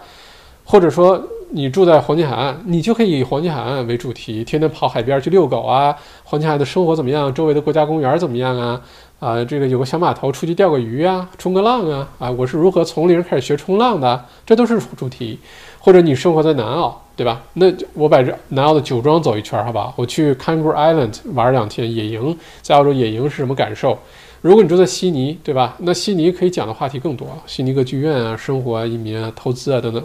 [0.69, 1.21] 或者说。
[1.51, 5.97] 你住在黄金海岸，你就可以以黄金海岸为主题，天天跑海边去遛狗啊。
[6.23, 7.33] 黄金海岸的生活怎么样？
[7.33, 8.79] 周围的国家公园怎么样啊？
[9.19, 12.07] 啊，这个有个小码头，出去钓个鱼啊，冲个浪啊。
[12.19, 14.23] 啊，我是如何从零开始学冲浪的？
[14.45, 15.39] 这都是主题。
[15.79, 17.41] 或者你生活在南澳，对吧？
[17.55, 19.91] 那我把这南澳的酒庄走一圈，好吧？
[19.97, 23.99] 我去 Kangaroo Island 玩两天野营，在澳洲野营是什么感受？
[24.43, 25.75] 如果你住在悉尼，对吧？
[25.79, 30.05] 那悉尼可以讲的话题更多，悉尼歌剧院啊，生活啊，移民啊，投资啊等等。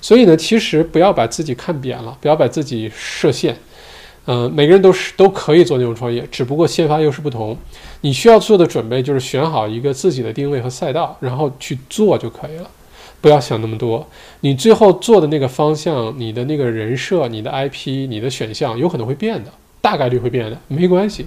[0.00, 3.56] 所以呢，其实不要把自己看扁了，不要把自己设限。
[4.26, 7.56] 嗯，每个人都是都可以做那种创业，只不过先发优势不同。
[8.02, 12.70] 你需要做的准备就是选好一个自己的定位和赛道，然后去做就可以了。
[13.20, 14.06] 不要想那么多，
[14.40, 19.50] 你最后做的那个方向、你的那个人设、你的 IP、你的选项有可能会变的，
[19.80, 21.26] 大概率会变的，没关系，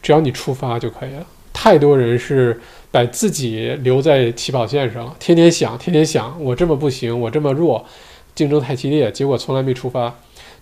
[0.00, 1.26] 只要你出发就可以了。
[1.52, 2.60] 太多人是。
[2.88, 7.84] 把自己留在起跑线上，天天想，天天想，我这么不行，我这么弱，
[8.36, 10.14] 竞争太激烈，结果从来没出发。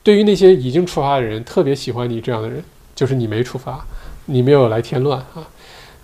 [0.02, 2.64] 对于那些已经出发的人，特别喜欢你这样的人，
[2.94, 3.84] 就是你没出发，
[4.26, 5.46] 你没有来添乱啊。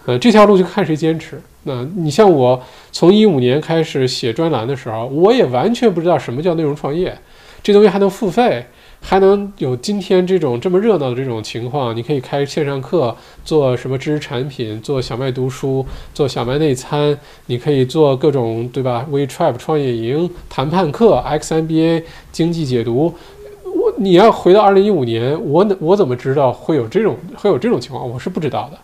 [0.05, 1.41] 呃，这条路就看谁坚持。
[1.63, 7.17] 那你像我，从一五年开始写专栏的时候，我也完全不知道什么叫内容创业，
[7.63, 8.67] 这东西还能付费。
[9.03, 23.13] 还能有今天这种这么热闹的这种情况，你可以开线上课，做什么知识产品，做小麦读书，做小麦内参，你可以做各种对吧？WeTrap 创业营、谈判课、XMBA 经济解读。
[23.65, 28.09] 我你要回到二零一五年，我我怎么知道会有这种会有这种情况？
[28.09, 28.79] 我是不知道的。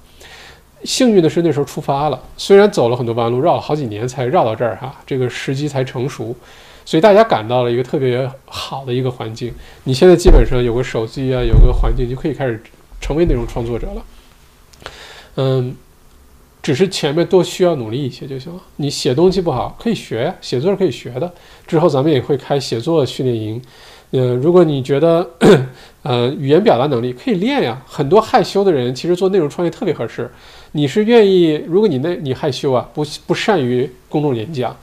[0.84, 6.34] 幸运的是那时候出发了，虽然走了很多弯路，绕了好几年才绕到这儿哈，这个时机才成熟。
[6.86, 9.52] 所以大家感到了一个特别好的一个环境。
[9.84, 12.62] 你现在基本上有个手机啊，有个环境就可以开始
[13.00, 14.04] 成为内容创作者了。
[15.34, 15.74] 嗯，
[16.62, 18.60] 只是前面多需要努力一些就行了。
[18.76, 21.34] 你写东西不好可以学呀，写作是可以学的。
[21.66, 23.60] 之后咱们也会开写作训练营。
[24.12, 25.28] 嗯，如果你觉得
[26.02, 30.30] 呃语言表达能力可以练呀，很多害羞的人其实做内容创业特别合适。
[30.70, 31.60] 你是愿意？
[31.66, 34.76] 如果你那你害羞啊，不不善于公众演讲。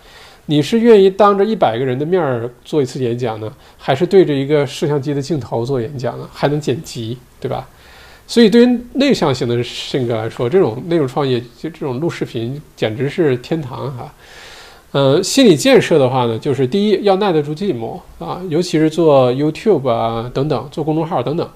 [0.45, 6.28] 你是愿意当着一百个人的面儿做一次演讲呢，还是对着一个摄像机的镜头做演讲呢？
[6.34, 7.68] 还能剪辑，对吧？
[8.28, 14.14] 所以对于内向型的性格来说，这种内容创业就这种录视频简直是天堂哈。
[14.91, 21.49] 呃，心理建设的话呢，就是第一要耐得住寂寞啊，尤其是做 YouTube 啊等等，做公众号等等，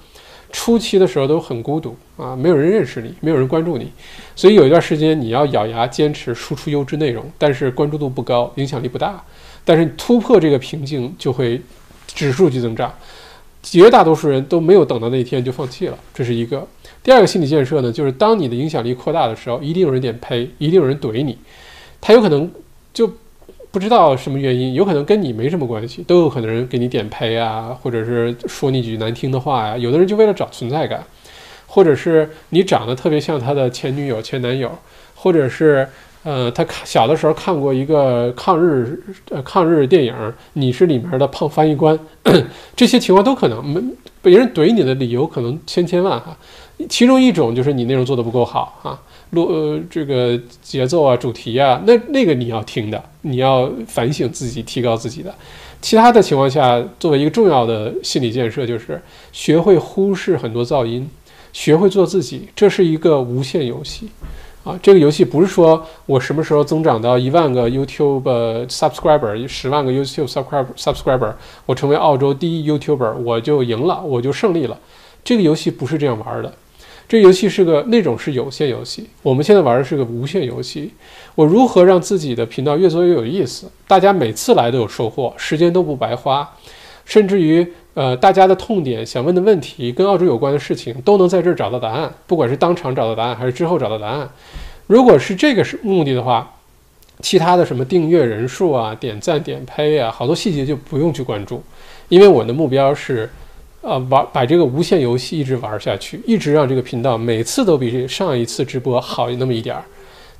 [0.51, 3.91] 初期的时候都很孤独啊，没有人认识你，没有人关注你，
[4.35, 9.23] 所以有一段时间你要咬牙坚持输出优质内容，但是关注度不高，影响力不大，
[9.65, 11.61] 但是突破这个瓶颈就会
[12.07, 12.93] 指数级增长，
[13.61, 16.65] 绝大多数人都没有等到那一天就放弃了，这是一个。
[17.03, 21.37] 第二个心理建设呢，就是当你的影响力扩大的时候，一定有人点呸，一定有人怼你，
[21.99, 22.49] 他有可能
[22.93, 23.11] 就。
[23.77, 29.77] 不知道什么原因，有可能跟你没什么关系，都有可能人给你点呸啊，或者是说你几句难听的话呀。
[29.77, 31.03] 有的人就为了找存在感，
[31.67, 34.71] 或者是你长得特别像他的前女友、前男友，
[35.13, 35.87] 或者是
[36.23, 38.99] 呃，他小的时候看过一个抗日
[39.29, 41.99] 呃抗日电影，你是里面的胖翻译官，
[42.75, 43.63] 这些情况都可能。
[43.63, 43.79] 没
[44.23, 46.35] 别人怼你的理由可能千千万哈，
[46.89, 48.99] 其中一种就是你内容做的不够好啊。
[49.31, 55.33] 录呃这个节奏啊主题啊，那那个你要听的，你要反省自己，提高自己的。
[55.81, 59.01] 其他的情况下，作为一个重要的心理建设，就是
[59.31, 61.07] 学会忽视很多噪音，
[61.53, 62.47] 学会做自己。
[62.55, 64.09] 这是一个无限游戏
[64.63, 64.77] 啊！
[64.81, 71.33] 这个游戏不是说我什么时候增长到一万个 YouTube subscriber，十万个 YouTube subscriber subscriber，
[71.67, 74.79] 我成为澳洲第一 YouTuber，我就赢了，我就胜利了。
[75.23, 76.51] 这个游戏不是这样玩的。
[77.07, 80.91] 这游戏是个那种是有限游戏，我们现在玩的是个无限游戏。
[81.35, 83.71] 我如何让自己的频道越做越有意思？
[83.87, 86.53] 大家每次来都有收获，时间都不白花，
[87.05, 92.13] 甚至于呃，大家的痛点、想问的问题、跟澳洲有关的事情，都能在这儿找到答案。
[92.27, 94.29] 不管是当场找到答案，还是之后找到答案。
[94.87, 96.55] 如果是这个是目的的话，
[97.21, 101.63] 其他的什么订阅人数啊、点赞、点呸啊，好多细节就不用去关注，
[102.09, 103.29] 因为我的目标是。
[103.81, 109.83] 啊，玩把这个无限游戏一直玩下去，一直让这个频道每次都比上一次直播好那么一点儿，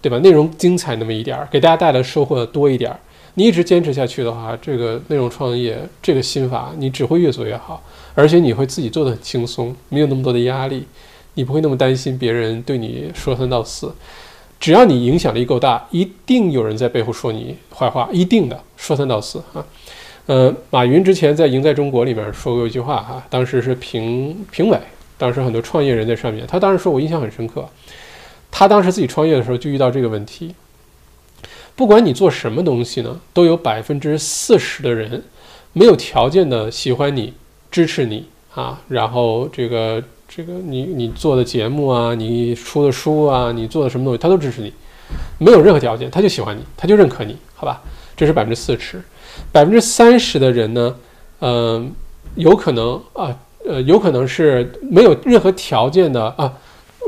[0.02, 0.18] 对吧？
[0.20, 3.00] 内容精彩那么一点儿，给大家带来收获多一点儿。
[3.36, 7.82] 你一直坚持下去的话，这个内容创业这个心法，你只会越做越好，
[8.16, 10.84] 而且你会自己做的很轻松，没有那么多的压力，
[11.36, 13.94] 你不会那么担心别人对你说三道四。
[14.60, 19.64] 只要你影响力够大，一定有人在背后说你坏话，一定的说三道四啊。
[20.28, 24.78] 呃，马云之前在《赢在中国》里面说过一句话哈，当时是评评委，
[25.18, 27.66] 当时很多创业人在上面，他当时说我印象很深刻。
[28.52, 30.54] 他当时自己创业的时候就遇到这个问题，
[31.78, 35.24] 不管你做什么东西呢，都有百分之四十的人
[35.72, 37.34] 没有条件的喜欢你、
[37.72, 44.74] 支持你啊，然后这个这个你你做的节目啊，你出的书啊，你做的什么东西，他都支持你，
[45.38, 47.82] 没有任何条件，他就喜欢你，他就认可你，好吧？
[48.18, 49.02] 这是百分之四十。
[49.52, 50.96] 百分之三十的人呢，
[51.40, 51.92] 嗯，
[52.36, 53.36] 有可能啊，
[53.66, 56.54] 呃，有可能是没有任何条件的啊，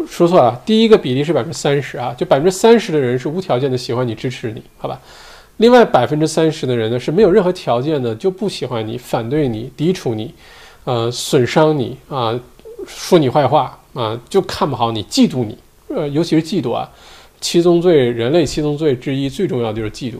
[0.07, 4.99] 说错了，第一个比例是百分之三十啊，就百分之三十的人是无条件的喜欢你、支持你，好吧？
[5.57, 10.33] 另外百分之三十的人呢是没有任何条件的就不喜欢你、反对你、抵触你，
[10.85, 12.39] 呃，损伤你啊，
[12.87, 15.57] 说你坏话啊，就看不好你、嫉妒你，
[15.89, 16.89] 呃，尤其是嫉妒啊，
[17.41, 20.15] 七宗罪，人类七宗罪之一最重要就是嫉妒，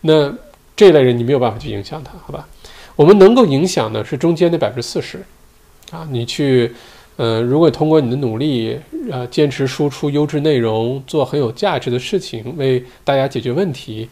[0.00, 0.32] 那。
[0.80, 2.48] 这类人你没有办法去影响他，好吧？
[2.96, 5.22] 我们能够影响的是中间的百分之四十，
[5.90, 6.72] 啊，你去，
[7.16, 8.78] 呃，如果通过你的努力，
[9.10, 14.08] 呃，坚持输出优质内容，做很有价值的事情，为大家解决问题，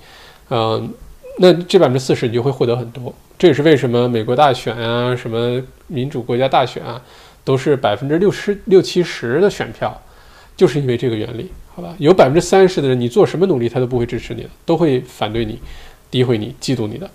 [0.51, 0.93] 嗯，
[1.39, 3.15] 那这百分之四十你就会获得很多。
[3.39, 7.01] 这也是为什么美国大选啊，什么民主国家大选啊，
[7.45, 9.99] 都是百分之六十六七十的选票，
[10.55, 11.95] 就是因为这个原理，好吧？
[11.97, 15.59] 有百分之三十的人，你做什么努力，他都不会支持你，都会反对你。
[16.11, 17.11] 诋毁你、嫉妒你的，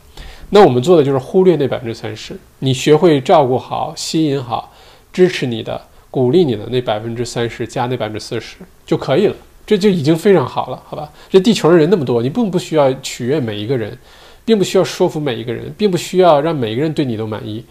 [0.50, 2.38] 那我们做的就是忽略那百分之三十。
[2.60, 4.72] 你学会照顾好、吸引好、
[5.12, 11.12] 支持你的、鼓励你的那百分之三十，加那百分之四十就可以了，这就已经非常好了，好吧？
[11.30, 13.98] 这地球上人那么多，你并不需要取悦每一个人，
[14.46, 17.64] 并不需要说服每一个人，并不需要让每一个人对你都满意。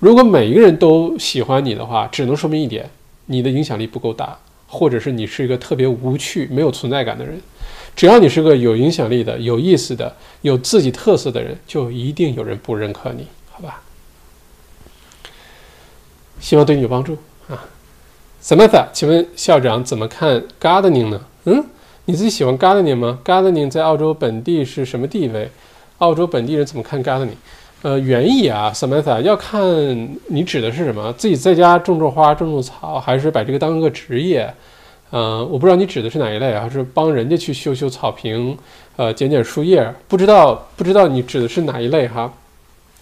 [0.00, 2.90] 如果每一个人都喜欢你的话，只能说明一点：
[3.26, 4.36] 你的影响力不够大，
[4.66, 7.40] 或者是你是一个特别无趣、没有存在感的人。
[7.96, 13.80] 只要你是个有影响力的、有意思的、有自己特色的人，就一定有人不认可你，好吧？
[16.40, 17.16] 希望对你有帮助
[17.48, 17.64] 啊
[18.42, 21.20] ，Samantha，请问校长怎么看 gardening 呢？
[21.44, 21.64] 嗯，
[22.06, 25.50] 你自己喜欢 gardening 吗？gardening 在澳洲本地是什么地位？
[25.98, 27.36] 澳洲本地人怎么看 gardening？
[27.82, 29.62] 呃，园艺啊，Samantha 要看
[30.26, 31.12] 你指的是什么？
[31.14, 34.52] 自己在家种种花、种种草，还是把这个当个职业？
[35.16, 36.68] 嗯，我不知道你指的是哪一类啊？
[36.68, 38.58] 是帮人家去修修草坪，
[38.96, 39.94] 呃，剪剪树叶？
[40.08, 42.32] 不知道，不知道你指的是哪一类哈？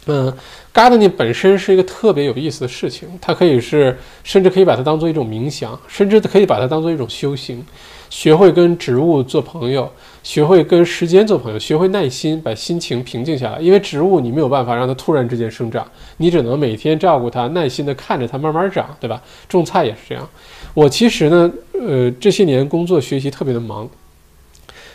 [0.04, 0.30] 嗯
[0.74, 7.64] ，gardening 本身是一个特别有意思的事情，它可以是，甚至可以把它当做一种冥想，甚至可以把它当做一种修行。
[8.10, 9.90] 学会跟植物做朋友，
[10.22, 13.58] 学会跟时间做朋友，学会耐心，把心情平静下来。
[13.58, 15.86] 因为植物你没有办法让它突然之间生长，
[16.18, 19.22] 你只能每天照顾它，耐心的看着它慢慢长，对吧？
[19.48, 20.28] 种菜也是这样。
[20.74, 23.88] 我其实呢，呃，这些年工作学习特别的忙，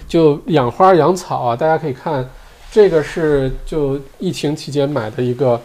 [0.08, 2.28] 就养花养草啊，大家可以看。
[2.70, 5.60] 这个是就疫情期间买的一个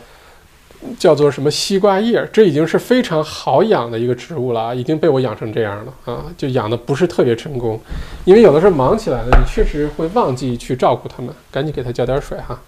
[0.98, 7.78] 叫做什么西瓜叶，这已经是非常好养的一个植物了啊，已经被我养成这样了啊，就养的不是特别成功，
[8.24, 12.62] 因为有的时候忙起来了，你确实会忘记去照顾它们，赶紧给它浇点水哈。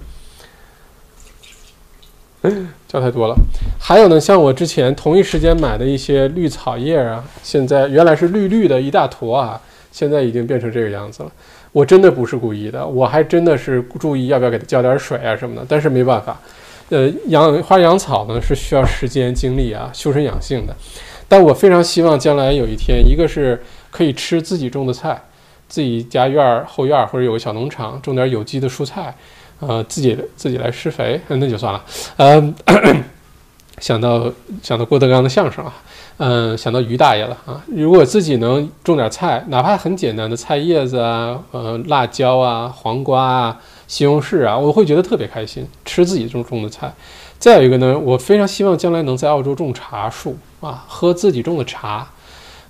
[2.95, 3.35] 浇太多了。
[3.81, 9.61] 还有呢，像我之前同一时间买的一些绿草叶啊，现在原来是绿绿的一大坨啊，
[9.91, 11.33] 现在已经变成这个样子了。
[11.73, 16.41] 我真的不是故意的，我还真的是注意要不要给它浇点水啊什么的，但是没办法，
[16.91, 20.77] 呃，养花养草呢是需要时间精力啊，修身养性的。
[21.27, 23.61] 但我非常希望将来有一天，一个是
[23.91, 25.21] 可以吃自己种的菜，
[25.67, 29.13] 自己家院儿后院儿或者有个小农场种点有机的蔬菜，
[29.67, 31.83] 呃，自己自己来施肥，那就算了。
[32.17, 32.55] 嗯，
[33.79, 34.31] 想到
[34.63, 35.73] 想到郭德纲的相声啊。
[36.17, 37.61] 嗯，想到于大爷了啊！
[37.67, 46.95] 如果自己能种点菜，哪怕很简单的菜叶子啊，呃，辣椒啊，黄瓜啊，西红柿啊，我会觉得特别开心，吃自己种种的菜。
[47.41, 52.09] 再有一个呢，我非常希望将来能在澳洲种茶树啊，喝自己种的茶，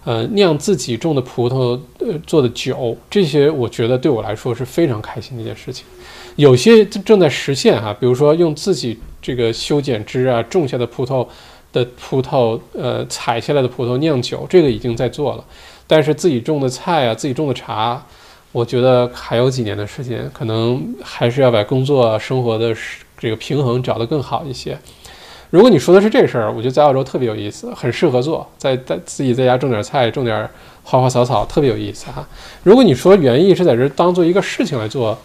[0.04, 5.84] 呃，酿自己种的葡萄呃做的酒，这些我觉得对我来说是非常开心的一件事情。
[6.36, 11.26] 有些正在实现哈，比如说用自己这个修剪枝啊种下的葡萄。
[11.74, 15.44] 的葡萄，呃，采下来的葡萄酿酒，这个已经在做了。
[15.88, 18.00] 但是自己种的菜啊，自己种的茶，
[18.52, 22.72] 我觉得还有几年的时间，可能还是要把工作生活的
[23.18, 24.78] 这个平衡找得更好一些。
[25.50, 30.48] 如果你说的是这事儿，我觉得在澳洲特别有意思，很适合做，在在自己在家种点菜，种点
[30.84, 32.24] 花花草草，特别有意思哈。
[32.62, 35.18] 如果你说园艺是在这儿当做一个事情来做，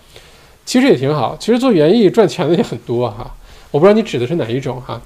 [0.69, 1.35] 其实也挺好。
[1.39, 3.33] 其实做园艺赚钱的也很多哈。
[3.71, 5.01] 我不知道你指的是哪一种哈。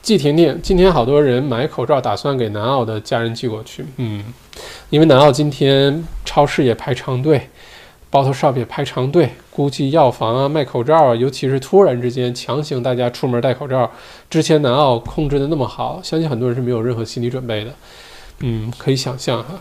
[0.00, 3.84] 季婷婷，今天好多人买口罩，打算给南澳的家人寄过去。
[3.98, 4.24] 嗯，
[4.88, 7.50] 因为南澳今天超市也排长队，
[8.08, 13.90] 包头 shop 也排长队，估计药房啊卖口罩啊，尤其是突然之间强行大家出门戴口罩，
[14.30, 17.74] 之前南澳控制的那么好，相信很多人是没有任何心理准备的。
[18.38, 19.60] 嗯，可以想象哈。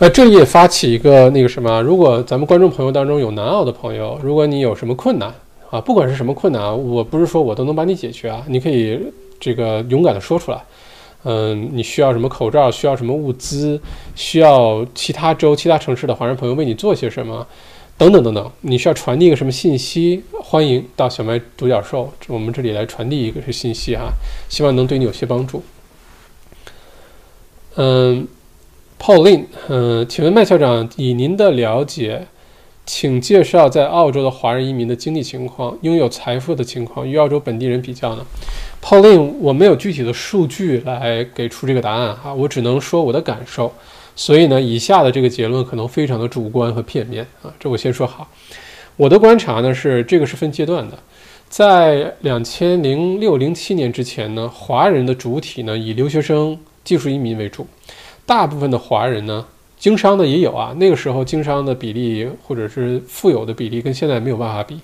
[0.00, 5.32] 呃，这里也发起一个那个什么，如果咱们观众朋友当中有南澳的朋友，如果你有什么困难。
[5.70, 8.98] 啊，不管是什么困难，我不是说我都能帮你解决啊，你可以
[9.38, 10.60] 这个勇敢的说出来。
[11.22, 12.68] 嗯，你需要什么口罩？
[12.70, 13.80] 需要什么物资？
[14.16, 17.46] 需要其他州、其他城市的华人朋友为你做些什么？
[17.96, 20.24] 等等等等，你需要传递一个什么信息？
[20.42, 24.10] 欢迎到小麦独角兽我们这里来传递一个是信息哈，
[24.48, 25.62] 希望能对你有些帮助。
[27.76, 28.26] 嗯
[29.00, 32.26] ，Pauline，嗯，请问麦校长，以您的了解。
[32.86, 38.26] 请介绍在澳洲的华人移民的经济情况、拥有财富的情况与澳洲本地人比较呢
[38.82, 43.72] ？Pauline，我没有具体的数据来给出这个答案哈，我只能说我的感受。
[44.16, 48.28] 所以呢，以下的这个结论可能非常的主观和片面啊，这我先说好。
[48.96, 50.98] 我的观察呢是，这个是分阶段的。
[51.48, 57.64] 在两千零六零七年之前呢，华人的主体呢以留学生、技术移民为主，
[58.30, 59.44] 大部分的华人呢。
[59.76, 64.78] 经商的也有啊，那个时候经商的比例或者是富有的比例跟现在没有办法比。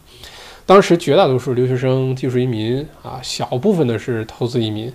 [0.64, 4.92] 当时绝大多数留学生、技术移民啊，小部分的是投资移民，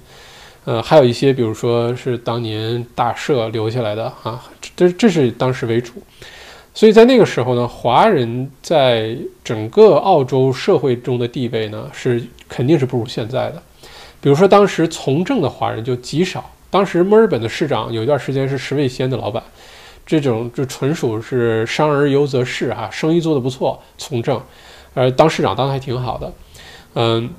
[0.66, 4.44] 呃，还有一些比如说是当年大社留下来的啊，
[4.76, 5.94] 这这是当时为主。
[6.74, 13.62] 所以在那个时候呢，华人在整个澳洲社会中的地位呢，是肯定是不如现在的。
[14.20, 19.44] 比如说当时从政的华人就极少，当时墨尔本的市长有一段时间是石味仙的老板。
[20.04, 24.42] 这种就纯属是商而优则仕哈，生意做得不错，从政，
[24.96, 26.34] 呃，当市长当的还挺好的，
[26.96, 27.30] 嗯，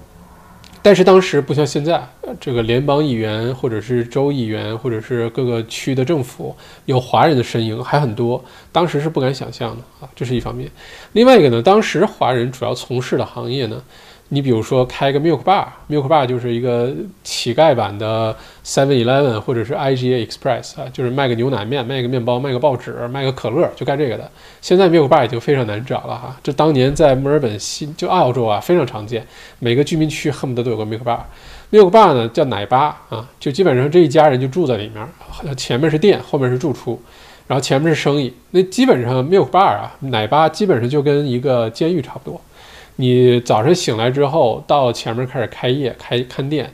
[0.80, 2.00] 但是当时不像现在，
[2.40, 6.56] 这个联邦议员或者是州议员或者是各个区的政府
[6.86, 10.70] 有华人的身影还很多，当时是不敢想象的啊，这是一方面。
[11.14, 13.82] 另外一个呢，当时华人主要从事的行业呢。
[14.34, 16.90] 你比如说开个 Milk Bar，Milk Bar 就是一个
[17.22, 18.34] 乞丐版的
[18.64, 24.30] Seven Eleven 或者是 IGA Express 啊，就是卖个牛奶面、卖个面包、卖个报纸、卖个可乐，就干这个的。
[24.62, 29.22] 现在 Milk Bar 已经非常难找了哈，这当年在墨尔本新就澳洲啊非常常见，
[29.58, 31.18] 每个居民区恨不得都有个 Milk Bar。
[31.70, 36.98] Milk Bar 呢叫奶吧啊，就基本上这一家人就住在里面，前面是店，后面是住处，
[37.46, 38.32] 然后前面是生意。
[38.52, 42.40] 那基本上 Milk Bar 啊，奶吧基本上就跟一个监狱差不多。
[42.96, 46.72] 你早上醒来之后，到前面开始开业、开看店，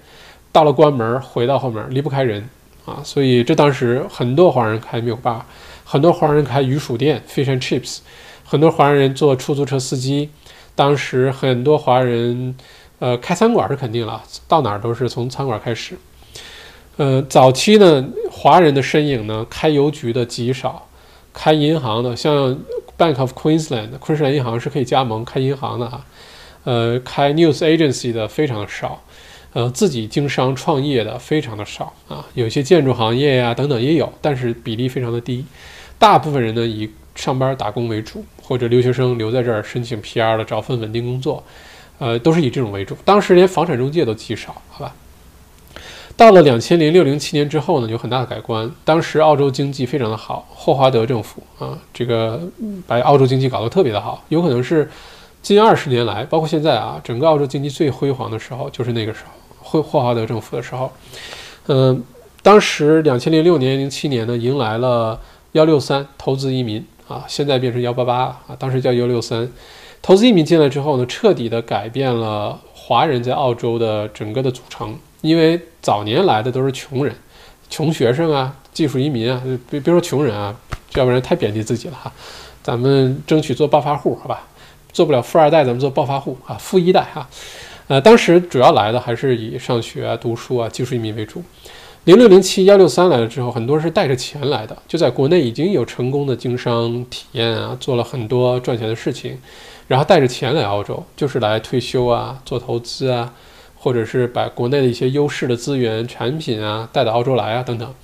[0.51, 2.49] 到了关门回到后面离不开人
[2.85, 3.01] 啊。
[3.05, 5.41] 所以这当时很多华人开 milk bar，
[5.85, 7.99] 很多华人开鱼薯店 fish and chips，
[8.45, 10.31] 很多华人做出租车司机。
[10.75, 12.55] 当时很多华人，
[13.01, 15.97] 呃，开餐馆是肯定了，到哪儿都是从餐馆开始。
[16.97, 20.89] 呃，早期呢，华人的身影呢，开邮局的极少，
[21.33, 22.59] 开银行的，像
[22.99, 26.05] Bank of Queensland，昆士兰银行是可以加盟开银行的啊。
[26.65, 29.03] 呃，开 news agency 的非常少，
[29.53, 32.27] 呃，自己经商创业的非常的少啊。
[32.35, 35.45] 有些建筑行业呀等等也有，但是比例非常的低。
[35.99, 41.43] 大部分人呢以上班打工为主，或者留学生留在这儿申请 PR 的，找份稳定工作，
[41.99, 42.97] 呃，都是以这种为主。
[43.05, 44.95] 当时连房产中介都极少，好吧。
[46.19, 48.69] 到了两千零六零七年之后呢，有很大的改观。
[48.85, 52.41] 当时澳洲经济非常的好，霍华德政府啊，这个
[52.89, 54.91] 把澳洲经济搞得特别的好，有可能是
[55.43, 59.31] 近二十年来，包括现在啊，整个澳洲经济最辉煌的时候就是那个时候，
[59.63, 60.91] 霍霍华德政府的时候。
[61.69, 62.03] 嗯，
[62.43, 65.21] 当时两千零六年零七年呢，迎来了
[65.53, 68.17] 幺六三投资移民啊，现在变成幺八八
[68.49, 69.49] 啊，当时叫幺六三
[70.03, 74.99] 投资移民进来之后呢，彻底的改变了华人在澳洲的整个的组成。
[75.21, 77.15] 因为早年来的都是穷人、
[77.69, 80.55] 穷学生啊、技术移民啊，别别说穷人啊，
[80.95, 82.13] 要不然太贬低自己了哈。
[82.63, 84.47] 咱们争取做暴发户，好吧？
[84.93, 87.29] 做不了富二代，咱们做暴发户啊，富一代哈。
[87.87, 91.43] 呃，当时主要来的还是以上学啊、读书啊、技术移民为主。
[92.05, 99.39] 零六零七幺六三来了之后，很多是带着钱来的，就在国内已经有成功的经商体验啊，做了很多赚钱的事情，
[99.89, 103.33] 然后带着钱来澳洲，就是来退休啊、做投资啊。
[103.79, 107.95] 或者是把国内的一些优势的资源、产品啊带到澳洲来啊，等等，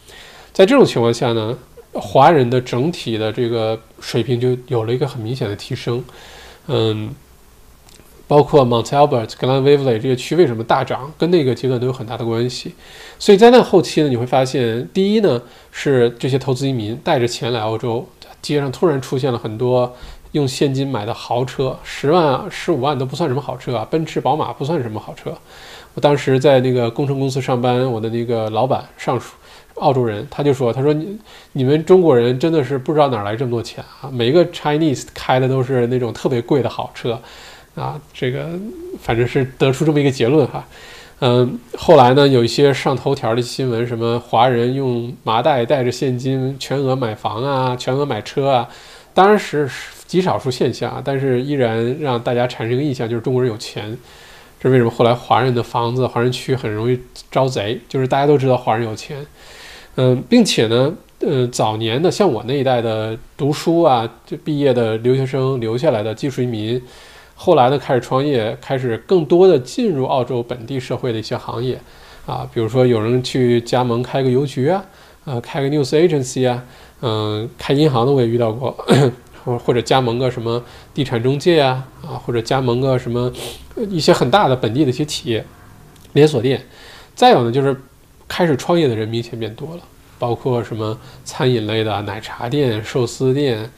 [0.52, 1.56] 在这种情况下呢，
[1.92, 6.02] 华人的整体的这个水平就有了一个很明显的提升。
[6.68, 7.14] 嗯，
[8.26, 12.74] 包括 Mount Albert、Glen Waverley 这些区为什么大涨，跟那个阶段都有很大的关系。
[13.18, 15.42] 所以在那后期呢，你会发现，第一呢
[15.72, 18.08] 是这些投资移民带着钱来澳洲，
[18.40, 19.94] 街上突然出现了很多。
[20.34, 25.32] 用现金买的豪车，十万、十五万都不算什么好车啊，奔驰、宝马不算什么好车。
[25.94, 29.34] 我当时在那个工程公司上班，我的那个老板上属
[29.76, 31.16] 澳洲人，他就说：“他说你
[31.52, 34.10] 你们中国人真的是不知道哪来这么多钱啊！
[34.12, 37.20] 每一个 Chinese 开的都是那种特别贵的好车
[37.76, 38.48] 啊。”这个
[39.00, 40.64] 反正是得出这么一个结论哈。
[41.20, 48.68] 嗯，后来呢，有一些上头条的新闻，什么华人用麻袋带着现金全额买房啊，全额买车啊，
[49.14, 49.70] 当然是。
[50.06, 53.96] 极少数现象，但是依然让大家产生一个印象，就是中国人有钱。
[54.60, 54.90] 这为什么？
[54.90, 57.00] 后来华人的房子、华人区很容易
[57.30, 59.26] 招贼，就是大家都知道华人有钱。
[59.96, 66.80] 嗯，并且呢，呃，早年的像我那一代的读书啊，就毕业的留学生留下来的技术移民，
[67.34, 71.80] 后来呢开始创业，开始更多的进入澳洲本地社会的一些行业
[72.26, 74.84] 啊，比如说有人去加盟开个邮局啊，
[75.24, 76.62] 呃，开个 news agency 啊，
[77.00, 78.76] 嗯，开银行的我也遇到过。
[79.44, 80.64] 或或者加盟个什么
[80.94, 83.30] 地产中介啊，啊，或者加盟个什么
[83.90, 85.44] 一些很大的本地的一些企业
[86.14, 86.64] 连锁店，
[87.14, 87.78] 再有呢就是
[88.26, 89.82] 开始创业的人明显变多了，
[90.18, 93.70] 包括什么餐饮类的奶茶店、寿司店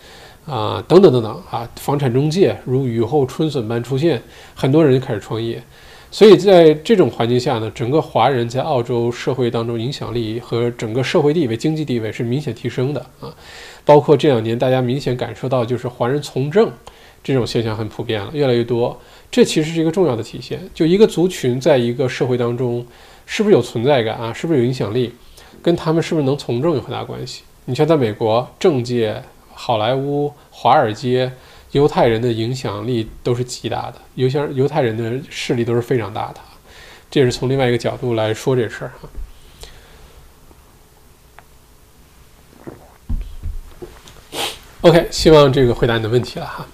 [0.47, 4.23] 啊等等等等啊，房产中介如雨后春笋般出现，
[4.55, 5.61] 很多人开始创业。
[6.17, 13.29] 所以在这种环境下呢，整个华人在澳洲社会当中影响力和整个社会地位、经济地位是明显提升的啊。
[13.85, 16.73] 包括这两年大家明显感受到，就是华人从政
[17.23, 18.99] 这种现象很普遍了，越来越多。
[19.31, 22.83] 这其实是一个重要的体现，就一个族群在一个社会当中
[23.27, 25.13] 是不是有存在感啊，是不是有影响力，
[25.61, 27.43] 跟他们是不是能从政有很大关系。
[27.67, 29.23] 你像在美国政界、
[29.53, 31.31] 好莱坞、华尔街。
[31.77, 36.41] 犹太人的影响力都是极大的，犹像犹太人的势力都是非常大的，
[37.11, 39.09] 这是从另外一个角度来说这事儿哈。
[44.81, 46.67] OK，希望这个回答你的问题了哈。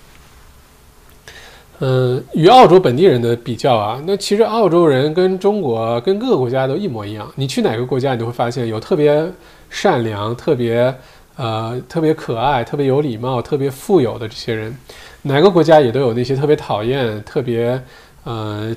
[1.81, 7.29] 嗯，与澳洲本地人的比较啊，那其实澳洲人跟中国跟各个国家都一模一样。
[7.35, 9.29] 你去哪个国家，你都会发现有特别
[9.69, 10.97] 善良、特别。
[11.43, 14.78] 呃，特别可爱、特别有礼貌、特别富有的这些人，
[15.23, 17.82] 哪个国家也都有那些特别讨厌、特别
[18.23, 18.73] 呃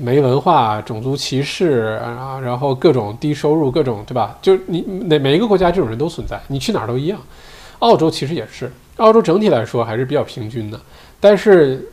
[0.00, 4.34] 没文化、种族歧视啊，然后各种低收入、各种对吧？
[4.40, 7.18] 就是你哪每一个国家这种人都存在，你去哪儿都一样。
[7.80, 10.80] 澳洲其实也是，澳洲整体来说还是比较平均的，
[11.20, 11.86] 但是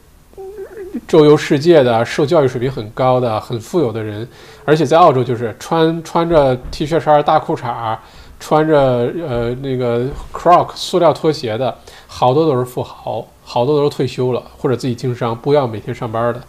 [1.05, 4.25] 周游世界的、受教育水平很高的、很富有的人，
[4.63, 7.97] 而且在澳洲就是穿穿着 T 恤衫、大裤衩。
[8.43, 8.75] 穿着
[9.25, 11.73] 呃那个 Croc 塑料拖鞋的
[12.07, 16.43] 好多都是富豪好多都是退休了或者自己经商，不要每天上班的。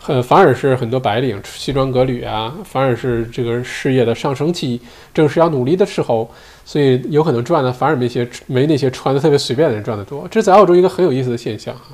[0.00, 4.80] 很，反而是很多白领西装革履啊，反而是这个事业的上升期，
[5.12, 6.30] 正是要努力的时候，
[6.64, 10.26] 所以有可能赚的反而没些没那些穿的特别随便的人赚的多。
[10.30, 11.92] 这是在澳洲一个很有意思的现象啊，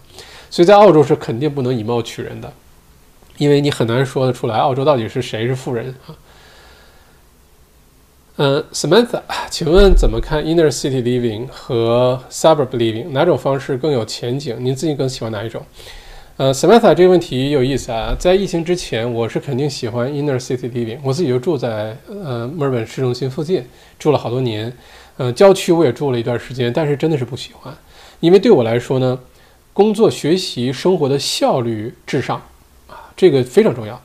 [0.48, 2.52] 所以在澳洲是肯定不能以貌取人的，
[3.36, 6.14] 因为你很难说得出来澳洲到底是谁是富人啊。
[8.42, 14.56] 嗯，Samantha，请问怎么看 Inner City Living 和 Suburb Living 哪种方式更有前景？
[14.60, 15.62] 您自己更喜欢哪一种？
[16.38, 18.16] 呃，Samantha 这个问题有意思啊。
[18.18, 23.62] 在疫情之前，我是肯定喜欢 Inner City Living，我自己就住在呃墨尔本市中心附近，
[23.98, 24.74] 住了好多年。
[25.18, 27.76] 呃，郊区我也住了一段时间，但是真的是不喜欢，
[28.20, 29.18] 因为对我来说呢，
[29.74, 32.40] 工作、学习、生活的效率至上
[32.88, 34.00] 啊，这个非常重要。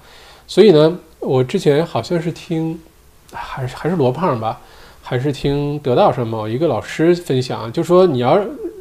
[0.46, 2.78] 所以呢，我之前好像是听，
[3.36, 4.60] 还是还是罗胖吧，
[5.04, 8.40] 还是听得到上某一个老师分享，就说你要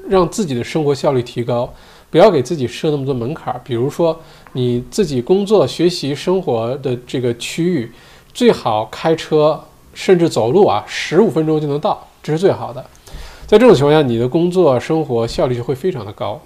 [0.09, 1.73] 让自己的生活效率提高。
[2.11, 4.17] 不要给自己设那么多门槛儿，比如说
[4.53, 7.91] 你自己工作、学习、生活的这个区域，
[8.33, 9.61] 最好开车
[9.95, 12.85] 甚至走路啊，十五分钟就能到，这是最好的。
[13.49, 16.41] 在这种情况下，你的工作生活效率就会非常的高，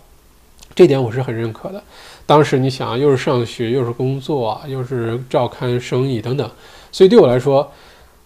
[0.74, 1.82] 这点我是很认可的。
[2.24, 6.50] 当时你想，又是上学，又是工作，又是照看生意等等，
[6.90, 7.70] 所以对我来说，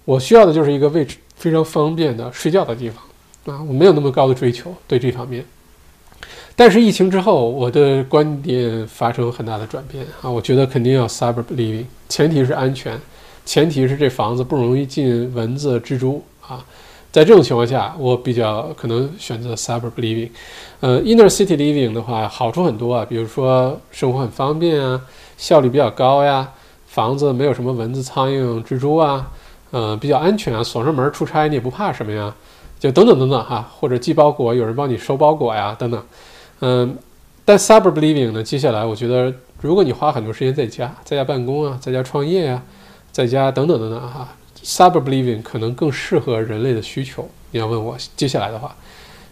[0.04, 5.44] 我需要的就是一个位置非常方便的睡觉的地方啊，我没有那么高的追求对这方面。
[6.54, 10.28] 但是疫情之后，我的观点发生很大的转变啊！
[10.28, 13.00] 我觉得肯定要 suburb living，前提是安全，
[13.46, 16.62] 前提是这房子不容易进蚊子、蜘蛛啊。
[17.10, 20.28] 在这种情况下，我比较可能选择 suburb living。
[20.80, 25.00] 呃，inner city living 的话，好处很多啊，比如说生活很方便啊，
[25.38, 26.52] 效率比较高呀，
[26.86, 29.30] 房子没有什么蚊子、苍蝇、蜘蛛啊，
[29.72, 32.32] 呃，比较安全啊，锁上门出差你也不怕什么呀，
[32.78, 36.00] 就等等等等哈，或者寄包裹有人帮你收包裹呀，等等。
[36.60, 36.96] 嗯，
[37.44, 38.42] 但 SUBER BELIEVING 呢？
[38.42, 42.62] 接下来我觉得，如果你花很多时间在家，在家办公啊，在家创业呀，
[43.10, 44.28] 在家等等等等哈
[44.62, 47.28] ，suburb living 可能更适合人类的需求。
[47.50, 48.76] 你要问我接下来的话，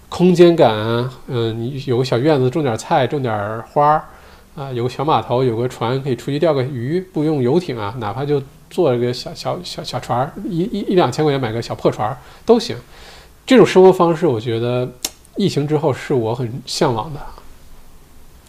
[0.09, 4.05] 空间感啊，嗯，你有个小院子种点菜，种点花儿
[4.57, 12.17] 啊，有个小码头，有个船可以出去钓个鱼，不用游艇啊，哪怕就坐一个小小小小船，一一一两千块钱买个小破船儿
[12.47, 12.77] 都行。
[13.45, 14.89] 这种生活方式，我觉得。
[15.37, 17.21] 疫情之后是我很向往的，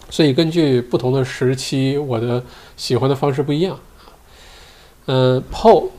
[0.09, 2.43] 所以根据不同的时期，我的
[2.75, 3.79] 喜欢的方式不一样。
[5.05, 5.89] 嗯，Paul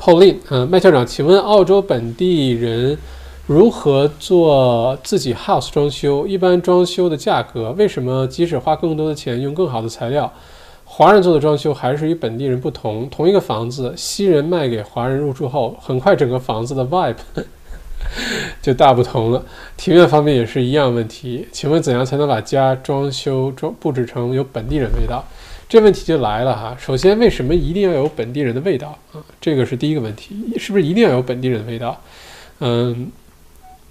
[0.00, 2.98] Pauline，嗯，麦校长，请问澳洲本地人
[3.46, 6.26] 如何做自己 house 装修？
[6.26, 10.32] 一般装修的价格为什么即使花更多的钱，用更好的材料，
[10.90, 13.08] 华人做的装修还是与本地人不同？
[13.10, 17.14] 同一个房子，西人卖给华人入住后，很快整个房子的 vibe。
[18.62, 19.44] 就大不同了，
[19.76, 21.46] 庭院方面也是一样问题。
[21.52, 25.22] 请问怎样才能把家装修装布置成有本地人味道？
[25.68, 26.74] 这问题就来了哈。
[26.80, 29.20] 首先，为什么一定要有本地人的味道啊？
[29.40, 32.00] 这个是第一个问题，是不是一定要有本地人的味道？
[32.60, 33.12] 嗯，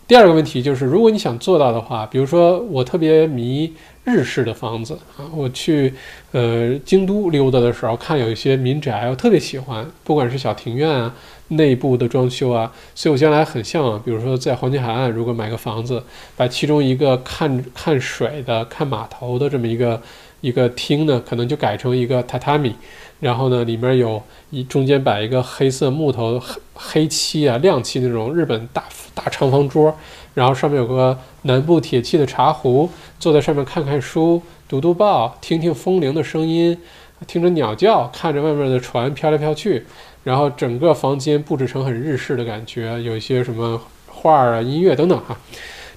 [0.08, 3.74] 第二个问题就是，如果你想做到的话，比如说我特别迷
[4.06, 5.94] 日式的房子啊，我去
[6.32, 11.14] 呃京都溜达的时候，看有一些民宅，我特别喜欢，不管是小庭院啊。
[11.50, 16.04] 内部的装修啊，所以我将来很向往，比如说在黄金海岸，如果买个房子，
[16.36, 20.02] 把其中一个看看水的、看码头的这么一个
[20.42, 22.76] 一个厅呢，可能就改成一个榻榻米，
[23.20, 24.22] 然后呢，里面有
[24.52, 26.42] 一中间摆一个黑色木头
[26.74, 28.84] 黑漆啊亮漆那种日本大
[29.14, 29.96] 大长方桌，
[30.34, 32.90] 然后上面有个南部铁器的茶壶，
[33.20, 36.78] 坐在上面看看书、读读报、听听风铃的声音，
[37.26, 39.86] 听着鸟叫，看着外面的船飘来飘去。
[40.24, 45.38] 然后整个房间布置成很日式的感觉，有一些什么画啊、音乐等等哈，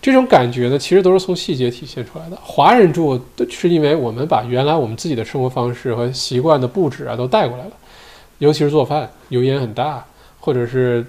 [0.03, 2.39] 这种感觉呢，其实都是从细节体现出来的。
[2.43, 7.73] 华人住是因为我们把原来我们自己的生活方式和习惯的布置啊都带过来了，
[8.39, 10.05] 尤其是做饭，油烟很大，
[10.41, 11.05] 或者是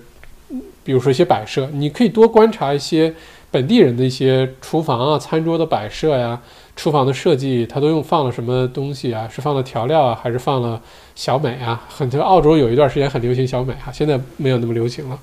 [0.83, 3.13] 比如说一些摆设，你可以多观察一些
[3.49, 6.41] 本地人的一些厨房啊、餐桌的摆设呀。
[6.73, 9.29] 厨房的设计，它都用放了什么东西啊？
[9.31, 10.81] 是放了调料啊，还是放了
[11.15, 11.85] 小美啊？
[11.87, 15.19] 很多澳洲有一段时间很流行小美哈，现在没有那么流行了，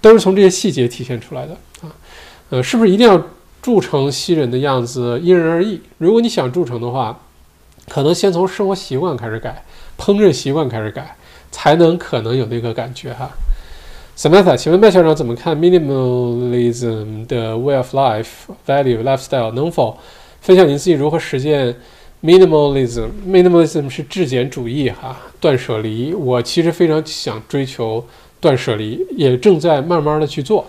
[0.00, 1.52] 都是从这些细节体现出来的
[1.82, 1.92] 啊。
[2.50, 3.20] 呃，是不是一定要
[3.60, 5.20] 铸成西人的样子？
[5.22, 5.80] 因人而异。
[5.98, 7.20] 如果你想铸成的话，
[7.88, 9.64] 可能先从生活习惯开始改，
[9.98, 11.16] 烹饪习惯开始改，
[11.50, 13.30] 才能可能有那个感觉哈。
[14.16, 18.26] Samantha，请问麦校长怎么看 minimalism 的 way of life
[18.66, 19.98] value lifestyle 能否？
[20.40, 21.76] 分享您自己如何实践
[22.22, 23.08] minimalism。
[23.26, 26.14] minimalism 是质简主义，哈，断舍离。
[26.14, 28.06] 我其实非常想追求
[28.40, 30.64] 断舍离，也正在慢慢的去做。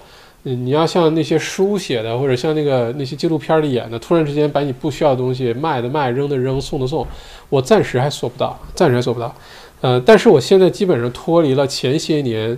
[0.56, 7.06] 你要像那些书写的，或者像那个那些纪录片里演的，突然之间把你不需要的东西卖的卖，扔的扔，送的送，
[7.50, 9.34] 我暂时还做不到，暂时还做不到。
[9.82, 12.58] 呃，但是我现在基本上脱离了前些年，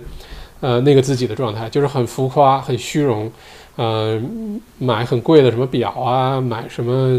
[0.60, 3.30] 呃，那个自己的状态，就是很浮夸、很虚荣，
[3.76, 4.20] 呃，
[4.78, 7.18] 买很贵的什么表啊，买什么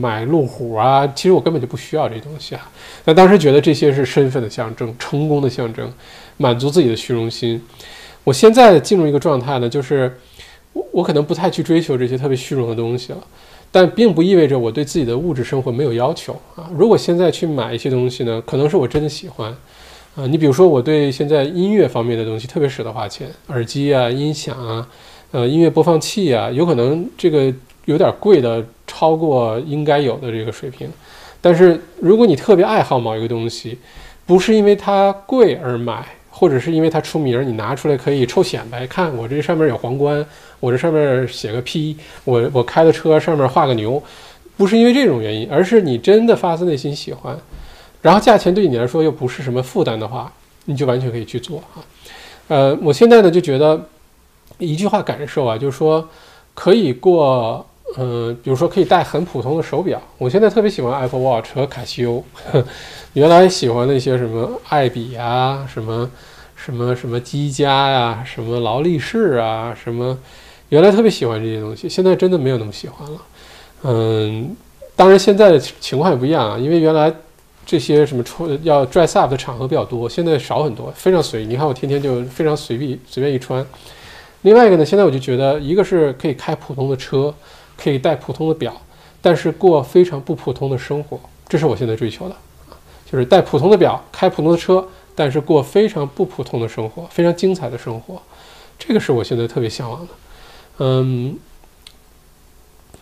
[0.00, 2.70] 买路虎啊，其实我根本就不需要这东西啊。
[3.04, 5.92] 那当时觉得这些是身份的象征，成功的象征，
[6.36, 7.60] 满足自己的虚荣心。
[8.24, 10.18] 我现在进入一个状态呢，就是
[10.72, 13.18] 我我可能不太去追求这些特别虚荣的东西了。
[13.74, 16.68] 但并不意味着我对自己的物质生活没有要求啊！
[16.76, 19.50] 如果现在去买一些东西呢，可能是我真的喜欢，
[20.14, 24.86] 啊，你比如说我对现在音乐方面的东西特别舍得花钱，耳机啊、音响啊、
[25.30, 27.50] 呃音乐播放器啊，有可能这个
[27.86, 30.86] 有点贵的，超过应该有的这个水平。
[31.40, 33.78] 但是如果你特别爱好某一个东西，
[34.26, 36.06] 不是因为它贵而买。
[36.42, 40.26] 或者是因为它出名，你拿出来可以臭显摆，看我这上面有皇冠，
[40.58, 44.02] 我这上面写个 P，我我开的车上面画个牛，
[44.56, 47.38] 不是因为这种原因，而是你真的发自内心喜欢，
[48.00, 50.32] 然后价钱对你来说又不是什么负担的话，
[50.64, 51.78] 你就完全可以去做啊。
[52.48, 53.80] 呃，我现在呢就觉得
[54.58, 56.08] 一句话感受啊，就是说
[56.54, 57.64] 可以过，
[57.96, 62.24] 嗯，比如说可以戴很普通的手表，我现在特别喜欢 Apple Watch 和卡西欧，
[63.14, 66.10] 原来喜欢那些什么爱彼啊，什么。
[66.64, 70.16] 什么什么积家呀，什么劳力士啊，什么，
[70.68, 73.20] 原来特别喜欢这些东西，现在真的没有那么喜欢了。
[73.82, 74.54] 嗯，
[74.94, 77.12] 当然现在的情况也不一样啊，因为原来
[77.66, 81.46] 这些什么穿要 dress up 的场合比较多，现在少很多，非常随意。
[81.46, 83.66] 你看我天天就非常随意，随便一穿。
[84.42, 87.34] 另外一个呢，现在我就觉得，一个是可以开普通的车，
[87.76, 88.72] 可以戴普通的表，
[89.20, 91.18] 但是过非常不普通的生活，
[91.48, 92.36] 这是我现在追求的
[93.10, 94.86] 就是戴普通的表，开普通的车。
[95.22, 98.20] 但是过非常不普通的生活，非常精彩的生活，
[98.76, 100.08] 这个是我现在特别向往的。
[100.78, 101.38] 嗯，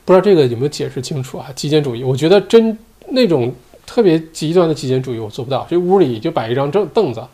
[0.04, 1.46] 不知道这个有没有解释清楚啊？
[1.56, 2.76] 极简主义，我觉得真
[3.08, 3.54] 那种
[3.86, 5.66] 特别极端的极简主义我做不到。
[5.70, 7.26] 这屋里就摆一张正凳子，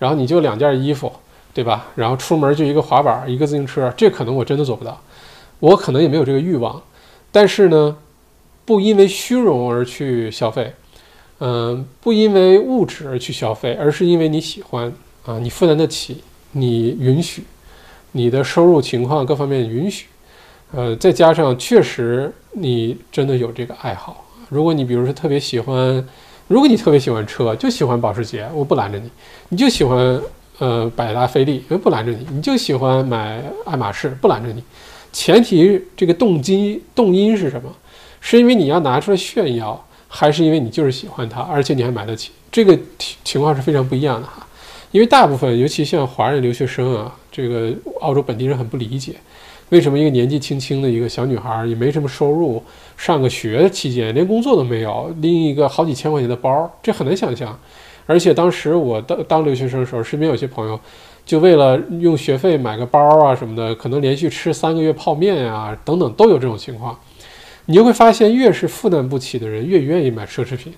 [0.00, 1.12] 然后你就两件衣服，
[1.52, 1.92] 对吧？
[1.94, 5.00] 然后出门就一个滑板，一个自行车，这可能我真的做不到。
[5.60, 6.82] 我可能也没有这个欲望。
[7.30, 7.96] 但是呢，
[8.64, 10.74] 不因为虚荣而去消费。
[11.46, 14.90] 嗯，不因为物质而去消费，而是因为你喜欢
[15.26, 16.22] 啊，你负担得起，
[16.52, 17.42] 你允许，
[18.12, 20.06] 你的收入情况各方面允许，
[20.72, 24.24] 呃，再加上确实你真的有这个爱好。
[24.48, 26.02] 如果你比如说特别喜欢，
[26.48, 29.06] 如果你特别喜欢车，就喜欢保时捷，我不拦着你；
[29.50, 30.18] 你就喜欢
[30.60, 34.64] 呃百达翡丽，不拦着你；你就喜欢买爱马仕，不拦着你。
[35.12, 37.70] 前提这个动机动因是什么？
[38.22, 39.86] 是因为你要拿出来炫耀。
[40.16, 44.46] 还是因为你就是喜欢它，而且你还买得起，这个情情况是非常不一样的哈。
[44.92, 49.14] 因为大部分，尤其像华人留学生啊，这个澳洲本地人很不理解，
[49.70, 52.62] 为什么一个年纪轻轻的一个小女孩也没什么收入，
[52.96, 57.58] 上个学期间连工作都没有，拎一个好几千块钱的包，这很难想象。
[58.06, 60.78] 而且当时我当当留学生的时候，身边有些朋友
[61.26, 66.96] 就为了用学费买个包啊什么的，可能连续吃三个月泡面啊等等都有这种情况。
[67.66, 70.72] 你就会发现，越是负担不起的人，越愿意买奢侈品；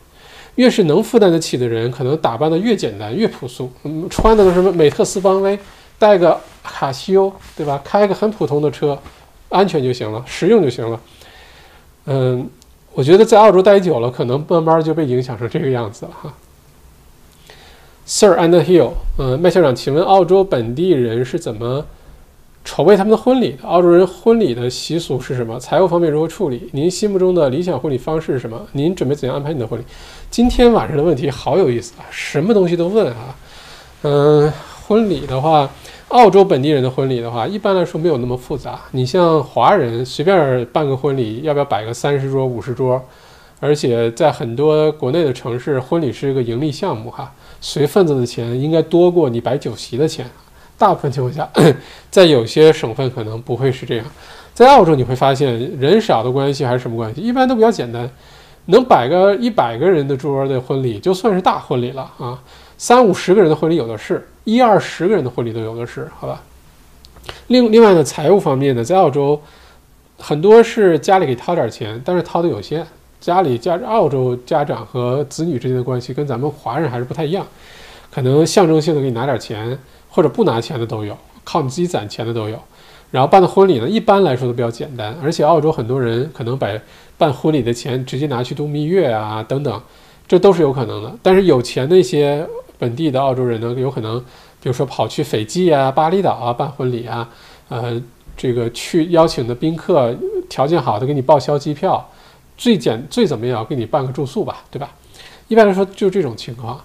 [0.54, 5.58] 越是能负担得起的人，可能打扮的越简单、越朴素，嗯，穿的都是什么美特斯邦威，
[5.98, 7.80] 带个卡西欧，对吧？
[7.84, 8.96] 开个很普通的车，
[9.48, 11.00] 安全就行了，实用就行了。
[12.04, 12.48] 嗯，
[12.94, 16.34] 我觉得在澳洲待久了，可能慢慢就被影响成这个样子了哈。
[18.06, 21.84] Sir and Hill，嗯，麦校长，请问澳洲本地人是怎么？
[22.66, 25.56] 筹备他们的婚礼澳洲人婚礼的习俗是什么？
[25.60, 26.68] 财务方面如何处理？
[26.72, 28.60] 您心目中的理想婚礼方式是什么？
[28.72, 29.84] 您准备怎样安排你的婚礼？
[30.32, 33.36] 今天晚上的问题好有意思啊，什么东西都问啊。
[34.02, 34.52] 嗯，
[34.84, 35.70] 婚礼的话，
[36.08, 38.80] 澳洲本地人的婚礼的话，一般来说没有那么复杂。
[38.90, 43.00] 你像华人随便办个婚礼，要不要摆个三十桌、五十桌？
[43.60, 50.28] 而且在很多国内的城市，婚礼是一个盈利项目哈，随份子的钱应该多过你摆酒席的钱。
[50.78, 51.48] 大部分情况下，
[52.10, 54.06] 在有些省份可能不会是这样。
[54.54, 57.20] 在澳洲你会发现，人少的关系还是什么关系？
[57.20, 58.08] 一般都比较简单，
[58.66, 62.42] 能摆个一百个人的桌的婚礼就算是大婚礼了啊。
[62.78, 66.42] 三五十个人的婚礼有的是，一二十个人的婚礼都有的是，好吧？
[67.48, 69.40] 另另外呢，财务方面呢，在澳洲
[70.18, 72.86] 很多是家里给掏点钱，但是掏的有限。
[73.18, 77.46] 家里家澳洲家长和子女之间的关系跟咱们华人还是不太一样，
[78.10, 79.76] 可能象征性的给你拿点钱。
[80.16, 81.14] 或者不拿钱的都有，
[81.44, 82.58] 靠你自己攒钱的都有。
[83.10, 86.66] 然后办的婚礼呢，一般来说都比较简单，而且澳洲很多人可能把
[87.18, 89.82] 办婚礼的钱直接拿去度蜜月啊，等等，
[90.26, 91.14] 这都是有可能的。
[91.22, 92.46] 但是有钱的一些
[92.78, 94.18] 本地的澳洲人呢，有可能，
[94.62, 97.28] 比如说跑去斐济啊、巴厘岛啊办婚礼啊，
[97.68, 98.00] 呃，
[98.38, 100.16] 这个去邀请的宾客
[100.48, 102.10] 条件好的给你报销机票，
[102.56, 104.90] 最简最怎么样给你办个住宿吧，对吧？
[105.48, 106.82] 一般来说就这种情况，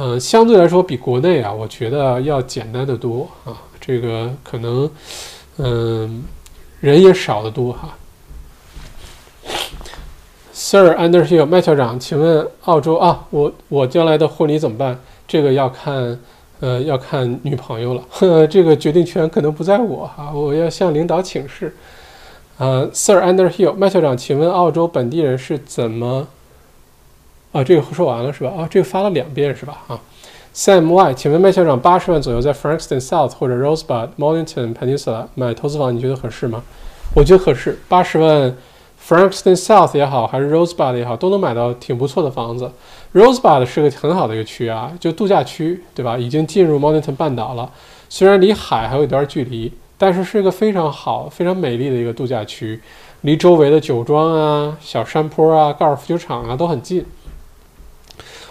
[0.00, 3.50] 嗯，相对来说比国内啊，我觉得要简单的多啊，
[3.80, 4.88] 这个可能，
[5.56, 6.22] 嗯，
[6.78, 7.96] 人也少得多哈。
[10.52, 15.00] Sir Underhill 麦校长，请问澳洲啊，我我将来的婚礼怎么办？
[15.26, 16.16] 这个要看，
[16.60, 18.02] 呃，要看女朋友了。
[18.08, 21.74] 呵， 这个决定权可能不在我哈，我要向领导请示。
[22.58, 26.28] 呃，Sir Underhill 麦校长，请问澳洲本地人是怎么？
[27.52, 28.50] 啊，这个说完了是吧？
[28.56, 29.82] 啊，这个发了两遍是吧？
[29.88, 30.00] 啊
[30.54, 36.62] ，Sam Y，请问麦校长，八十万左右在 Frankston South 或者 Rosebud、Mornington Peninsula 买投资房，你觉得合适吗？
[37.14, 38.54] 我觉得合适，八十万。
[39.08, 42.70] Frankston South 也好，还是 Rosebud 也好，都能买到挺不错的房子。
[43.14, 46.18] Rosebud 是个很好的一个区啊，就度假区，对吧？
[46.18, 47.70] 已经进入 Mornington 半岛了，
[48.10, 52.78] 虽然离海还有一段距离，但是是一个非常好、非常美丽的一个度假区，
[53.22, 57.02] 离周围的酒庄啊、小山坡啊、高尔夫球场啊都很近。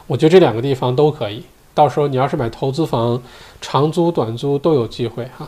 [0.08, 1.44] 我觉得这两个地方都可以。
[1.74, 3.22] 到时候你要是买投资房，
[3.62, 5.48] 长租短租都有机会哈。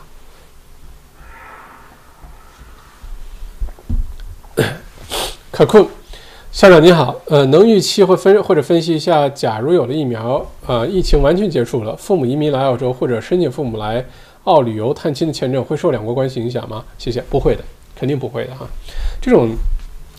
[5.50, 5.90] 可酷，
[6.52, 14.04] 校长你好，呃，能预期或分或者分析一下，假如有了疫苗，呃，疫情完全结束了，父母移民来澳洲或者申请父母来
[14.44, 16.84] 澳旅游探亲的签证，会受两国关系影响吗？
[16.96, 17.64] 谢谢，不会的，
[17.96, 18.66] 肯定不会的哈。
[19.20, 19.50] 这种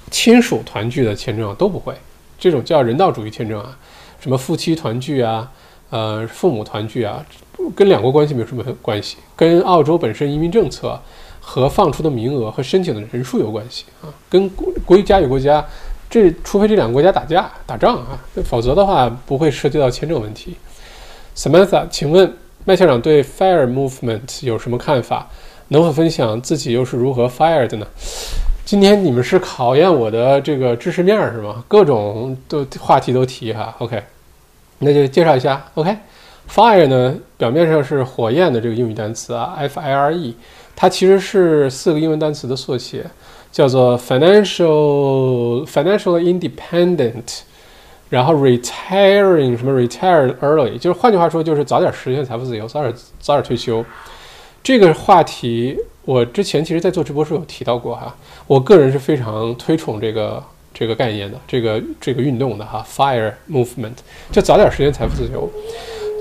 [0.10, 1.96] 亲属团聚的签证都不会，
[2.38, 3.78] 这种叫人道主义签证啊，
[4.22, 5.52] 什么夫妻团聚啊，
[5.90, 7.26] 呃，父母团聚啊，
[7.76, 10.98] 跟两国关系没有什么关系，跟澳洲本身移民政策。
[11.44, 15.66] 和放出的名额和申请的人数有关系啊，跟国国家与国家，
[16.08, 20.56] 这除非这两个国家打架打仗啊，否则的话不会涉及到签证问题。
[21.36, 22.32] Samantha，请问
[22.64, 25.28] 麦校长对 Fire Movement 有什么看法？
[25.70, 27.88] 能否分享自己又是如何 Fire 的呢？
[28.72, 31.62] 今天你们是考验我的这个知识面是吗？
[31.68, 33.76] 各种都话题都提哈。
[33.80, 34.02] OK，
[34.80, 35.62] 那就介绍一下。
[35.74, 40.38] OK，Fire 呢，表面上是火焰的这个英语单词啊，F-I-R-E。
[40.74, 43.06] 它其实是四个英文单词的缩写，
[43.52, 47.42] 叫做 financial financial independent，
[48.08, 53.84] 然后 retiring 什么 retire early，就是换句话说就是早点实现财富自由，早点早点退休。
[54.64, 58.16] 这个话题我之前其实在做直播时候有提到过哈，
[58.48, 60.44] 我个人是非常推崇这个
[60.74, 63.94] 这个概念的，这个这个运动的哈，fire movement，
[64.32, 65.50] 就早点实现财富自由，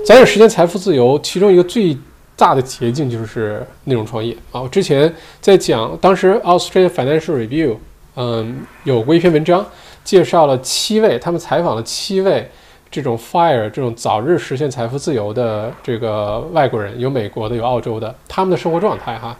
[0.05, 1.97] 早点实现财富自由，其中一个最。
[2.33, 4.59] 大的捷径就是内容创业啊！
[4.61, 7.75] 我之前在讲，当时 Australian Financial Review，
[8.15, 9.63] 嗯，有过一篇文章，
[10.03, 12.49] 介绍了七位，他们采访了七位
[12.91, 19.35] 这种 FIRE 这种早日实现财富自由的这个外国人，有美国的，有澳洲的，他们的生活状态哈。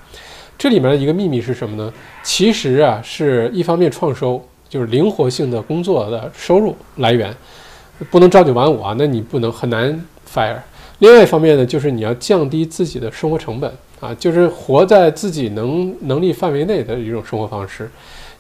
[0.58, 1.92] 这里面的一个秘密是什么呢？
[2.24, 7.36] 其实啊，是一方面创收，就是灵活性的工作的收入来源，
[8.10, 10.02] 不能朝九晚五啊，那你不能很难
[10.34, 10.56] FIRE。
[11.00, 13.70] 另外一方面呢，就是你要降低自己的生活成本
[14.00, 17.90] 啊，就是活在自己能能力范围内的一种生活方式。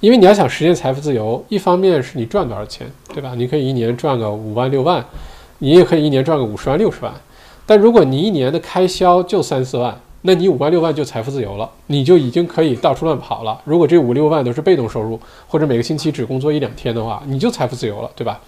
[0.01, 3.33] 因为你要想实现财富自由，一方面是你赚多少钱，对吧？
[3.37, 5.05] 你可以一年赚个五万六万，
[5.59, 7.13] 你也可以一年赚个五十万六十万。
[7.67, 13.61] 但如果你一年的开销就三四万，那你五万六万就财富自由了，你就已经可以到处乱跑了。
[13.63, 18.41] 如果这五六万都是被动收入，或者每个星期只工作一两天的话，你就财富自由了，对吧？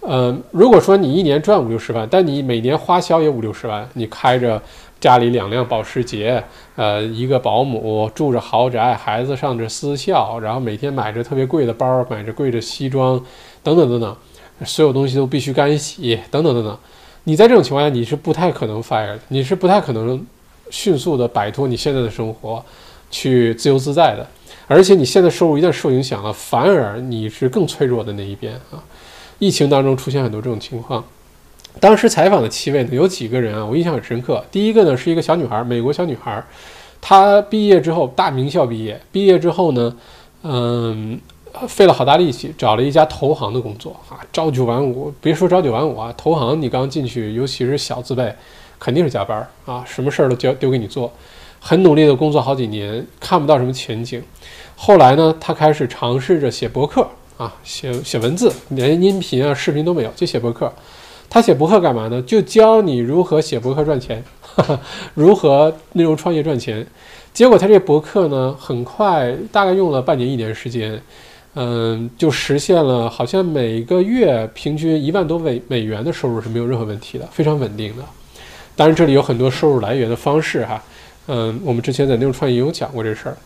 [0.00, 4.60] 嗯，如果说你一年赚五六十万，但你每年花销也五六十万，你开着
[5.00, 6.44] 家里两辆保时捷，
[6.76, 13.18] 呃，一个保姆，住着豪宅，孩子上着私校，然后每天买着特别贵的包，买着贵的西装，
[13.62, 14.16] 等等等等，
[14.66, 16.78] 所有东西都必须干洗，等等等等，
[17.24, 20.24] 你在这种情况下，你是不太可能 fire，你是不太可能
[20.68, 22.62] 迅速的摆脱你现在的生活，
[23.10, 24.26] 去自由自在的，
[24.66, 28.84] 而且你现在收入一旦受影响了，反而你是更脆弱的那一边啊。
[29.38, 31.02] 疫情当中出现很多这种情况，
[31.78, 34.44] 当时采访的七位呢，有几个人啊，我印象很深刻。
[34.50, 36.42] 第一个呢是一个小女孩，美国小女孩，
[37.00, 39.96] 她毕业之后大名校毕业，毕业之后呢，
[40.42, 41.18] 嗯，
[41.68, 48.34] 费了好大力气找了一家投行的工作啊，朝九晚五，别说朝九晚五啊，投行你刚进去，尤其是小字辈，
[48.78, 51.12] 肯定是加班啊，什么事儿都交丢给你做，
[51.60, 54.22] 很努力的工作好几年，看不到什么前景。
[54.76, 57.08] 后来呢，她开始尝试着写博客。
[57.36, 60.70] 啊，写写文字，连音频啊、视频都没有，就写博客。
[61.30, 62.20] 他写博客干嘛呢？
[62.22, 64.22] 就教你如何写博客赚钱，
[65.14, 66.84] 如何内容创业赚钱。
[67.32, 71.00] 结果他这博客呢，很快，大概用了半年一年时间，
[71.54, 78.02] 嗯，就实现了，好像每个月平均一万多美美元的收入是没有任何问题的，非常稳定的。
[78.74, 80.82] 当然，这里有很多收入来源的方式哈，
[81.28, 83.36] 嗯，我们之前在内容创业也有讲过这事儿。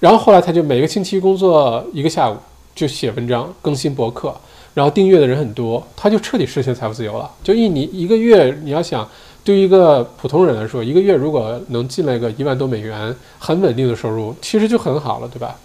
[0.00, 2.36] 然后后来他就每个星期工作一个下午，
[2.74, 4.34] 就写文章、更新博客，
[4.74, 7.30] 然后订阅的人很多，他就彻底实现财富自由了。
[7.42, 9.08] 就一你一个月，你要想
[9.44, 15.56] 对于一个普通人来说，一个月如果能进来个一万多美元，很稳定的收入，其实就很好了，对吧？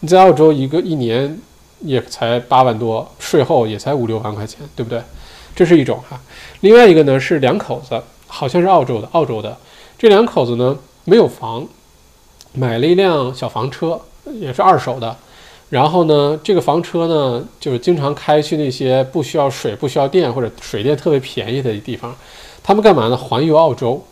[0.00, 1.38] 你在澳洲一个一年
[1.80, 5.00] 也才八万多，税后也才五六万块钱，对不对？
[5.54, 6.20] 这是一种哈。
[6.60, 9.56] 另外一个呢是两口子，好像是澳洲的，澳洲的
[9.98, 11.66] 这两口子呢没有房。
[12.58, 14.00] 买了一辆小房车，
[14.40, 15.14] 也是二手的。
[15.68, 22.14] 然后呢，这个房车呢，就是经常开去那些不需要水、不需要电或者水电特别便宜的地方。
[22.62, 23.16] 他们干嘛呢？
[23.16, 24.02] 环游澳洲。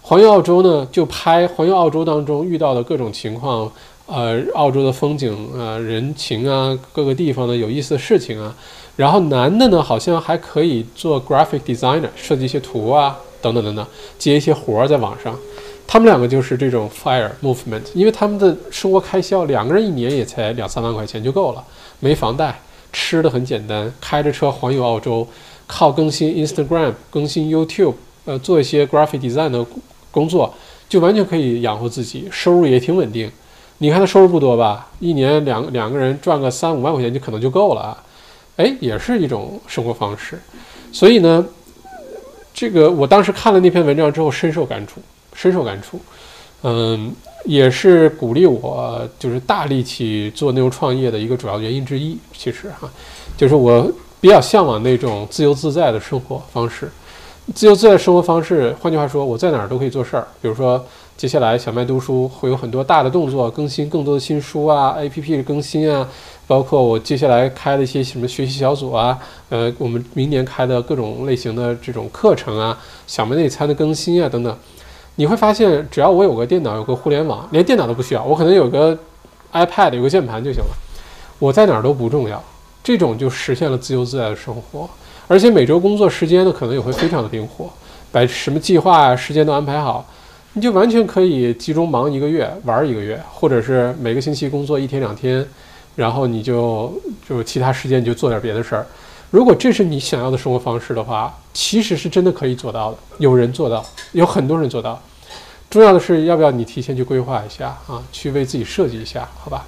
[0.00, 3.70] 环游澳洲呢，就拍环游澳洲当中遇到的各种情况，
[4.06, 8.54] 呃，澳洲的风景啊、人情啊、各个地方的有意思的事情啊。
[8.96, 13.86] 然后男的呢，好像还可以做 graphic designer，设计一些图啊，等等等等，
[14.18, 15.38] 接一些活儿在网上。
[15.86, 21.62] 他们两个就是这种 fire movement，因为他们的生活开销，两个人一年也才两三万块钱就够了，
[22.00, 22.60] 没房贷，
[22.92, 25.26] 吃的很简单，开着车环游澳洲，
[25.66, 27.94] 靠更新 Instagram、更新 YouTube，
[28.24, 29.64] 呃，做一些 graphic design 的
[30.10, 30.54] 工作，
[30.88, 33.30] 就完全可以养活自己，收入也挺稳定。
[33.78, 34.88] 你看他收入不多吧？
[34.98, 38.02] 一年两两个人赚个三五万块钱就可能就够了啊，
[38.56, 40.40] 哎，也是一种生活方式。
[40.90, 41.44] 所以呢，
[42.54, 45.00] 这个我当时看了那篇文章之后深受感触。
[45.34, 46.00] 深受感触，
[46.62, 47.12] 嗯，
[47.44, 52.16] 也是鼓励我就是大力气做内容创业的一个主要原因之一。
[52.36, 52.90] 其实哈，
[53.36, 53.90] 就是我
[54.20, 56.90] 比较向往那种自由自在的生活方式。
[57.54, 60.24] 自由自在生活方式，换句话说，我在哪儿都可以做事儿。
[60.40, 60.82] 比如说，
[61.16, 66.08] 接下来小麦读书会有很多大的动作，更新更多的新书啊，APP 的更新啊，
[66.46, 69.18] 包括我接下来开的一些什么学习小组啊，
[69.48, 72.78] 呃，我们明年开的各种类型的这种课程啊，
[73.08, 74.56] 小麦内参的更新啊，等等。
[75.16, 78.98] 你会发现，只要我有个电脑，有个互联网，连电脑都不需要，我可能有个
[79.52, 80.70] iPad，有个键盘就行了。
[81.38, 82.42] 我在哪儿都不重要，
[82.82, 84.88] 这种就实现了自由自在的生活。
[85.28, 87.70] 而且每周工作时间呢，可能也会非常的灵活，
[88.10, 90.04] 把什么计划啊、时间都安排好，
[90.54, 95.46] 你就完全可以集中忙一个月，玩一个月，或者是每个星期工作一天两天，
[95.94, 96.92] 然后你就
[97.28, 98.86] 就其他时间你就做点别的事儿。
[99.32, 102.98] 如果这是你想要的生活方式的话，其实是真的可以做到的。
[103.16, 103.82] 有人做到，
[104.12, 105.00] 有很多人做到。
[105.70, 109.64] 重要的是要不要你提前去规划一下啊，去为自己设计一下，好吧？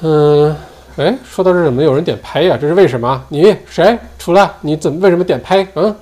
[0.00, 0.56] 嗯，
[0.96, 2.58] 哎，说到这怎么有人点拍呀？
[2.60, 3.24] 这是为什么？
[3.28, 4.50] 你谁出来？
[4.62, 5.64] 你怎么为什么点拍？
[5.74, 5.94] 嗯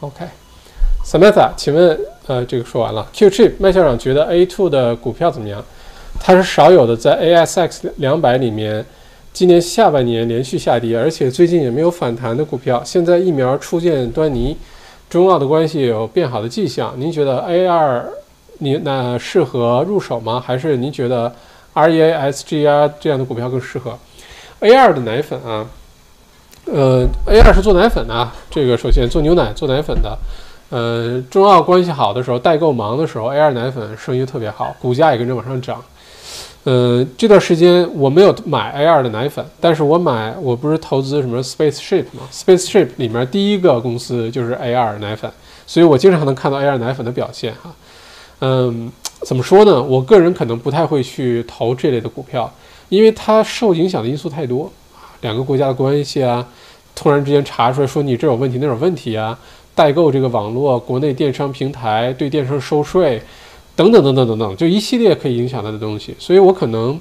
[0.00, 3.08] ，OK，Samantha，请问，呃，这个说完了。
[3.14, 5.64] Qchip 麦校长觉得 A2 的股票怎么样？
[6.20, 8.84] 它是少有的在 ASX 两百里面。
[9.32, 12.82] 今年下半年连续下跌，而且最近也没有反弹的股票。
[12.84, 14.56] 现在疫苗初见端倪，
[15.08, 16.92] 中澳的关系有变好的迹象。
[16.98, 18.06] 您觉得 A 二，
[18.58, 20.42] 你那适合入手吗？
[20.44, 21.32] 还是您觉得
[21.74, 23.96] REASGR 这样的股票更适合
[24.58, 25.64] ？A 二的奶粉啊，
[26.66, 30.18] 呃，A 二是做奶粉的，啊这个首先做牛奶、做奶粉的。
[30.70, 35.82] 呃，中澳关系好的时候，代购忙的时候，A 二奶粉生意特别好，股价也跟着往上涨。
[36.64, 45.32] 呃，这段时间我没有买 A 二的奶粉，但是我买，我不是投资什么 Spaceship 吗？Spaceship 里面第一个公司就是 A 二奶粉，
[45.66, 47.74] 所以我经常能看到 A 二奶粉的表现哈。
[48.40, 48.92] 嗯，
[49.22, 49.82] 怎么说呢？
[49.82, 52.52] 我个人可能不太会去投这类的股票，
[52.90, 54.70] 因为它受影响的因素太多
[55.22, 56.46] 两个国家的关系啊，
[56.94, 59.38] 突然之间查出来说你这有问题那有问题啊，
[59.74, 63.22] 代购这个网络，国内电商平台对电商收税。
[63.80, 67.00] 等等等等等等，就一系列可以影响它的东西，所以我可能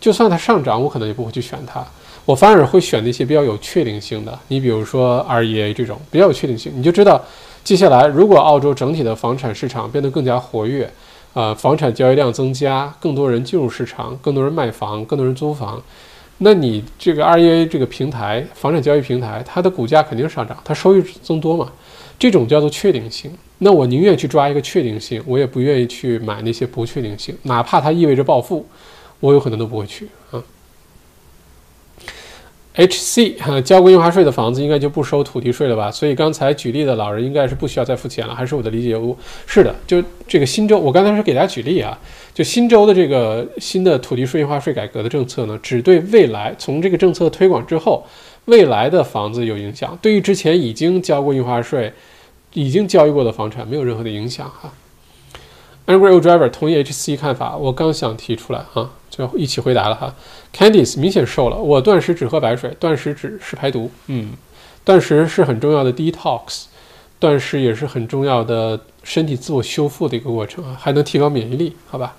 [0.00, 1.84] 就算它上涨，我可能也不会去选它，
[2.24, 4.38] 我反而会选那些比较有确定性的。
[4.48, 7.22] 你比如说 REA 这种比较有确定性，你就知道
[7.62, 10.90] 接下来如果澳洲整体的房产市场变得更加活跃，
[11.34, 15.82] 啊，房产交易量增加，更多人进入市场，更多人卖房，更多人租房，
[16.38, 21.70] 那你这个 REA 这个平台房产交易平台，它的股价肯定上涨，它收益增多嘛，
[22.18, 23.30] 这种叫做确定性。
[23.64, 28.66] 那我宁愿去抓一个确定性，我也不愿意去买那些不确定性，哪怕它意味着暴富，
[29.20, 30.44] 我有可能都不会去啊。
[32.74, 35.90] H C 哈交过印花税的房子应该就不收土地税了吧？
[35.90, 39.16] 所以刚才举例的老人应该是不需要再付钱了，还是我的理解误？
[39.46, 41.98] 是的，就这个新州，我刚才是给大家举例啊，
[42.34, 48.04] 就新州的这个新的土地税印花税改革的政策呢，只对未来从这个政策推广之后
[48.44, 51.90] 未来的房子有影响，对于之前已经交过印花税。
[52.54, 54.72] 已经交易过的房产没有任何的影响哈。
[55.86, 60.14] Angry Old Driver 同意 HC 看法，我刚想提出来哈，就一起回答了哈。
[60.50, 64.30] Candice 明显瘦了，我断食只喝白水，断食只是排毒，嗯，
[64.82, 66.64] 断食是很重要的 detox，
[67.18, 72.16] 断食也是很重要的身体自我修复的一个过程啊，还能提高免疫力，好吧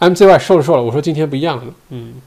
[0.00, 2.20] ？MZY 瘦了瘦了，我说今天不一样了，嗯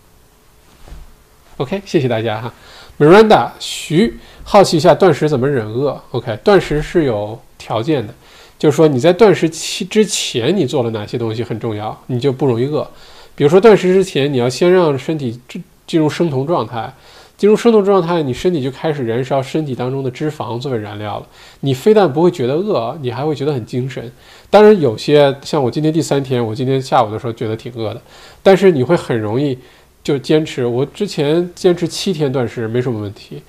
[1.57, 2.51] ，OK，谢谢大家哈。
[2.97, 4.17] Miranda 徐
[4.49, 8.13] 好奇一下断食怎么忍饿？OK，断食是有条件的，
[8.57, 12.89] 就是说你在断食期之前你做了哪些东西很重要，你就不容易饿。
[13.35, 16.93] 比如说断食之前，你要先让身体进进入生酮状态，
[17.35, 21.27] 进入生酮状态，你身体就开始燃烧身体当中的脂肪作为燃料了。
[21.59, 24.09] 你非但不会觉得饿，你还会觉得很精神。
[24.49, 28.01] 当然，有些像我今天第三天，我今天下午的时候觉得挺饿的，
[28.41, 29.59] 但是你会很容易
[30.01, 30.65] 就坚持。
[30.65, 33.43] 我之前坚持七天断食没什么问题，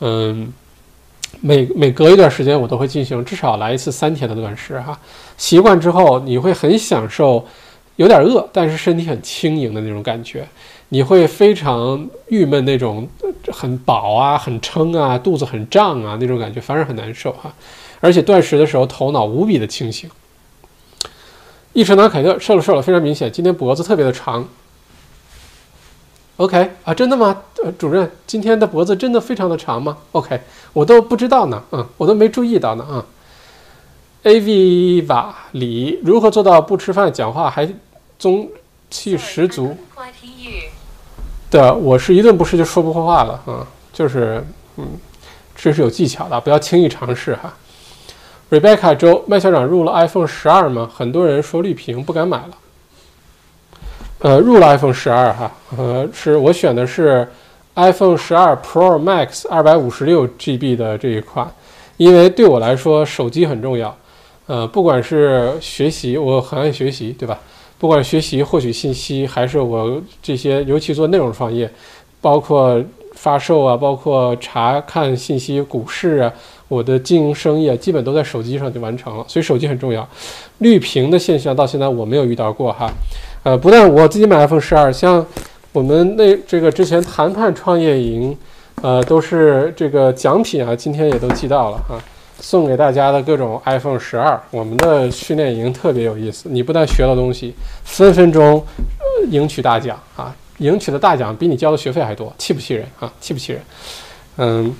[0.00, 0.52] 嗯，
[1.40, 4.98] 每每隔一段时间我都会进行至少来一次三天的断食哈。
[5.36, 7.46] 习惯之后，你会很享受。
[7.96, 10.48] 有点饿，但是身体很轻盈的那种感觉，
[10.88, 13.06] 你会非常郁闷那种，
[13.52, 17.52] 很饱啊，很撑啊，肚子很胀啊那种感觉，反而很难受哈。
[18.00, 20.08] 而且断食的时候头脑无比的清醒。
[21.74, 24.48] 一成拿凯特瘦了瘦了，非常明显，今天脖子特别的长。
[26.40, 27.36] OK 啊，真的吗？
[27.62, 30.40] 呃，主任，今天的脖子真的非常的长吗？OK，
[30.72, 33.04] 我都不知道呢，嗯，我都没注意到呢，啊。
[34.24, 37.70] Aviva 里如何做到不吃饭讲话还？
[38.18, 38.48] 中
[38.88, 39.76] 气十足。
[41.50, 44.42] 对，我是一顿不吃就说不出话了啊，就是，
[44.78, 44.86] 嗯，
[45.54, 47.52] 这是有技巧的，不要轻易尝试哈。
[48.50, 50.90] Rebecca 周麦校长入了 iPhone 十二吗？
[50.90, 52.50] 很多人说绿屏不敢买了。
[54.20, 57.26] 呃，入了 iPhone 十二哈，呃，是我选的是
[57.74, 61.50] iPhone 十二 Pro Max 二百五十六 GB 的这一款，
[61.96, 63.96] 因为对我来说手机很重要，
[64.46, 67.38] 呃，不管是学习，我很爱学习，对吧？
[67.78, 71.70] 不管学习、获取信息，还是我这些，尤其做内容创业，
[72.20, 72.78] 包括
[73.14, 76.30] 发售啊，包括查看信息、股市啊，
[76.70, 79.24] 我的经营生意啊，基本都在手机上就完成了。
[79.26, 80.08] 所以手机很重要。
[80.58, 82.88] 绿屏的现象到现在我没有遇到过哈。
[83.42, 85.26] 呃，不但我自己买 iPhone 十二，像
[85.72, 88.36] 我们那这个之前谈判创业营，
[88.82, 92.00] 呃，都是这个奖品啊，今天也都寄到了哈。
[92.38, 96.48] 送给大家的各种 iPhone 十二，我们的训练营特别有意思。
[96.48, 97.52] 你不但学了东西，
[97.84, 100.34] 分分钟呃赢取大奖啊！
[100.58, 103.12] 赢取的大奖比你交的学费还多，气不气人啊？
[103.20, 103.62] 气不气人？
[104.36, 104.74] 嗯，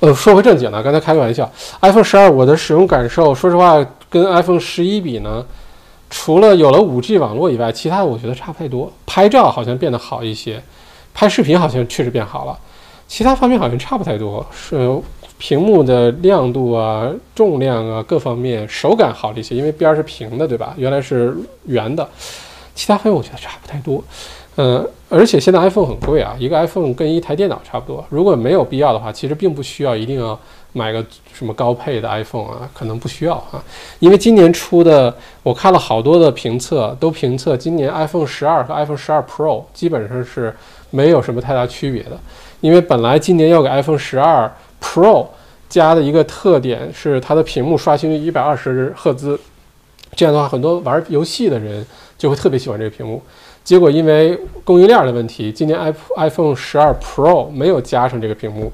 [0.00, 1.50] 呃，说回正经了，刚才开个玩笑。
[1.80, 5.44] iPhone 十二我的使用感受，说实话，跟 iPhone 十一比呢，
[6.10, 8.92] 除了有了 5G 网络以外，其他的我觉得差不太多。
[9.06, 10.62] 拍照好像变得好一些，
[11.14, 12.58] 拍视频好像确实变好了，
[13.08, 14.44] 其他方面好像差不太多。
[14.52, 15.00] 是。
[15.38, 20.72] 屏幕的亮度啊、重量啊各方面，手感好了一些，因为边儿是平的，对吧？
[20.78, 21.36] 原来是
[21.66, 22.08] 圆的，
[22.74, 24.02] 其他方面我觉得差不太多。
[24.56, 28.04] 嗯，而且现在 iPhone 很贵啊，一个 iPhone 跟一台电脑差不多。
[28.08, 30.38] 如果没有必要的话，其实并不需要一定要
[30.72, 33.62] 买个什么高配的 iPhone 啊，可能不需要啊。
[33.98, 40.54] 因为今年出的，我看了好多的评测，都评测今年 iPhone 十二和 iPhone 十二 Pro 基本上是
[40.90, 42.18] 没有什么太大区别的。
[42.60, 44.50] 因为本来今年要给 iPhone 十二。
[44.78, 45.26] Pro
[45.70, 49.40] 加的一个特点是它的屏幕刷新率一百二十赫兹，
[50.14, 51.84] 这样的话，很多玩游戏的人
[52.16, 53.20] 就会特别喜欢这个屏幕。
[53.66, 58.70] 结果因为供应链的问题，今年 iPhone iPhone 十二 Pro 没有加上这个屏幕，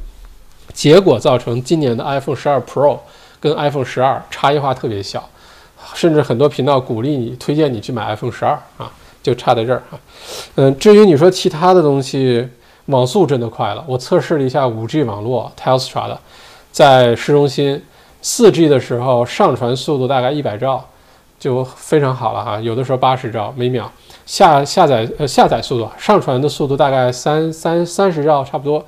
[0.74, 2.98] 结果造成今年的 iPhone 十二 Pro
[3.40, 5.27] 跟 iPhone 十二差异化特别小，
[5.94, 8.93] 甚至很多频道鼓励你推荐你去买 iPhone 十二啊，
[9.23, 9.98] 就差在这儿啊。
[10.56, 12.47] 嗯，至于你说其他的东西。
[12.86, 16.19] 网速真的快了，我测试了一下 5G 网络 Telstra 的，
[16.73, 17.81] 在市中心
[18.20, 20.85] 4G 的时候上传速度大概100兆，
[21.39, 23.90] 就非常好了哈，有的时候80兆每秒。
[24.33, 28.83] 下下载呃下载速度，上传的速度大概三三三十兆差不多。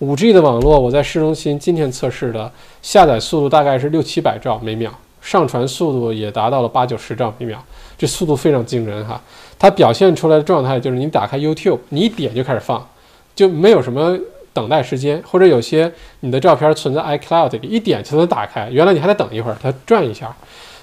[0.00, 2.50] 5G 的网络我在市中心今天测试的，
[2.80, 4.90] 下载速度大概是六七百兆每秒，
[5.20, 7.58] 上传速度也达到了八九十兆每秒，
[7.98, 9.20] 这速度非常惊人哈。
[9.58, 12.88] 它表现出来的状态就是你打开 YouTube，你一点就开始放。
[13.36, 14.18] 就没有什么
[14.54, 18.70] 等待时间，或者有些你的照片存在 iCloud 里，一点就能打开。
[18.70, 20.34] 原来你还得等一会儿，它转一下。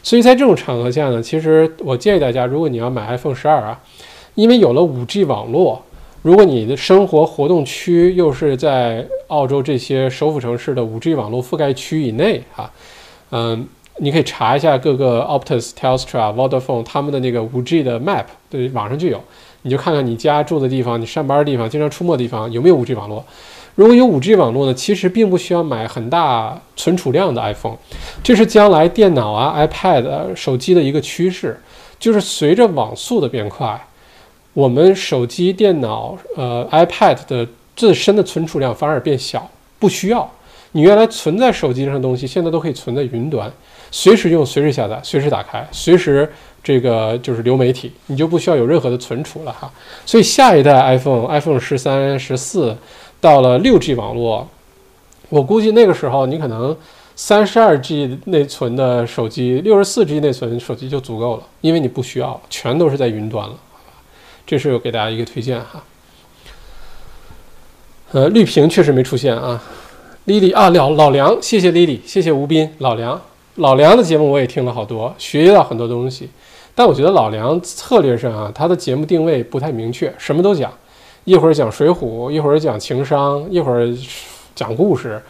[0.05, 3.81] 所以在这种场合下呢，其实我建议大家，如果你要买 iPhone 十二啊，
[4.35, 5.81] 因为有了 5G 网络，
[6.21, 12.71] 如果你的生活活动区又是在澳洲这些首府城市的 5G 网络覆盖区以内哈，
[13.31, 13.67] 嗯，
[13.97, 19.19] 你可以查一下各个 Optus、Telstra、Vodafone 他们的那个 5G 的 map，对，网上就有。
[19.63, 23.25] 你就看看你家住的地方，你上班的地方，经常出没的地方有没有 5G 网络？
[23.75, 27.75] 如果有 5G 网络呢，其实并不需要买很大存储量的 iPhone，
[28.23, 31.59] 这是将来电脑啊、iPad、手机的一个趋势，
[31.99, 33.85] 就是随着网速的变快，
[34.53, 37.45] 我们手机、电脑、呃 iPad 的
[37.75, 40.31] 自身的存储量反而变小，不需要。
[40.71, 43.51] 你原来存在手机上的东西，现在都可以存在云端，
[43.91, 46.29] 随时用、随时下载、随时打开、随时
[46.61, 49.71] 这个就是流媒体，你就不需要有任何的存储了哈。
[50.05, 52.75] 所以下一代 iPhone，iPhone 十三、十四
[53.19, 54.47] 到了六 G 网络，
[55.29, 56.75] 我估计那个时候你可能
[57.15, 63.55] 三十二 G 内存的手机、六十四 G 内存手机就足够了，因为你不需要，全都是在云端了。
[64.45, 65.83] 这是我给大家一个推荐哈。
[68.11, 69.61] 呃，绿屏确实没出现啊。
[70.25, 73.19] 丽丽啊，老老梁，谢谢丽丽，谢谢吴斌，老梁，
[73.55, 76.29] 老梁的节目我也听了好多，学到很多东西。
[76.73, 80.71] 但我觉得老梁策略上啊，他的节目定位不太明确，什么都讲，
[81.25, 83.93] 一会儿讲水浒，一会儿讲情商，一会儿
[84.55, 85.21] 讲故事。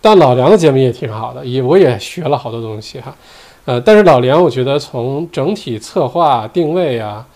[0.00, 3.16] 但老梁的节目也挺好的，也我也学了好多东西哈。
[3.64, 7.26] 呃，但是老梁，我觉得从整体策划定位啊。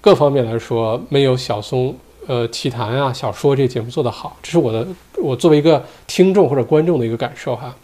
[0.00, 1.94] 各方面来说，没有小松
[2.28, 4.86] 呃奇谈啊小说这节目做得好，这是我的
[5.16, 7.74] 我作为一个听众或者观众的一个感受哈。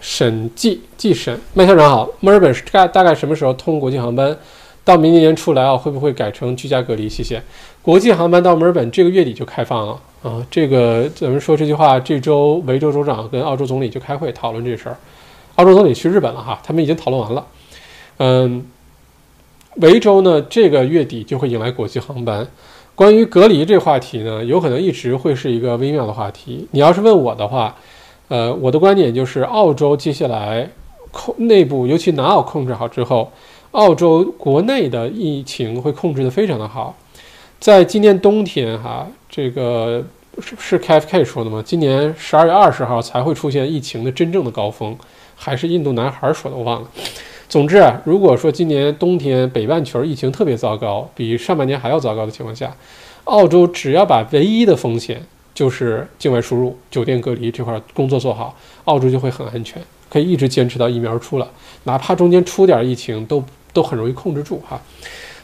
[0.00, 4.36] 审计计审，麦校长好，墨尔本是大大概什么时候通国际航班？
[4.82, 7.06] 到明年年初来啊会不会改成居家隔离？
[7.06, 7.42] 谢谢。
[7.88, 14.96] 国际航班到墨尔本这个月底就开放了啊，这个咱们说这句话，这周维州州长跟澳洲总理就开会讨论这事儿，
[15.54, 17.46] 澳洲总理去日本了哈，他们已经讨论完了，
[18.18, 18.66] 嗯。
[19.76, 22.46] 维州呢，这个月底就会迎来国际航班。
[22.94, 26.68] 关于隔离这话题呢，有可能一直会是一个微妙的话题。
[26.72, 27.74] 你要是问我的话，
[28.28, 30.68] 呃，我的观点就是，澳洲接下来
[31.10, 33.32] 控内部，尤其南澳控制好之后，
[33.70, 36.94] 澳洲国内的疫情会控制得非常的好。
[37.60, 40.04] 在今年冬天，哈，这个
[40.40, 41.60] 是是 KFK 说的吗？
[41.64, 44.96] 今年十二月二十号才会出现疫情的真正的高峰，
[45.34, 46.56] 还是印度男孩说的？
[46.56, 46.88] 我忘了。
[47.48, 52.76] 总之啊，如果说今年冬天北半球疫情特别糟糕，比上半年还要糟糕的情况下，
[53.24, 55.20] 澳洲只要把唯一的风险
[55.52, 58.54] 就是境外输入、酒店隔离这块工作做好，
[58.84, 61.50] 澳洲就会很安全，可以一直坚持到疫苗出了，
[61.82, 64.80] 哪怕中间出点疫情，都都很容易控制住哈。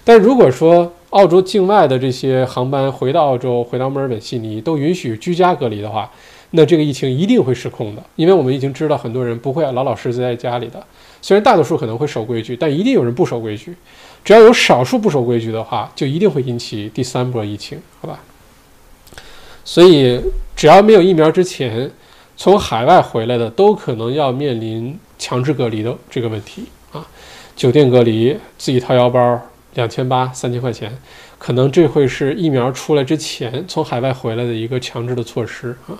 [0.04, 6.10] 但如果说澳洲境外的这些航班回到澳洲、回到墨尔本、悉尼都允许居家隔离的话，
[6.50, 10.84] 那这个疫情一定会失控的，因为我们已经知道很多人不会老老实实在家里的。
[11.22, 13.76] 虽然大多数可能会守规矩，但一定有人不守规矩。
[14.24, 18.18] 只要有少数不守规矩的话，就一定会引起第三波疫情，好吧？
[19.64, 20.20] 所以，
[20.56, 21.88] 只要没有疫苗之前，
[22.36, 27.06] 从海外回来的都可能要面临强制隔离的这个问题啊。
[27.54, 29.40] 酒店隔离，自己掏腰包
[29.74, 30.96] 两千八、三千块钱，
[31.38, 35.98] 可能这会是疫苗出来之前从海外回来的一个强制的措施啊。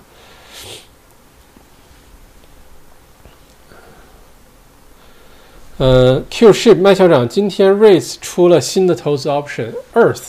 [5.76, 10.22] 呃，Q Ship 麦校长，今天 Race 出了新的投资 option Earth。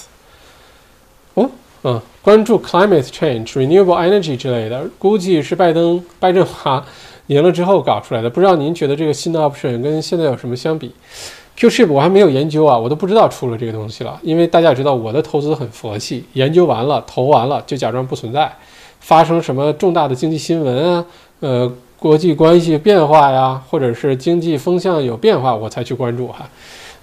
[1.35, 1.51] 哦，
[1.83, 6.83] 嗯，关注 climate change、renewable energy 之类的，估计是拜登、拜振华
[7.27, 8.29] 赢了之后搞出来的。
[8.29, 10.91] 不知道您觉得这个新的 option 跟现在有什么相比
[11.55, 14.19] ？Q Ship 我还没有研究啊，我都不知道出了这个东西了。
[14.21, 18.51] 因为大家也知道我的投资很佛系，研究完了投完了就假装不存在，
[18.99, 21.05] 发生什么重大的经济新闻啊，
[21.39, 21.71] 呃。
[21.97, 26.47] 国际关系变化呀，或者是经济风向有变化，我才去关注哈。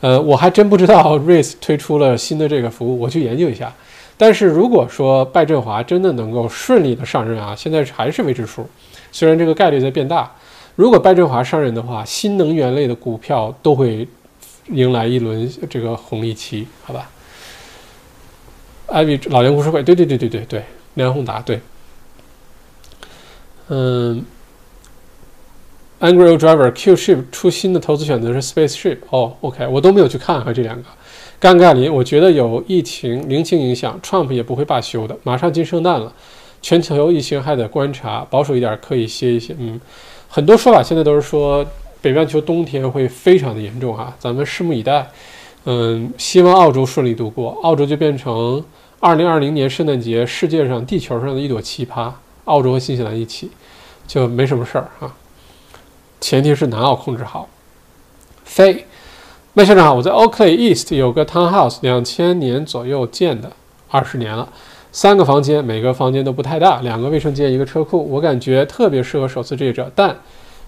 [0.00, 3.72] 呃，我还真不知道 Race 推出了新的这个服务，我去研究一下。
[4.16, 8.64] 但是如果说拜振华真的能够顺利的上任啊，现在还是未知数，
[9.10, 10.30] 虽然这个概率在变大。
[10.76, 14.06] 如果拜振华上任的话，新能源类的股票都会
[14.68, 17.10] 迎来一轮这个红利期，好吧？
[18.86, 20.64] 艾比老年故事会，对对对对对对，
[20.94, 21.60] 梁宏达对，
[23.68, 24.24] 嗯。
[26.00, 30.82] Angry Driver Q Ship 出新的投资选择是 Space Ship 哦，OK，我都没有去看哈这两个。
[31.40, 35.16] 尴尬林，我觉得有疫情零星影响，Trump 也不会罢休的。
[35.22, 36.12] 马上进圣诞了，
[36.60, 39.54] 全球疫情还得观察，保守一点可以歇一歇。
[39.60, 39.80] 嗯，
[40.26, 41.64] 很多说法现在都是说
[42.02, 45.10] 北半球冬天会非常的严重哈，咱们拭目以待。
[45.64, 48.62] 嗯，希望澳洲顺利度过，澳洲就变成
[49.00, 52.10] 2020年圣诞节世界上地球上的一朵奇葩，
[52.46, 53.50] 澳洲和新西兰一起
[54.08, 55.14] 就没什么事儿哈。
[56.20, 57.48] 前提是南澳控制好。
[58.44, 58.84] 飞，
[59.54, 63.52] 麦校长好，我在 Oakley East 有个 townhouse，两千年左右建的，
[63.88, 64.48] 二十年了，
[64.90, 70.16] 三个房间，每个房间都不太大，两个卫生间，一个车库，我感觉特别适合首次置业者，但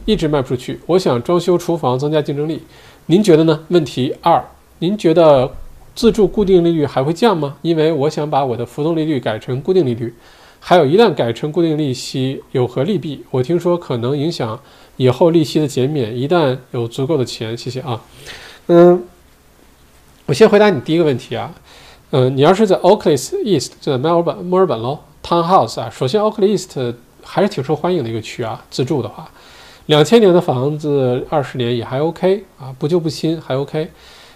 [0.04, 0.80] 一直卖不出去。
[0.86, 2.62] 我想装修厨房，增加竞争力，
[3.06, 3.64] 您觉得呢？
[3.68, 4.44] 问题二，
[4.78, 5.50] 您觉得
[5.94, 7.56] 自住固定利率还会降吗？
[7.62, 10.14] 因为我想把我的浮动利率改成固定利率，
[10.60, 13.24] 还有一旦改成固定利息有何利弊？
[13.30, 14.60] 我听说可能影响。
[14.96, 18.00] 以后利息的减免，一旦有足够的钱，谢谢啊。
[18.68, 19.02] 嗯，
[20.26, 21.52] 我先回答你第一个问题啊。
[22.12, 25.90] 嗯，你要是在 Oakley East，就在墨尔本，墨尔本喽，Townhouse 啊。
[25.90, 26.94] 首先，Oakley East，
[27.24, 28.64] 还是挺受欢迎的一个区啊。
[28.70, 29.28] 自住的话，
[29.86, 33.90] 两千年的房子，二十年也还 OK 啊，不旧不新还 OK。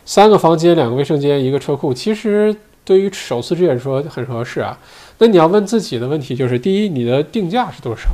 [0.04, 2.54] 三个房间，两个卫生间，一个车库，其实
[2.84, 4.78] 对于首次置业来说很合适啊。
[5.18, 8.08] 那你要问自己的问题就是：第一，你的定价是多少？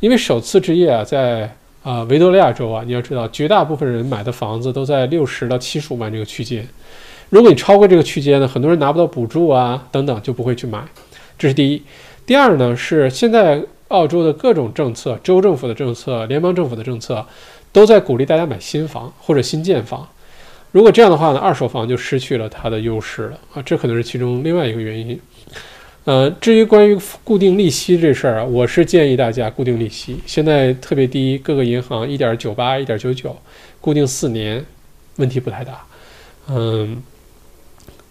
[0.00, 6.66] 因为首次置业啊，在啊维多利亚州啊，你要知道，绝大部分人买的房子都在六十到七十五万这个区间。
[7.30, 10.82] 如果你超过这个区间呢，很多人拿不到补助啊，等等，就不会去买。
[11.38, 11.82] 这是第一。
[12.26, 17.26] 第二呢，是现在澳洲的各种政策，州政府的政策、联邦政府的政策，
[17.72, 20.06] 都在鼓励大家买新房或者新建房。
[20.72, 25.18] 如果这样的话呢，二手房就失去了它的优势了啊，这可能是其中另外一个原因。
[26.04, 33.36] 呃，至于关于固定利息这事儿啊，我是建议大家固定利息，现在特别低，各个银行一点九八、一点九九，
[33.80, 34.64] 固定四年，
[35.16, 35.84] 问题不太大。
[36.48, 37.02] 嗯。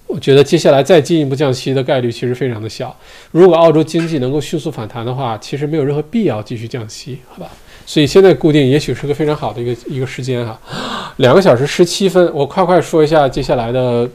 [0.07, 2.95] 我觉得接下来再进一步降息的概率其实非常的小。
[3.31, 7.49] 如果澳洲经济能够迅速反弹的话，其实没有任何必要继续降息，好吧？
[7.85, 10.59] 所以现在固定也许是个非常好的一个一个时间哈。
[11.17, 14.09] 两个小时十七分，我快快说一下接下来的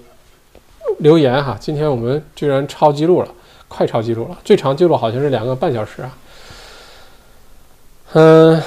[0.98, 1.56] 留言哈。
[1.60, 3.28] 今天我们居然超记录了，
[3.68, 6.18] 快超记录了，最长记录好像是两个半小时啊。
[8.14, 8.62] 嗯，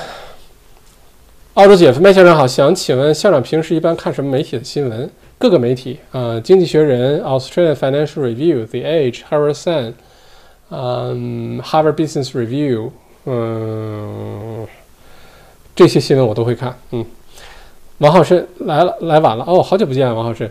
[1.56, 5.10] 澳洲姐夫麦先生好，想请问校长平时一般看什么媒体的新闻？
[5.38, 9.94] 各个媒体啊，《经济学人》、Australian Financial Review、The Age、Harvard Sun、
[10.70, 12.92] 嗯，Harvard Business Review，
[13.26, 14.66] 嗯，
[15.76, 16.78] 这些新闻我都会看。
[16.92, 17.06] 嗯，
[17.98, 20.50] 王浩申来了，来晚了哦，好久不见，王浩申。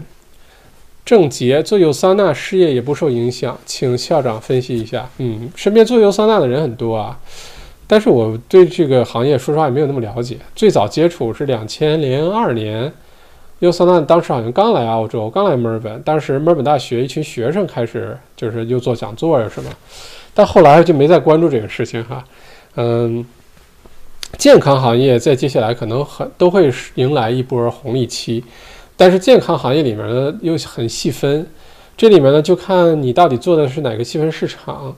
[1.05, 5.09] 郑杰做有桑拿事业也不受影响，请校长分析一下。
[5.17, 7.19] 嗯，身边做有桑拿的人很多啊，
[7.87, 10.37] 但是我对这个行业说实话也没有那么了解。
[10.55, 12.93] 最早接触是两千零二年。
[13.65, 16.03] 尤桑纳当时好像刚来澳洲，刚来墨尔本。
[16.03, 19.71] 当时墨尔本大学一群学生开始就是又做讲座呀什么，
[20.35, 22.23] 但后来就没再关注这个事情哈。
[22.77, 23.25] 嗯，
[24.37, 28.45] 健康行业在接下来可能很都会迎来一波红利期，
[28.99, 31.47] 但是健康行业里面呢又很细分，
[31.97, 34.95] 这里面呢就看你到底做的是哪个细分市场。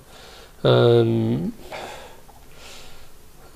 [0.63, 1.53] 嗯。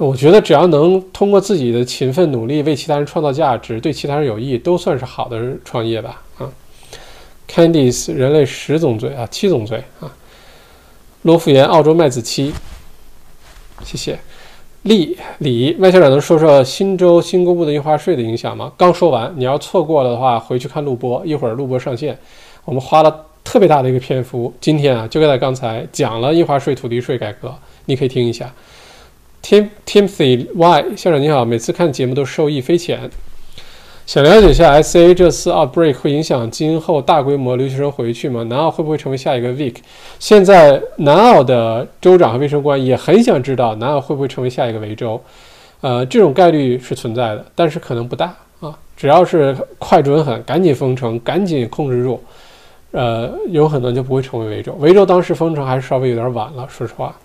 [0.07, 6.23] 我觉得只要能通过自己的勤奋努力为其他人创造价值，对其他人有益，都算是好的创业吧。
[6.39, 6.51] 啊
[7.47, 10.11] ，Candice，人类十种罪啊，七种罪啊。
[11.21, 12.51] 罗富言，澳洲麦子期。
[13.85, 14.19] 谢谢。
[14.85, 18.73] 李李，麦校长能说说新州新公布的印花税的影响吗？
[18.79, 22.19] 刚说完，你要错过了的话，回去看录播，一会儿录播上线，
[22.65, 27.55] 我们花了特别大的一个篇幅，今天啊就在刚才讲了印花税、土地税改革，
[27.85, 28.51] 你可以听一下。
[29.43, 33.11] Tim Timothy Y 校长你好，每次看节目都受益匪浅。
[34.07, 38.43] 想了解一下 SA 这次 outbreak 会影响今后大规模留学生回去吗？
[38.45, 39.77] 南澳会不会成为下一个 Vic？
[40.19, 45.21] 现在南澳的州长和卫生官也很想知道南澳会不会成为下一个维州。
[45.81, 48.77] 呃，这种概率是存在的，但是可能不大啊。
[48.97, 52.21] 只要是快准狠，赶紧封城，赶紧控制住，
[52.91, 54.77] 呃，有可能就不会成为维州。
[54.81, 57.17] 维州当时封城还是稍微有点晚了，说实话。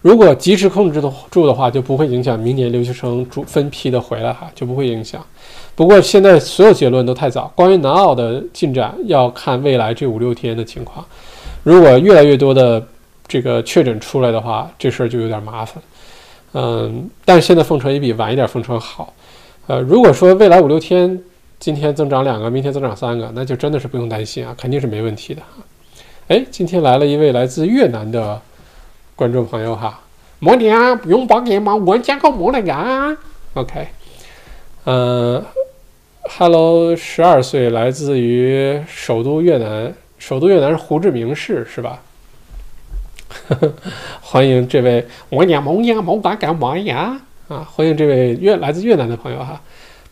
[0.00, 5.24] 如果及时控制的住的话，就不会影响明年留学生主分批的回来哈，就不会影响。
[5.74, 11.04] 不过现在所有结论都太早，关于南澳的进展要看未来这五六天的情况。
[11.64, 12.80] 如果越来越多的
[13.26, 15.82] 这个确诊出来的话，这事儿就有点麻烦。
[16.54, 19.12] 嗯，但是现在封城也比晚一点封城好。
[19.66, 21.20] 呃，如果说未来五六天，
[21.58, 25.62] 今天增长两个，明天增长三个，那就真的是不用担心啊，肯定是没问题的哈。
[26.28, 28.40] 哎，今天来了一位来自越南的。
[29.18, 29.98] 观众朋友哈，
[30.38, 33.16] 莫啊，不用抱歉嘛，我讲个莫那个
[33.54, 33.88] ，OK，
[34.84, 35.44] 嗯
[36.22, 42.00] ，Hello，十二岁，来自于首都越南，首都越南是胡志明市是吧？
[44.22, 47.20] 欢迎这位我讲莫讲莫干干嘛呀？
[47.48, 49.60] 啊，欢迎这位越来自越南的朋友哈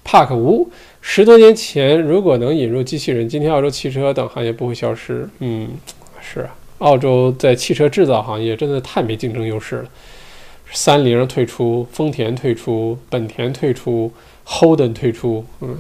[0.05, 0.69] ，Park 吴，
[1.01, 5.29] 十多年前如果能引入机器人，今天澳洲汽车等行业不会消失。
[5.39, 5.69] 嗯，
[6.21, 6.53] 是啊。
[6.79, 9.89] 澳洲在汽车制造行业真的太没竞争优势了，
[10.73, 14.13] 三菱退出，丰田退出，本田退出
[14.47, 15.79] ，Holden 退出，嗯，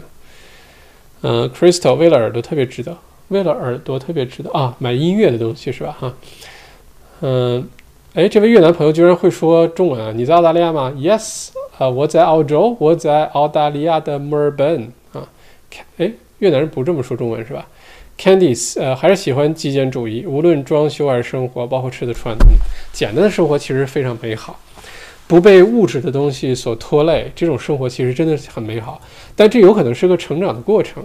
[1.22, 2.96] 嗯，Crystal 为了耳朵特别值得，
[3.28, 5.96] 为了耳朵特别值得啊，买音乐的东西是吧？
[6.00, 6.14] 哈，
[7.20, 7.68] 嗯，
[8.14, 10.12] 哎，这位越南朋友居然会说中文啊？
[10.14, 15.28] 你在澳大利亚吗？Yes，啊，我在澳洲，我在澳大利亚的墨尔本啊。
[15.98, 17.66] 哎，越南人不这么说中文是吧
[18.18, 22.46] ？Candice，呃，还是喜欢极简主义，无论装修还是生活，包括吃的穿的，
[22.92, 24.58] 简单的生活其实非常美好。
[25.28, 29.00] 不被物质的东西所拖累，这种生活其实真的是很美好。
[29.34, 31.02] 但这有可能是个成长的过程。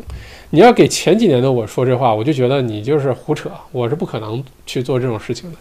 [0.52, 5.58] 你要给前几年的我说这话，我就觉得你就是胡扯，我是不可能去做这种事情的。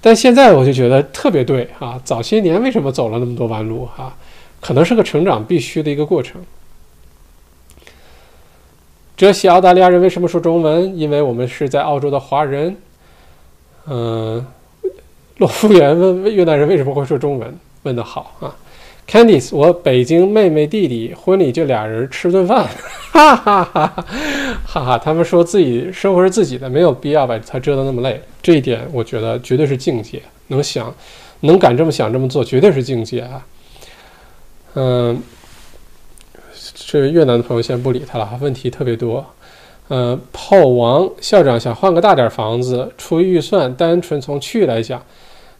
[0.00, 2.00] 但现在我就觉得特别对啊！
[2.04, 4.16] 早些年为什么走了那么多弯路哈？
[4.60, 6.40] 可能是个成长必须的一个过程。
[9.24, 10.98] 这些澳大利亚人为什么说中文？
[10.98, 12.76] 因为我们是在澳洲的华人。
[13.86, 14.44] 嗯，
[15.38, 17.58] 洛夫园问越南人为什么会说中文？
[17.84, 18.54] 问得好啊
[19.08, 22.68] ！Candice，我北京妹妹弟弟婚礼就俩人吃顿饭，
[23.12, 24.04] 哈哈哈哈
[24.66, 24.98] 哈哈！
[24.98, 28.20] 他们说自己生活是自己的，没有必要把他折腾那么累。
[28.42, 30.94] 这一点我觉得绝对是境界，能想，
[31.40, 33.46] 能敢这么想这么做，绝对是境界啊。
[34.74, 35.22] 嗯，
[36.94, 39.26] 这位越南的朋友先不理他了，问题特别多。
[39.88, 45.02] 呃，炮王校长想换个大点房子，出于预算，单纯从区域来讲。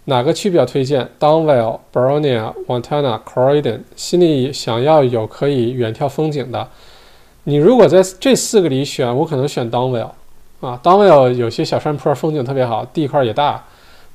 [0.05, 6.69] 哪个区比较推荐？Downvale、Boronia、Montana、Croydon，心里想要有可以远眺风景的。
[7.43, 10.11] 你如果在这四个里选，我可能选 Downvale。
[10.61, 13.65] 啊，Downvale 有些小山坡，风景特别好，地块也大，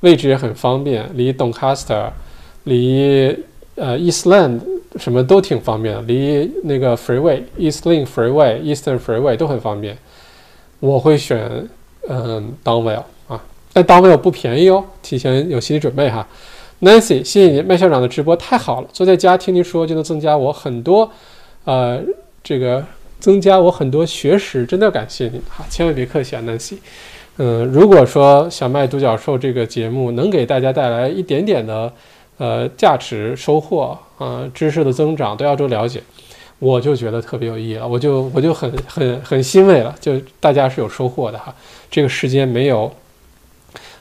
[0.00, 2.06] 位置也很方便，离 Doncaster、
[2.64, 3.36] 离
[3.80, 4.60] 呃 Eastland
[4.96, 9.96] 什么都挺方便的，离那个 Freeway、Eastlink Freeway、Eastern Freeway 都很方便。
[10.78, 11.68] 我会选
[12.08, 13.42] 嗯，Downwell 啊。
[13.72, 16.26] 但 d o n w e l l 不便宜哦，提前有心理准备哈。
[16.80, 21.10] Nancy，谢谢你，麦校长的直播太好了，坐在家听您说就能增加我很多，
[21.64, 22.00] 呃，
[22.42, 22.84] 这个
[23.18, 26.78] 增加我很多学识，真的感谢您哈，千万别客气啊，Nancy。
[27.36, 31.92] 嗯，如果说小麦独角兽这个节目能给大家带来一点点的
[32.40, 36.02] 呃价值收获啊，知识的增长，对澳洲了解，
[36.58, 41.54] 我就觉得特别有意义了，我就我就很很很欣慰了，就大家是有收获的哈，
[41.88, 42.92] 这个时间没有。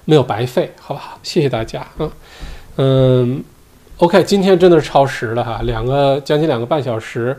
[0.06, 1.20] 没有白费，好不好？
[1.22, 2.12] 谢谢大家，嗯
[2.78, 3.44] 嗯
[3.98, 7.38] ，OK，今天真的是超时了哈，两个将近两个半小时，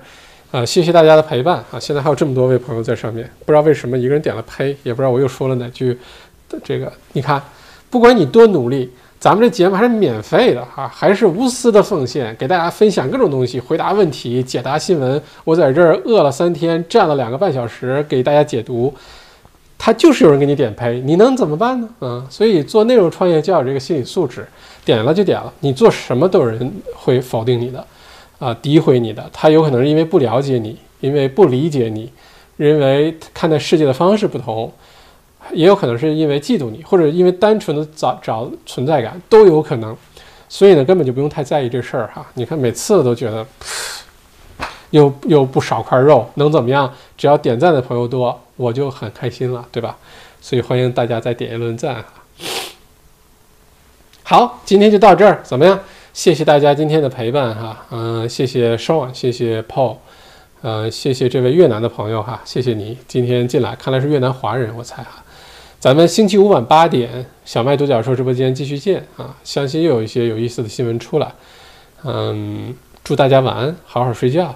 [0.53, 1.81] 啊，谢谢大家的陪伴啊！
[1.81, 5.99] 现在还有这么多位朋友在上面，不知道为什么一个人点了呸，也不知道我又说了哪句，
[6.63, 7.43] 这个你看，
[7.91, 8.89] 不管你多努力，
[9.21, 15.21] 咱们这节目还是免费的哈，还是无私的奉献，给大家分享各种东西，回答问题，解答新闻。
[15.45, 18.93] 我在这儿饿了三天，站了两个半小时，给大家解读。
[19.77, 21.89] 他就是有人给你点呸，你能怎么办呢？
[22.01, 24.47] 嗯，所以做内容创业就要有这个心理素质，
[24.87, 27.87] 点了就点了，你做什么都有人会否定你的，
[28.39, 29.29] 啊，诋毁你的。
[29.35, 32.11] 他有可能是因为不了解你，因为不理解你，
[32.57, 34.73] 认为看待世界的方式不同，
[35.53, 39.97] 也有可能是因为嫉妒你，或者因为单纯的找找存在感都有可能。
[40.49, 42.27] 所以呢，根本就不用太在意这事儿哈。
[42.35, 43.47] 你看每次都觉得。
[44.91, 46.93] 又又不少块肉，能怎么样？
[47.17, 49.97] 只要点赞的朋友多，我就很开心了，对吧？
[50.41, 52.05] 所以欢迎大家再点一轮赞哈。
[54.25, 55.79] 好，今天就到这儿，怎么样？
[56.13, 59.99] 谢谢大家今天的陪伴哈，嗯，谢谢 Sean，谢谢 Paul，
[60.61, 65.23] 呃，谢谢这位越南的朋友哈，谢谢你今天进来，看来是越南华人，我猜哈。
[65.81, 69.35] 咱们星期五晚八点，小麦独角兽直播间继续见啊！
[69.43, 71.33] 相信又有一些有意思的新闻出来，
[72.05, 74.55] 嗯，祝大家晚安，好好睡觉。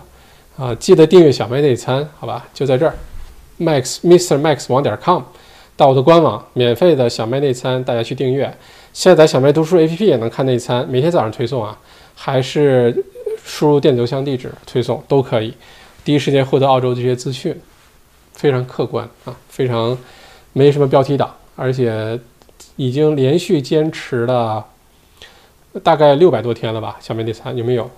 [0.59, 2.47] 啊，记得订阅小麦内参，好吧？
[2.53, 2.95] 就在这儿
[3.59, 5.23] ，Max Mister Max 网点 com，
[5.79, 8.55] 到我的官网，免费的小麦内参，大家去订阅，
[8.93, 11.79] 下载小麦读书 APP 也能看内参，每天早上推送啊，
[12.15, 13.03] 还是
[13.43, 15.55] 输入电子邮箱地址推送都可以，
[16.05, 17.59] 第一时间获得澳洲这些资讯，
[18.35, 19.97] 非常客观啊，非常
[20.55, 22.19] 没什么标题党，而且
[22.77, 24.65] 已经连续坚持了
[25.83, 26.97] 大概六百多天了吧？
[27.01, 27.91] 小麦内参有没有？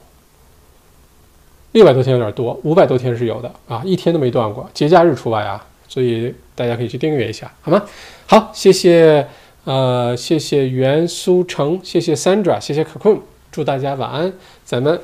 [1.72, 7.82] 六百多天有点多，五百多天是有的啊，一天都没断过，节假日除外啊，所以大家可以去订阅一下，好吗？
[8.26, 9.28] 好，谢谢，
[9.64, 13.20] 呃，谢谢袁苏成，谢谢 Sandra，谢谢可坤，
[13.52, 14.32] 祝大家晚安，
[14.64, 14.98] 咱们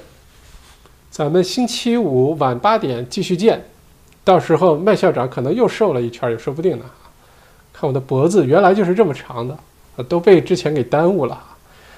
[1.10, 3.66] 咱们星期五晚八点继续见，
[4.24, 6.86] 到时候麦校长可能又瘦了一圈也说不定呢，
[7.82, 9.58] 看我的脖子原来就是这么长的，
[10.04, 11.36] 都被之前给耽误了，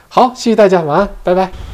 [0.09, 1.74] 好，谢谢大家，晚安，拜拜。